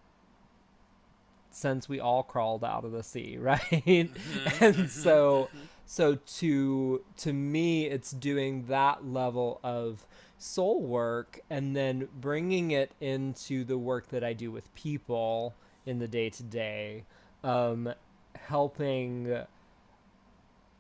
[1.51, 3.59] since we all crawled out of the sea, right?
[3.61, 4.63] Mm-hmm.
[4.63, 5.65] and so mm-hmm.
[5.85, 10.05] so to to me it's doing that level of
[10.37, 15.53] soul work and then bringing it into the work that I do with people
[15.85, 17.03] in the day to day
[17.43, 17.93] um
[18.35, 19.43] helping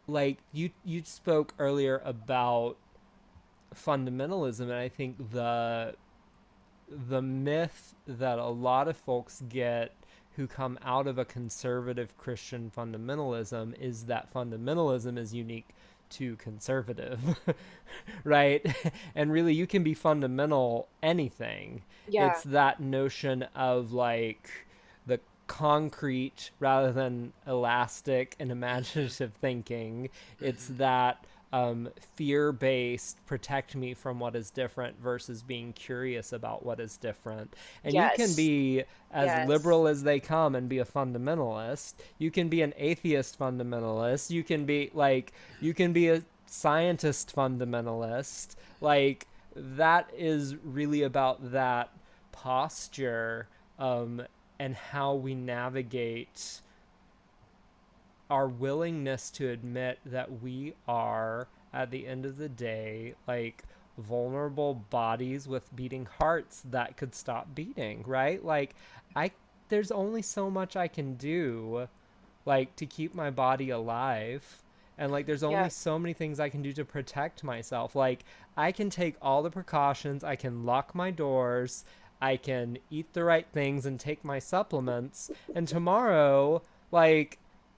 [0.07, 2.77] like you you spoke earlier about
[3.75, 5.95] fundamentalism and I think the
[6.89, 9.93] the myth that a lot of folks get
[10.41, 15.67] who come out of a conservative Christian fundamentalism is that fundamentalism is unique
[16.09, 17.39] to conservative,
[18.23, 18.65] right?
[19.15, 21.83] and really, you can be fundamental anything.
[22.07, 22.31] Yeah.
[22.31, 24.49] It's that notion of like
[25.05, 30.09] the concrete rather than elastic and imaginative thinking.
[30.39, 36.65] It's that um, fear based, protect me from what is different versus being curious about
[36.65, 37.53] what is different.
[37.83, 38.17] And yes.
[38.17, 39.47] you can be as yes.
[39.47, 41.95] liberal as they come and be a fundamentalist.
[42.17, 44.29] You can be an atheist fundamentalist.
[44.29, 48.55] You can be like, you can be a scientist fundamentalist.
[48.79, 51.89] Like, that is really about that
[52.31, 53.47] posture
[53.77, 54.21] um,
[54.59, 56.61] and how we navigate
[58.31, 63.63] our willingness to admit that we are at the end of the day like
[63.97, 68.73] vulnerable bodies with beating hearts that could stop beating right like
[69.17, 69.29] i
[69.67, 71.87] there's only so much i can do
[72.45, 74.63] like to keep my body alive
[74.97, 75.67] and like there's only yeah.
[75.67, 78.23] so many things i can do to protect myself like
[78.55, 81.83] i can take all the precautions i can lock my doors
[82.21, 87.37] i can eat the right things and take my supplements and tomorrow like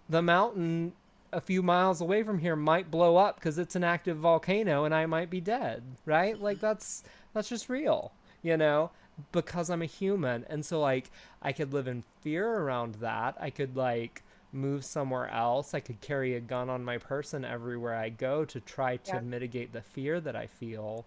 [0.10, 0.94] the mountain
[1.32, 4.94] a few miles away from here might blow up because it's an active volcano and
[4.94, 6.40] I might be dead, right?
[6.40, 7.04] Like that's
[7.34, 8.12] that's just real,
[8.42, 8.92] you know,
[9.32, 10.46] because I'm a human.
[10.50, 11.10] And so like
[11.42, 13.36] I could live in fear around that.
[13.40, 15.74] I could like move somewhere else.
[15.74, 19.22] I could carry a gun on my person everywhere I go to try to yeah.
[19.22, 21.06] mitigate the fear that I feel.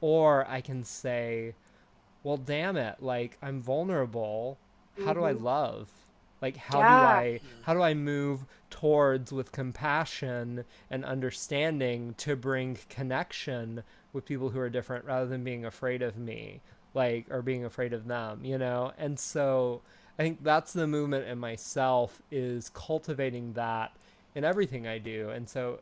[0.00, 1.54] Or I can say,
[2.22, 4.58] well, damn it, like I'm vulnerable.
[4.96, 5.12] How mm-hmm.
[5.12, 5.44] do I mm-hmm.
[5.44, 5.90] love?
[6.40, 6.88] Like how yeah.
[6.88, 13.82] do i how do i move towards with compassion and understanding to bring connection
[14.12, 16.60] with people who are different rather than being afraid of me
[16.94, 19.80] like or being afraid of them you know and so
[20.18, 23.92] i think that's the movement in myself is cultivating that
[24.34, 25.80] in everything i do and so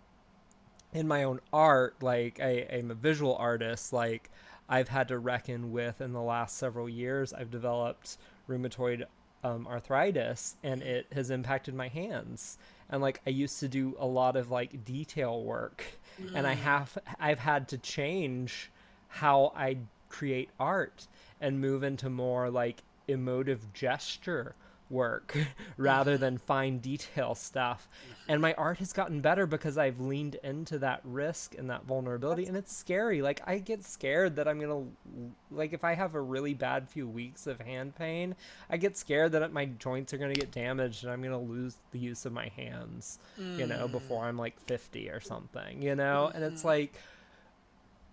[0.93, 4.31] in my own art like I, i'm a visual artist like
[4.69, 8.19] i've had to reckon with in the last several years i've developed
[8.49, 9.05] rheumatoid
[9.47, 12.59] um, arthritis and it has impacted my hands
[12.91, 15.85] and like i used to do a lot of like detail work
[16.21, 16.33] mm.
[16.35, 16.59] and i mm.
[16.59, 18.71] have i've had to change
[19.09, 19.77] how i
[20.09, 21.07] create art
[21.41, 24.55] and move into more like emotive gesture
[24.91, 25.37] work
[25.77, 27.89] rather than fine detail stuff.
[28.29, 32.47] And my art has gotten better because I've leaned into that risk and that vulnerability
[32.47, 33.23] and it's scary.
[33.23, 36.89] Like I get scared that I'm going to like if I have a really bad
[36.89, 38.35] few weeks of hand pain,
[38.71, 41.53] I get scared that my joints are going to get damaged and I'm going to
[41.53, 43.59] lose the use of my hands, mm.
[43.59, 46.31] you know, before I'm like 50 or something, you know?
[46.35, 46.69] And it's mm-hmm.
[46.69, 46.95] like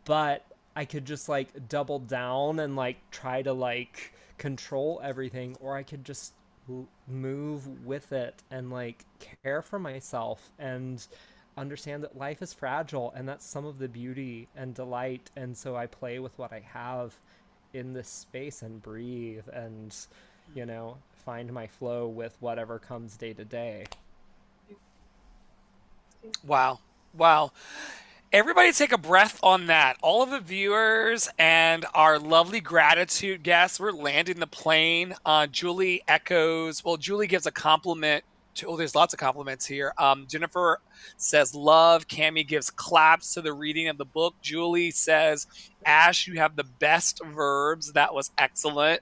[0.05, 0.45] but
[0.75, 5.83] I could just like double down and like try to like control everything or I
[5.83, 6.33] could just
[7.07, 9.05] move with it and like
[9.43, 11.07] care for myself and
[11.57, 15.75] understand that life is fragile and that's some of the beauty and delight and so
[15.75, 17.15] I play with what I have
[17.73, 19.95] in this space and breathe and
[20.55, 23.85] you know find my flow with whatever comes day to day.
[26.43, 26.79] Wow.
[27.13, 27.51] Wow.
[28.33, 29.97] Everybody take a breath on that.
[30.01, 35.13] All of the viewers and our lovely gratitude guests, we're landing the plane.
[35.23, 38.23] Uh, Julie echoes, well, Julie gives a compliment
[38.55, 39.93] to, oh, there's lots of compliments here.
[39.99, 40.79] Um, Jennifer
[41.15, 42.07] says, love.
[42.07, 44.33] Cami gives claps to the reading of the book.
[44.41, 45.45] Julie says,
[45.85, 47.93] Ash, you have the best verbs.
[47.93, 49.01] That was excellent.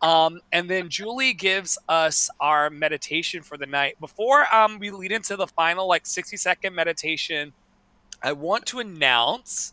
[0.00, 4.00] Um, and then Julie gives us our meditation for the night.
[4.00, 7.52] Before um, we lead into the final, like 60 second meditation,
[8.22, 9.72] I want to announce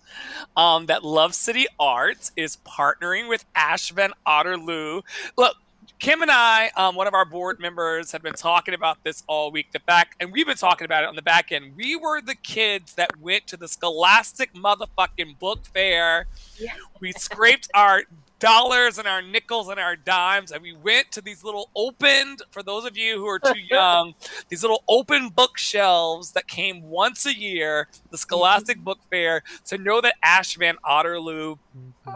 [0.55, 5.03] um, that Love City Arts is partnering with Ash Van Otterloo.
[5.37, 5.57] Look,
[5.99, 9.51] Kim and I, um, one of our board members, have been talking about this all
[9.51, 9.71] week.
[9.71, 11.73] The back, and we've been talking about it on the back end.
[11.75, 16.27] We were the kids that went to the Scholastic motherfucking book fair.
[16.59, 16.73] Yeah.
[16.99, 18.03] We scraped our
[18.39, 22.61] dollars and our nickels and our dimes and we went to these little opened for
[22.61, 24.13] those of you who are too young
[24.49, 30.01] these little open bookshelves that came once a year the scholastic book fair to know
[30.01, 31.57] that ash van otterloo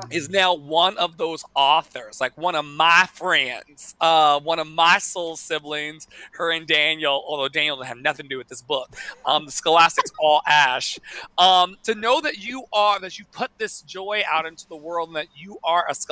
[0.09, 4.97] is now one of those authors, like one of my friends, uh, one of my
[4.97, 8.89] soul siblings, her and Daniel, although Daniel doesn't have nothing to do with this book.
[9.25, 10.99] Um, the Scholastics all Ash.
[11.37, 15.09] Um, to know that you are, that you put this joy out into the world
[15.09, 16.10] and that you are a Scholastic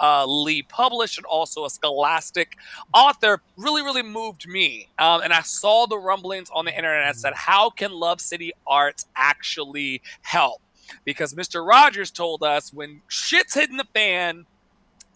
[0.00, 2.56] uh, Lee published and also a Scholastic
[2.92, 4.88] author really, really moved me.
[4.98, 8.52] Um, and I saw the rumblings on the internet and said, how can Love City
[8.66, 10.60] Arts actually help?
[11.04, 11.66] because Mr.
[11.66, 14.46] Rogers told us when shit's hitting the fan,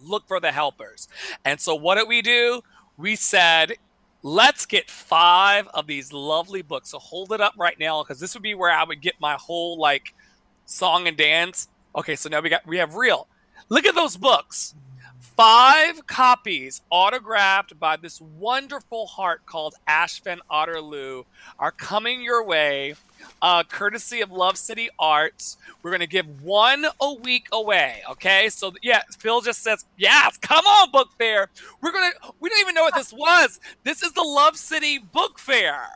[0.00, 1.08] look for the helpers.
[1.44, 2.62] And so what did we do?
[2.96, 3.74] We said,
[4.22, 6.90] let's get five of these lovely books.
[6.90, 9.34] So hold it up right now because this would be where I would get my
[9.34, 10.14] whole like
[10.64, 11.68] song and dance.
[11.94, 13.26] Okay, so now we got we have real.
[13.68, 14.74] Look at those books.
[15.36, 21.26] Five copies autographed by this wonderful heart called Ash Van Otterloo
[21.58, 22.94] are coming your way
[23.42, 25.58] uh, courtesy of Love City Arts.
[25.82, 28.02] We're going to give one a week away.
[28.10, 28.48] Okay.
[28.48, 31.48] So, yeah, Phil just says, yes, come on, book fair.
[31.82, 33.60] We're going to, we don't even know what this was.
[33.84, 35.86] This is the Love City Book Fair.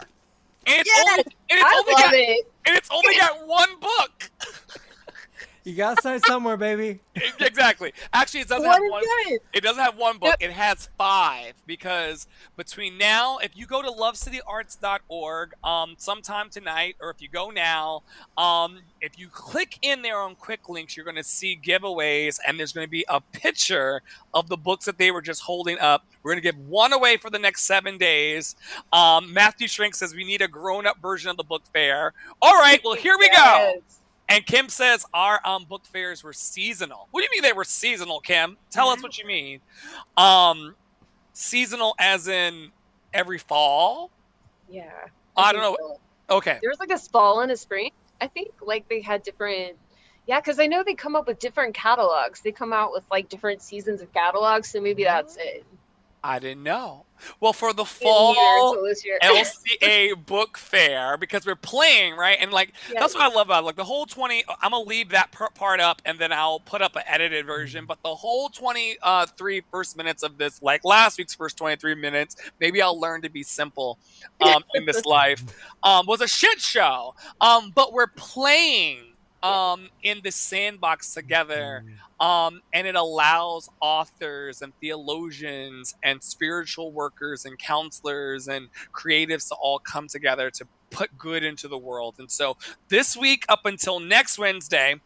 [0.66, 2.53] And it's yes, only, and it's I only love got, it.
[2.66, 4.31] And it's only got one book.
[5.65, 7.01] You gotta start somewhere, baby.
[7.39, 7.93] exactly.
[8.12, 9.03] Actually, it doesn't What have is one.
[9.35, 9.43] it?
[9.53, 10.37] It doesn't have one book.
[10.41, 12.27] It has five because
[12.57, 18.03] between now, if you go to lovecityarts.org, um, sometime tonight, or if you go now,
[18.39, 22.59] um, if you click in there on quick links, you're going to see giveaways, and
[22.59, 26.07] there's going to be a picture of the books that they were just holding up.
[26.23, 28.57] We're going to give one away for the next seven days.
[28.93, 32.12] Um, Matthew Shrink says we need a grown-up version of the book fair.
[32.41, 33.82] All right, well here we go.
[34.31, 37.09] And Kim says our um, book fairs were seasonal.
[37.11, 38.57] What do you mean they were seasonal, Kim?
[38.70, 39.61] Tell us what you mean.
[40.16, 40.77] Um,
[41.32, 42.70] seasonal as in
[43.12, 44.12] every fall?
[44.70, 44.89] Yeah.
[45.36, 45.77] I don't know.
[45.78, 46.36] so.
[46.36, 46.59] Okay.
[46.62, 47.90] There was like a fall and a spring.
[48.20, 49.77] I think like they had different.
[50.28, 52.40] Yeah, because I know they come up with different catalogs.
[52.40, 55.65] They come out with like different seasons of catalogs, so maybe that's it.
[56.22, 57.06] I didn't know.
[57.38, 58.34] Well, for the fall
[58.70, 59.18] until this year.
[59.22, 62.38] LCA book fair, because we're playing, right?
[62.40, 63.66] And like, that's what I love about it.
[63.66, 66.82] Like, the whole 20, I'm going to leave that part up and then I'll put
[66.82, 67.86] up an edited version.
[67.86, 72.82] But the whole 23 first minutes of this, like last week's first 23 minutes, maybe
[72.82, 73.98] I'll learn to be simple
[74.40, 75.42] um, in this life,
[75.82, 77.14] um, was a shit show.
[77.40, 79.10] Um, but we're playing
[79.43, 81.85] um, in the sandbox together.
[82.19, 89.55] Um, and it allows authors and theologians and spiritual workers and counselors and creatives to
[89.55, 92.17] all come together to put good into the world.
[92.19, 92.57] And so
[92.89, 94.97] this week, up until next Wednesday,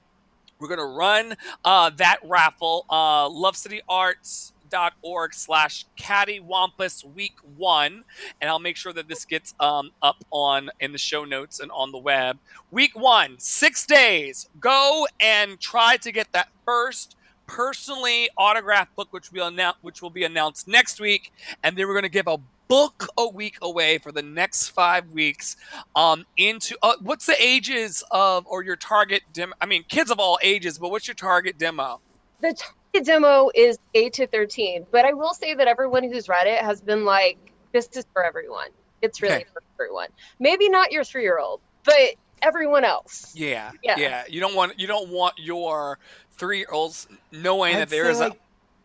[0.58, 2.86] we're going to run uh, that raffle.
[2.90, 4.53] Uh, Love City Arts
[5.02, 8.04] org slash cattywampus week one
[8.40, 11.70] and i'll make sure that this gets um, up on in the show notes and
[11.72, 12.38] on the web
[12.70, 17.16] week one six days go and try to get that first
[17.46, 21.32] personally autographed book, which will announce, which will be announced next week,
[21.62, 22.38] and then we're going to give a
[22.68, 25.56] book a week away for the next five weeks.
[25.94, 29.54] Um, into uh, what's the ages of or your target demo?
[29.60, 32.00] I mean, kids of all ages, but what's your target demo?
[32.40, 32.60] The
[33.00, 36.80] demo is eight to thirteen, but I will say that everyone who's read it has
[36.80, 37.38] been like,
[37.72, 38.68] "This is for everyone."
[39.02, 39.44] It's really okay.
[39.52, 40.08] for everyone.
[40.38, 43.32] Maybe not your three-year-old, but everyone else.
[43.34, 44.24] Yeah, yeah, yeah.
[44.28, 45.98] You don't want you don't want your
[46.32, 48.36] three-year-olds knowing I'd that there's like a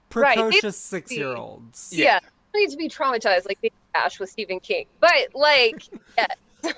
[0.10, 0.74] precocious right.
[0.74, 1.92] six-year-olds.
[1.94, 2.06] Yeah.
[2.06, 2.20] yeah,
[2.60, 5.88] need to be traumatized like the Ash with Stephen King, but like,
[6.18, 6.36] yes.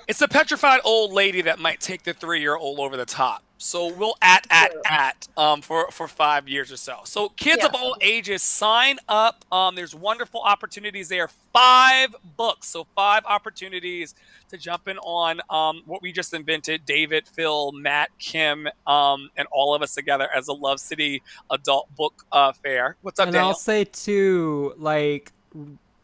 [0.07, 3.43] it's a petrified old lady that might take the three-year-old over the top.
[3.61, 6.99] So we'll at at at um for for five years or so.
[7.03, 7.67] So kids yeah.
[7.67, 9.45] of all ages sign up.
[9.51, 11.29] Um, there's wonderful opportunities there.
[11.53, 14.15] Five books, so five opportunities
[14.49, 16.85] to jump in on um what we just invented.
[16.85, 21.21] David, Phil, Matt, Kim, um, and all of us together as a Love City
[21.51, 22.95] Adult Book uh, Fair.
[23.01, 23.49] What's up, and Daniel?
[23.49, 25.31] I'll say too, like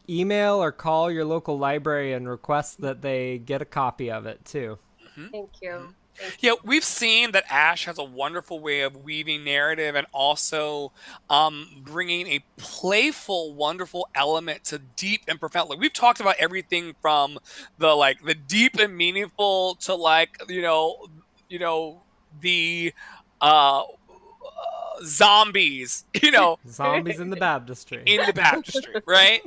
[0.08, 4.44] email or call your local library and request that they get a copy of it
[4.44, 4.78] too.
[5.18, 5.28] Mm-hmm.
[5.28, 5.94] Thank you.
[6.40, 10.92] Yeah, we've seen that Ash has a wonderful way of weaving narrative and also
[11.30, 15.70] um, bringing a playful, wonderful element to deep and profound.
[15.70, 17.38] Like we've talked about everything from
[17.78, 21.06] the like the deep and meaningful to like you know,
[21.48, 22.02] you know
[22.40, 22.92] the
[23.40, 23.82] uh,
[25.04, 29.40] zombies, you know, zombies in the baptistry, in the baptistry, right?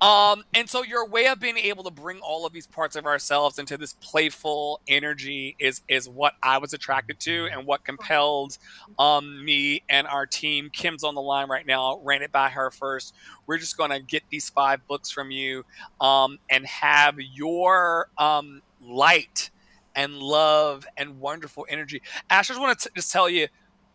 [0.00, 3.06] Um, and so your way of being able to bring all of these parts of
[3.06, 8.58] ourselves into this playful energy is is what I was attracted to and what compelled
[8.98, 10.70] um, me and our team.
[10.72, 12.00] Kim's on the line right now.
[12.02, 13.14] Ran it by her first.
[13.46, 15.64] We're just going to get these five books from you
[16.00, 19.50] um, and have your um, light
[19.94, 22.02] and love and wonderful energy.
[22.30, 23.48] Ash, I just want to just tell you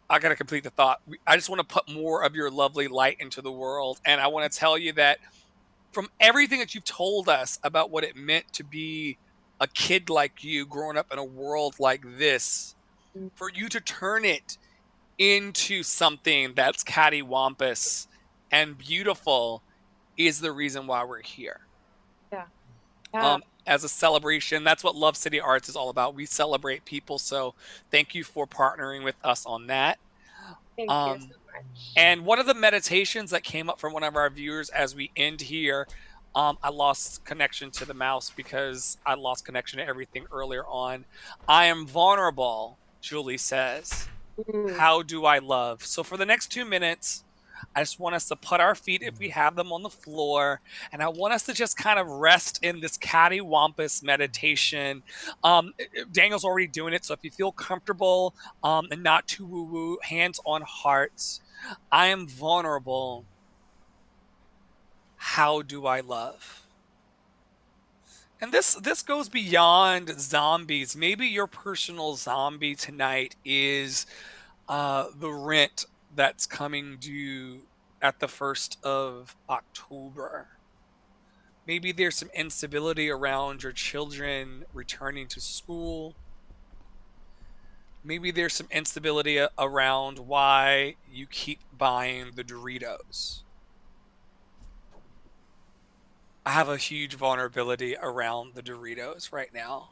[0.09, 1.01] I got to complete the thought.
[1.25, 3.99] I just want to put more of your lovely light into the world.
[4.05, 5.19] And I want to tell you that
[5.91, 9.17] from everything that you've told us about what it meant to be
[9.59, 12.75] a kid like you growing up in a world like this,
[13.17, 13.29] mm.
[13.35, 14.57] for you to turn it
[15.17, 18.07] into something that's cattywampus
[18.51, 19.61] and beautiful
[20.15, 21.59] is the reason why we're here.
[22.31, 22.45] Yeah.
[23.13, 23.33] yeah.
[23.33, 24.63] Um, as a celebration.
[24.63, 26.15] That's what Love City Arts is all about.
[26.15, 27.19] We celebrate people.
[27.19, 27.53] So
[27.91, 29.99] thank you for partnering with us on that.
[30.75, 31.65] Thank um, you so much.
[31.95, 35.11] And one of the meditations that came up from one of our viewers as we
[35.15, 35.87] end here,
[36.35, 41.05] um, I lost connection to the mouse because I lost connection to everything earlier on.
[41.47, 44.07] I am vulnerable, Julie says.
[44.39, 44.77] Mm.
[44.77, 45.83] How do I love?
[45.83, 47.23] So for the next two minutes,
[47.75, 50.61] I just want us to put our feet, if we have them, on the floor,
[50.91, 55.03] and I want us to just kind of rest in this cattywampus meditation.
[55.43, 55.73] Um,
[56.11, 59.97] Daniel's already doing it, so if you feel comfortable um, and not too woo woo,
[60.03, 61.41] hands on hearts.
[61.91, 63.25] I am vulnerable.
[65.17, 66.63] How do I love?
[68.39, 70.95] And this this goes beyond zombies.
[70.95, 74.05] Maybe your personal zombie tonight is
[74.69, 75.85] uh, the rent
[76.17, 77.61] that's coming due
[78.01, 80.47] at the 1st of October.
[81.67, 86.15] Maybe there's some instability around your children returning to school.
[88.03, 93.43] Maybe there's some instability around why you keep buying the Doritos.
[96.45, 99.89] I have a huge vulnerability around the Doritos right now.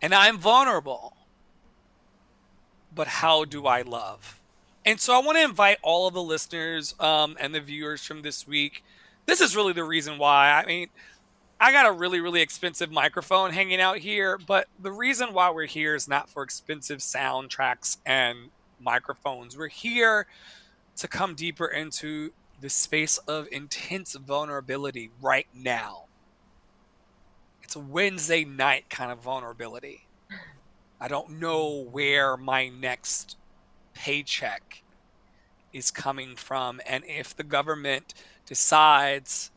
[0.00, 1.16] And I'm vulnerable
[2.94, 4.40] but how do I love?
[4.84, 8.22] And so I want to invite all of the listeners um, and the viewers from
[8.22, 8.82] this week.
[9.26, 10.50] This is really the reason why.
[10.52, 10.88] I mean,
[11.60, 15.66] I got a really, really expensive microphone hanging out here, but the reason why we're
[15.66, 18.50] here is not for expensive soundtracks and
[18.80, 19.58] microphones.
[19.58, 20.26] We're here
[20.96, 26.04] to come deeper into the space of intense vulnerability right now.
[27.62, 30.06] It's a Wednesday night kind of vulnerability.
[31.00, 33.36] I don't know where my next
[33.94, 34.82] paycheck
[35.72, 36.80] is coming from.
[36.86, 38.14] And if the government
[38.46, 39.50] decides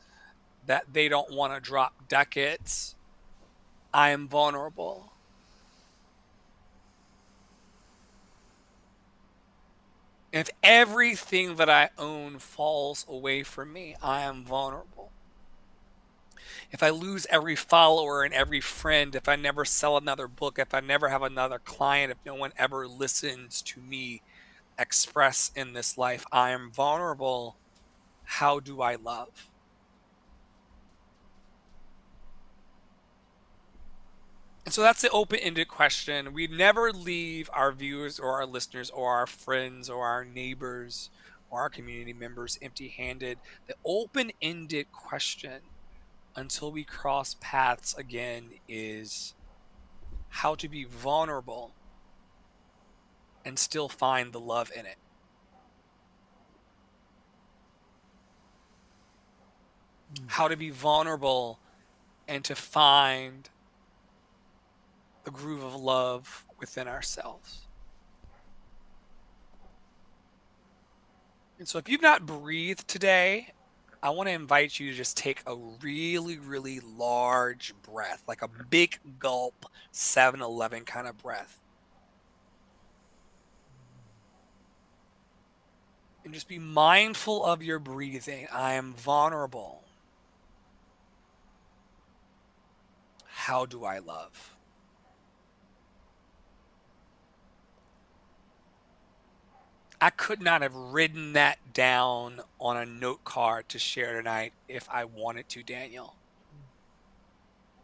[0.65, 2.95] that they don't want to drop ducats,
[3.93, 5.11] I am vulnerable.
[10.31, 15.12] If everything that I own falls away from me, I am vulnerable
[16.73, 20.73] if I lose every follower and every friend, if I never sell another book, if
[20.73, 24.23] I never have another client, if no one ever listens to me
[24.79, 27.57] express in this life, I am vulnerable.
[28.23, 29.51] How do I love?
[34.65, 36.33] And So that's the open-ended question.
[36.33, 41.11] We never leave our viewers or our listeners or our friends or our neighbors
[41.51, 43.37] or our community members empty-handed.
[43.67, 45.61] The open-ended question
[46.35, 49.33] until we cross paths again is
[50.29, 51.71] how to be vulnerable
[53.45, 54.97] and still find the love in it.
[60.17, 60.25] Hmm.
[60.27, 61.59] How to be vulnerable
[62.27, 63.49] and to find
[65.23, 67.67] the groove of love within ourselves.
[71.59, 73.53] And so, if you've not breathed today,
[74.03, 78.49] I want to invite you to just take a really, really large breath, like a
[78.69, 81.61] big gulp, 7 Eleven kind of breath.
[86.25, 88.47] And just be mindful of your breathing.
[88.51, 89.83] I am vulnerable.
[93.25, 94.52] How do I love?
[100.03, 104.85] I could not have written that down on a note card to share tonight if
[104.91, 106.15] I wanted to, Daniel.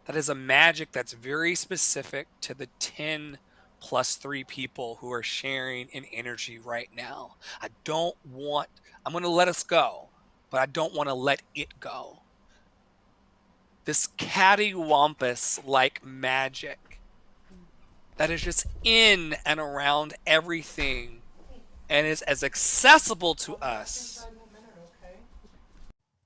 [0.04, 3.38] That is a magic that's very specific to the 10
[3.80, 7.36] plus three people who are sharing in energy right now.
[7.62, 8.68] I don't want,
[9.06, 10.10] I'm going to let us go,
[10.50, 12.20] but I don't want to let it go.
[13.86, 17.00] This cattywampus like magic
[18.18, 21.20] that is just in and around everything
[21.90, 24.28] and is as accessible to us.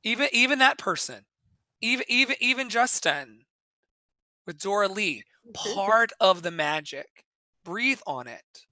[0.03, 1.25] Even even that person,
[1.81, 3.45] even even even Justin
[4.45, 5.23] with Dora Lee,
[5.53, 7.25] part of the magic.
[7.63, 8.65] Breathe on it.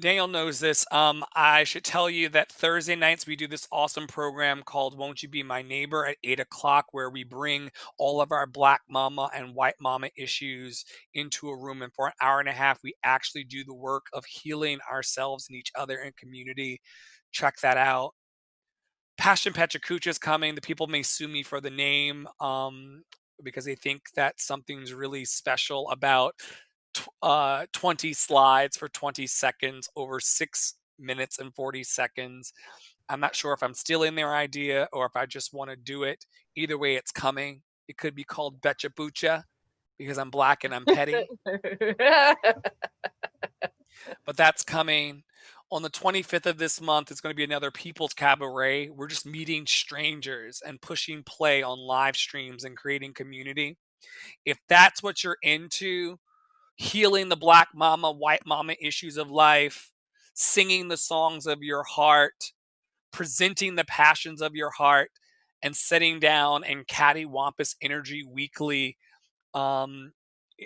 [0.00, 0.86] Daniel knows this.
[0.90, 5.22] Um, I should tell you that Thursday nights we do this awesome program called Won't
[5.22, 9.30] You Be My Neighbor at 8 o'clock, where we bring all of our Black Mama
[9.34, 11.82] and White Mama issues into a room.
[11.82, 15.48] And for an hour and a half, we actually do the work of healing ourselves
[15.48, 16.80] and each other in community.
[17.30, 18.14] Check that out.
[19.18, 20.54] Passion Pechakucha is coming.
[20.54, 23.02] The people may sue me for the name um,
[23.42, 26.34] because they think that something's really special about
[27.22, 32.52] uh, 20 slides for 20 seconds over six minutes and 40 seconds.
[33.08, 36.04] I'm not sure if I'm stealing their idea or if I just want to do
[36.04, 36.24] it.
[36.56, 37.62] Either way, it's coming.
[37.88, 39.42] It could be called Betcha Bucha
[39.98, 41.26] because I'm black and I'm petty.
[44.24, 45.24] but that's coming.
[45.72, 48.90] On the 25th of this month, it's going to be another People's Cabaret.
[48.90, 53.76] We're just meeting strangers and pushing play on live streams and creating community.
[54.44, 56.18] If that's what you're into,
[56.80, 59.90] healing the black mama, white mama issues of life,
[60.32, 62.52] singing the songs of your heart,
[63.12, 65.10] presenting the passions of your heart,
[65.62, 68.96] and sitting down and cattywampus energy weekly
[69.52, 70.12] um,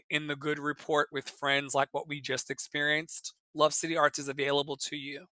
[0.09, 3.35] in the good report with friends like what we just experienced.
[3.53, 5.27] Love City Arts is available to you.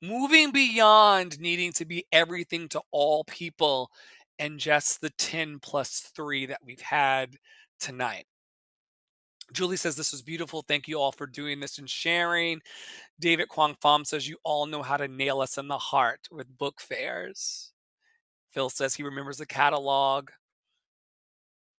[0.00, 3.90] Moving beyond needing to be everything to all people
[4.38, 7.34] and just the 10 plus 3 that we've had
[7.80, 8.26] tonight.
[9.52, 10.62] Julie says this was beautiful.
[10.62, 12.60] Thank you all for doing this and sharing.
[13.20, 16.58] David Kwong Pham says you all know how to nail us in the heart with
[16.58, 17.72] book fairs.
[18.52, 20.30] Phil says he remembers the catalog.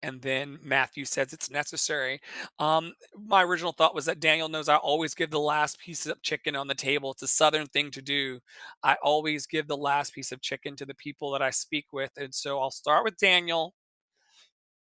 [0.05, 2.21] And then Matthew says it's necessary.
[2.59, 6.21] Um, my original thought was that Daniel knows I always give the last piece of
[6.23, 7.13] chicken on the table.
[7.13, 8.41] It's a Southern thing to do.
[8.83, 12.11] I always give the last piece of chicken to the people that I speak with.
[12.17, 13.75] And so I'll start with Daniel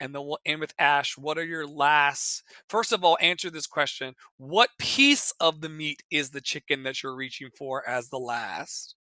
[0.01, 1.17] and then we'll end with Ash.
[1.17, 2.43] What are your last?
[2.69, 7.03] First of all, answer this question: What piece of the meat is the chicken that
[7.03, 8.95] you're reaching for as the last?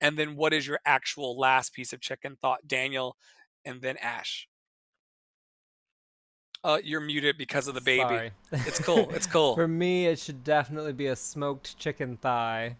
[0.00, 2.36] And then, what is your actual last piece of chicken?
[2.40, 3.16] Thought Daniel,
[3.64, 4.48] and then Ash.
[6.64, 8.02] Uh, you're muted because of the baby.
[8.02, 8.30] Sorry.
[8.52, 9.10] It's cool.
[9.12, 9.56] It's cool.
[9.56, 12.76] For me, it should definitely be a smoked chicken thigh.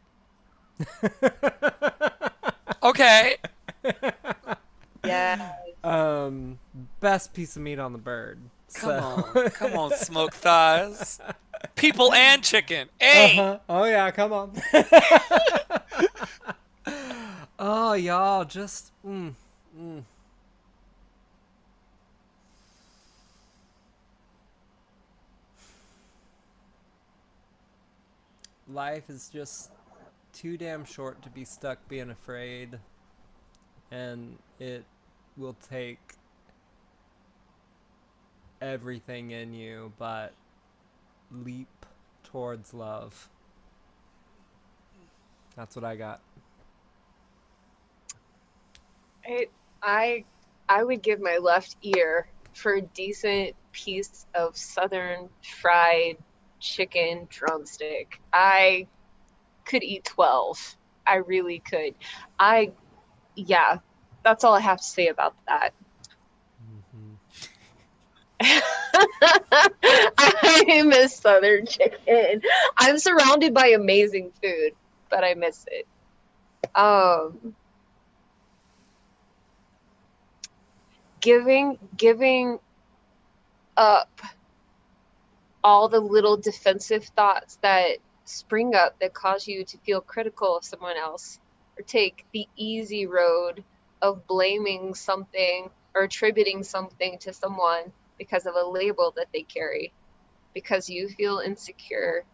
[2.82, 3.36] okay.
[5.04, 5.52] yeah.
[5.82, 6.58] Um,
[7.02, 8.38] best piece of meat on the bird.
[8.72, 9.40] Come so.
[9.40, 11.20] on, come on, smoked thighs.
[11.74, 12.88] People and chicken.
[12.98, 13.38] Hey.
[13.38, 13.58] Uh-huh.
[13.68, 14.52] Oh yeah, come on.
[17.58, 19.34] oh y'all, just mm,
[19.78, 20.02] mm.
[28.68, 29.70] Life is just
[30.32, 32.78] too damn short to be stuck being afraid,
[33.90, 34.86] and it
[35.36, 36.11] will take
[38.62, 40.32] everything in you, but
[41.30, 41.86] leap
[42.24, 43.28] towards love.
[45.56, 46.20] That's what I got.
[49.26, 49.46] I
[49.82, 50.24] I
[50.68, 55.28] I would give my left ear for a decent piece of southern
[55.60, 56.16] fried
[56.60, 58.20] chicken drumstick.
[58.32, 58.86] I
[59.64, 60.76] could eat 12.
[61.06, 61.94] I really could.
[62.38, 62.72] I
[63.34, 63.78] yeah,
[64.24, 65.74] that's all I have to say about that.
[68.42, 68.60] I
[70.86, 72.42] miss southern chicken.
[72.78, 74.72] I'm surrounded by amazing food,
[75.10, 75.86] but I miss it.
[76.74, 77.54] Um
[81.20, 82.58] giving giving
[83.76, 84.20] up
[85.64, 90.64] all the little defensive thoughts that spring up that cause you to feel critical of
[90.64, 91.38] someone else
[91.78, 93.62] or take the easy road
[94.00, 97.92] of blaming something or attributing something to someone
[98.22, 99.92] because of a label that they carry
[100.54, 102.24] because you feel insecure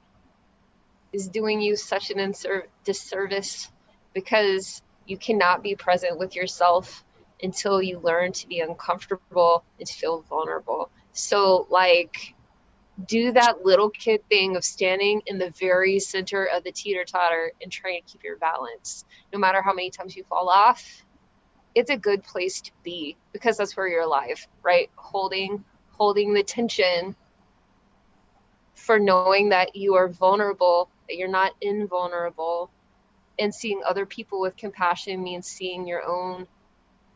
[1.14, 3.70] is doing you such an inser- disservice
[4.12, 7.02] because you cannot be present with yourself
[7.42, 10.90] until you learn to be uncomfortable and to feel vulnerable.
[11.12, 12.34] So, like,
[13.06, 17.52] do that little kid thing of standing in the very center of the teeter totter
[17.62, 19.06] and trying to keep your balance.
[19.32, 20.84] No matter how many times you fall off,
[21.74, 24.90] it's a good place to be because that's where you're alive, right?
[24.96, 25.64] Holding,
[25.98, 27.14] holding the tension
[28.74, 32.70] for knowing that you are vulnerable, that you're not invulnerable,
[33.38, 36.46] and seeing other people with compassion means seeing your own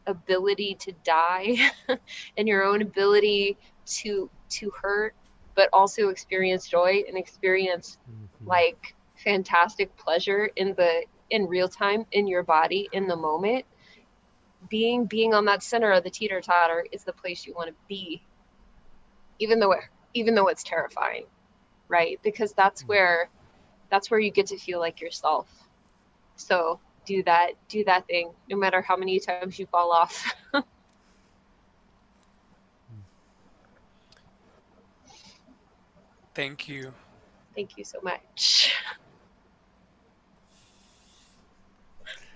[0.06, 1.56] ability to die
[2.36, 3.56] and your own ability
[3.86, 5.14] to to hurt
[5.54, 8.48] but also experience joy and experience mm-hmm.
[8.48, 13.64] like fantastic pleasure in the in real time in your body in the moment.
[14.68, 17.74] Being being on that center of the teeter totter is the place you want to
[17.88, 18.22] be
[19.42, 19.74] even though
[20.14, 21.24] even though it's terrifying
[21.92, 22.18] right?
[22.24, 22.88] Because that's mm-hmm.
[22.88, 23.28] where
[23.90, 25.46] that's where you get to feel like yourself.
[26.36, 30.34] So do that do that thing no matter how many times you fall off.
[36.34, 36.94] Thank you.
[37.54, 38.72] Thank you so much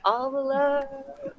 [0.07, 0.85] all the love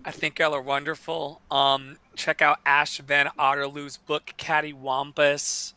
[0.06, 5.74] i think y'all are wonderful um check out ash van otterloo's book cattywampus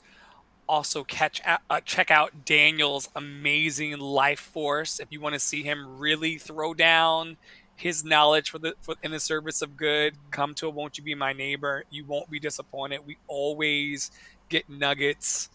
[0.68, 5.98] also catch uh, check out Daniel's amazing life force if you want to see him
[5.98, 7.36] really throw down
[7.80, 10.14] his knowledge for the for, in the service of good.
[10.30, 11.84] Come to won't you be my neighbor?
[11.90, 13.00] You won't be disappointed.
[13.06, 14.10] We always
[14.48, 15.48] get nuggets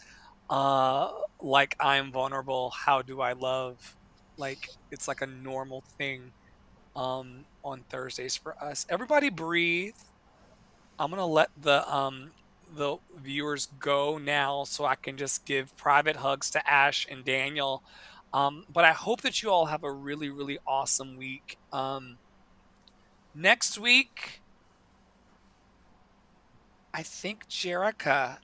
[0.50, 2.72] uh, like I'm vulnerable.
[2.72, 3.96] How do I love?
[4.38, 6.32] Like it's like a normal thing
[6.96, 8.86] um, on Thursdays for us.
[8.90, 9.96] Everybody breathe.
[10.98, 12.32] I'm gonna let the um,
[12.74, 17.84] the viewers go now so I can just give private hugs to Ash and Daniel.
[18.34, 21.58] Um, but I hope that you all have a really, really awesome week.
[21.72, 22.18] Um,
[23.34, 24.42] next week,
[26.94, 28.38] I think Jerica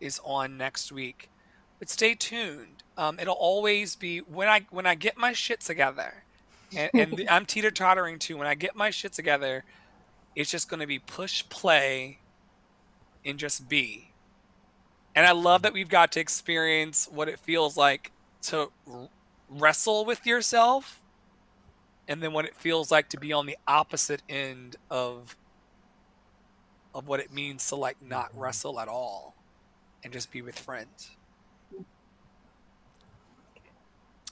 [0.00, 1.30] is on next week,
[1.78, 2.82] but stay tuned.
[2.96, 6.24] Um, it'll always be when I when I get my shit together,
[6.74, 8.36] and, and I'm teeter tottering too.
[8.36, 9.64] When I get my shit together,
[10.34, 12.18] it's just going to be push play
[13.24, 14.12] and just be.
[15.14, 18.12] And I love that we've got to experience what it feels like
[18.42, 19.08] to r-
[19.48, 21.02] wrestle with yourself
[22.08, 25.36] and then what it feels like to be on the opposite end of
[26.94, 28.40] of what it means to like not mm-hmm.
[28.40, 29.34] wrestle at all
[30.02, 31.10] and just be with friends.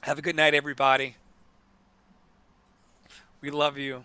[0.02, 1.16] Have a good night everybody.
[3.44, 4.02] We love you.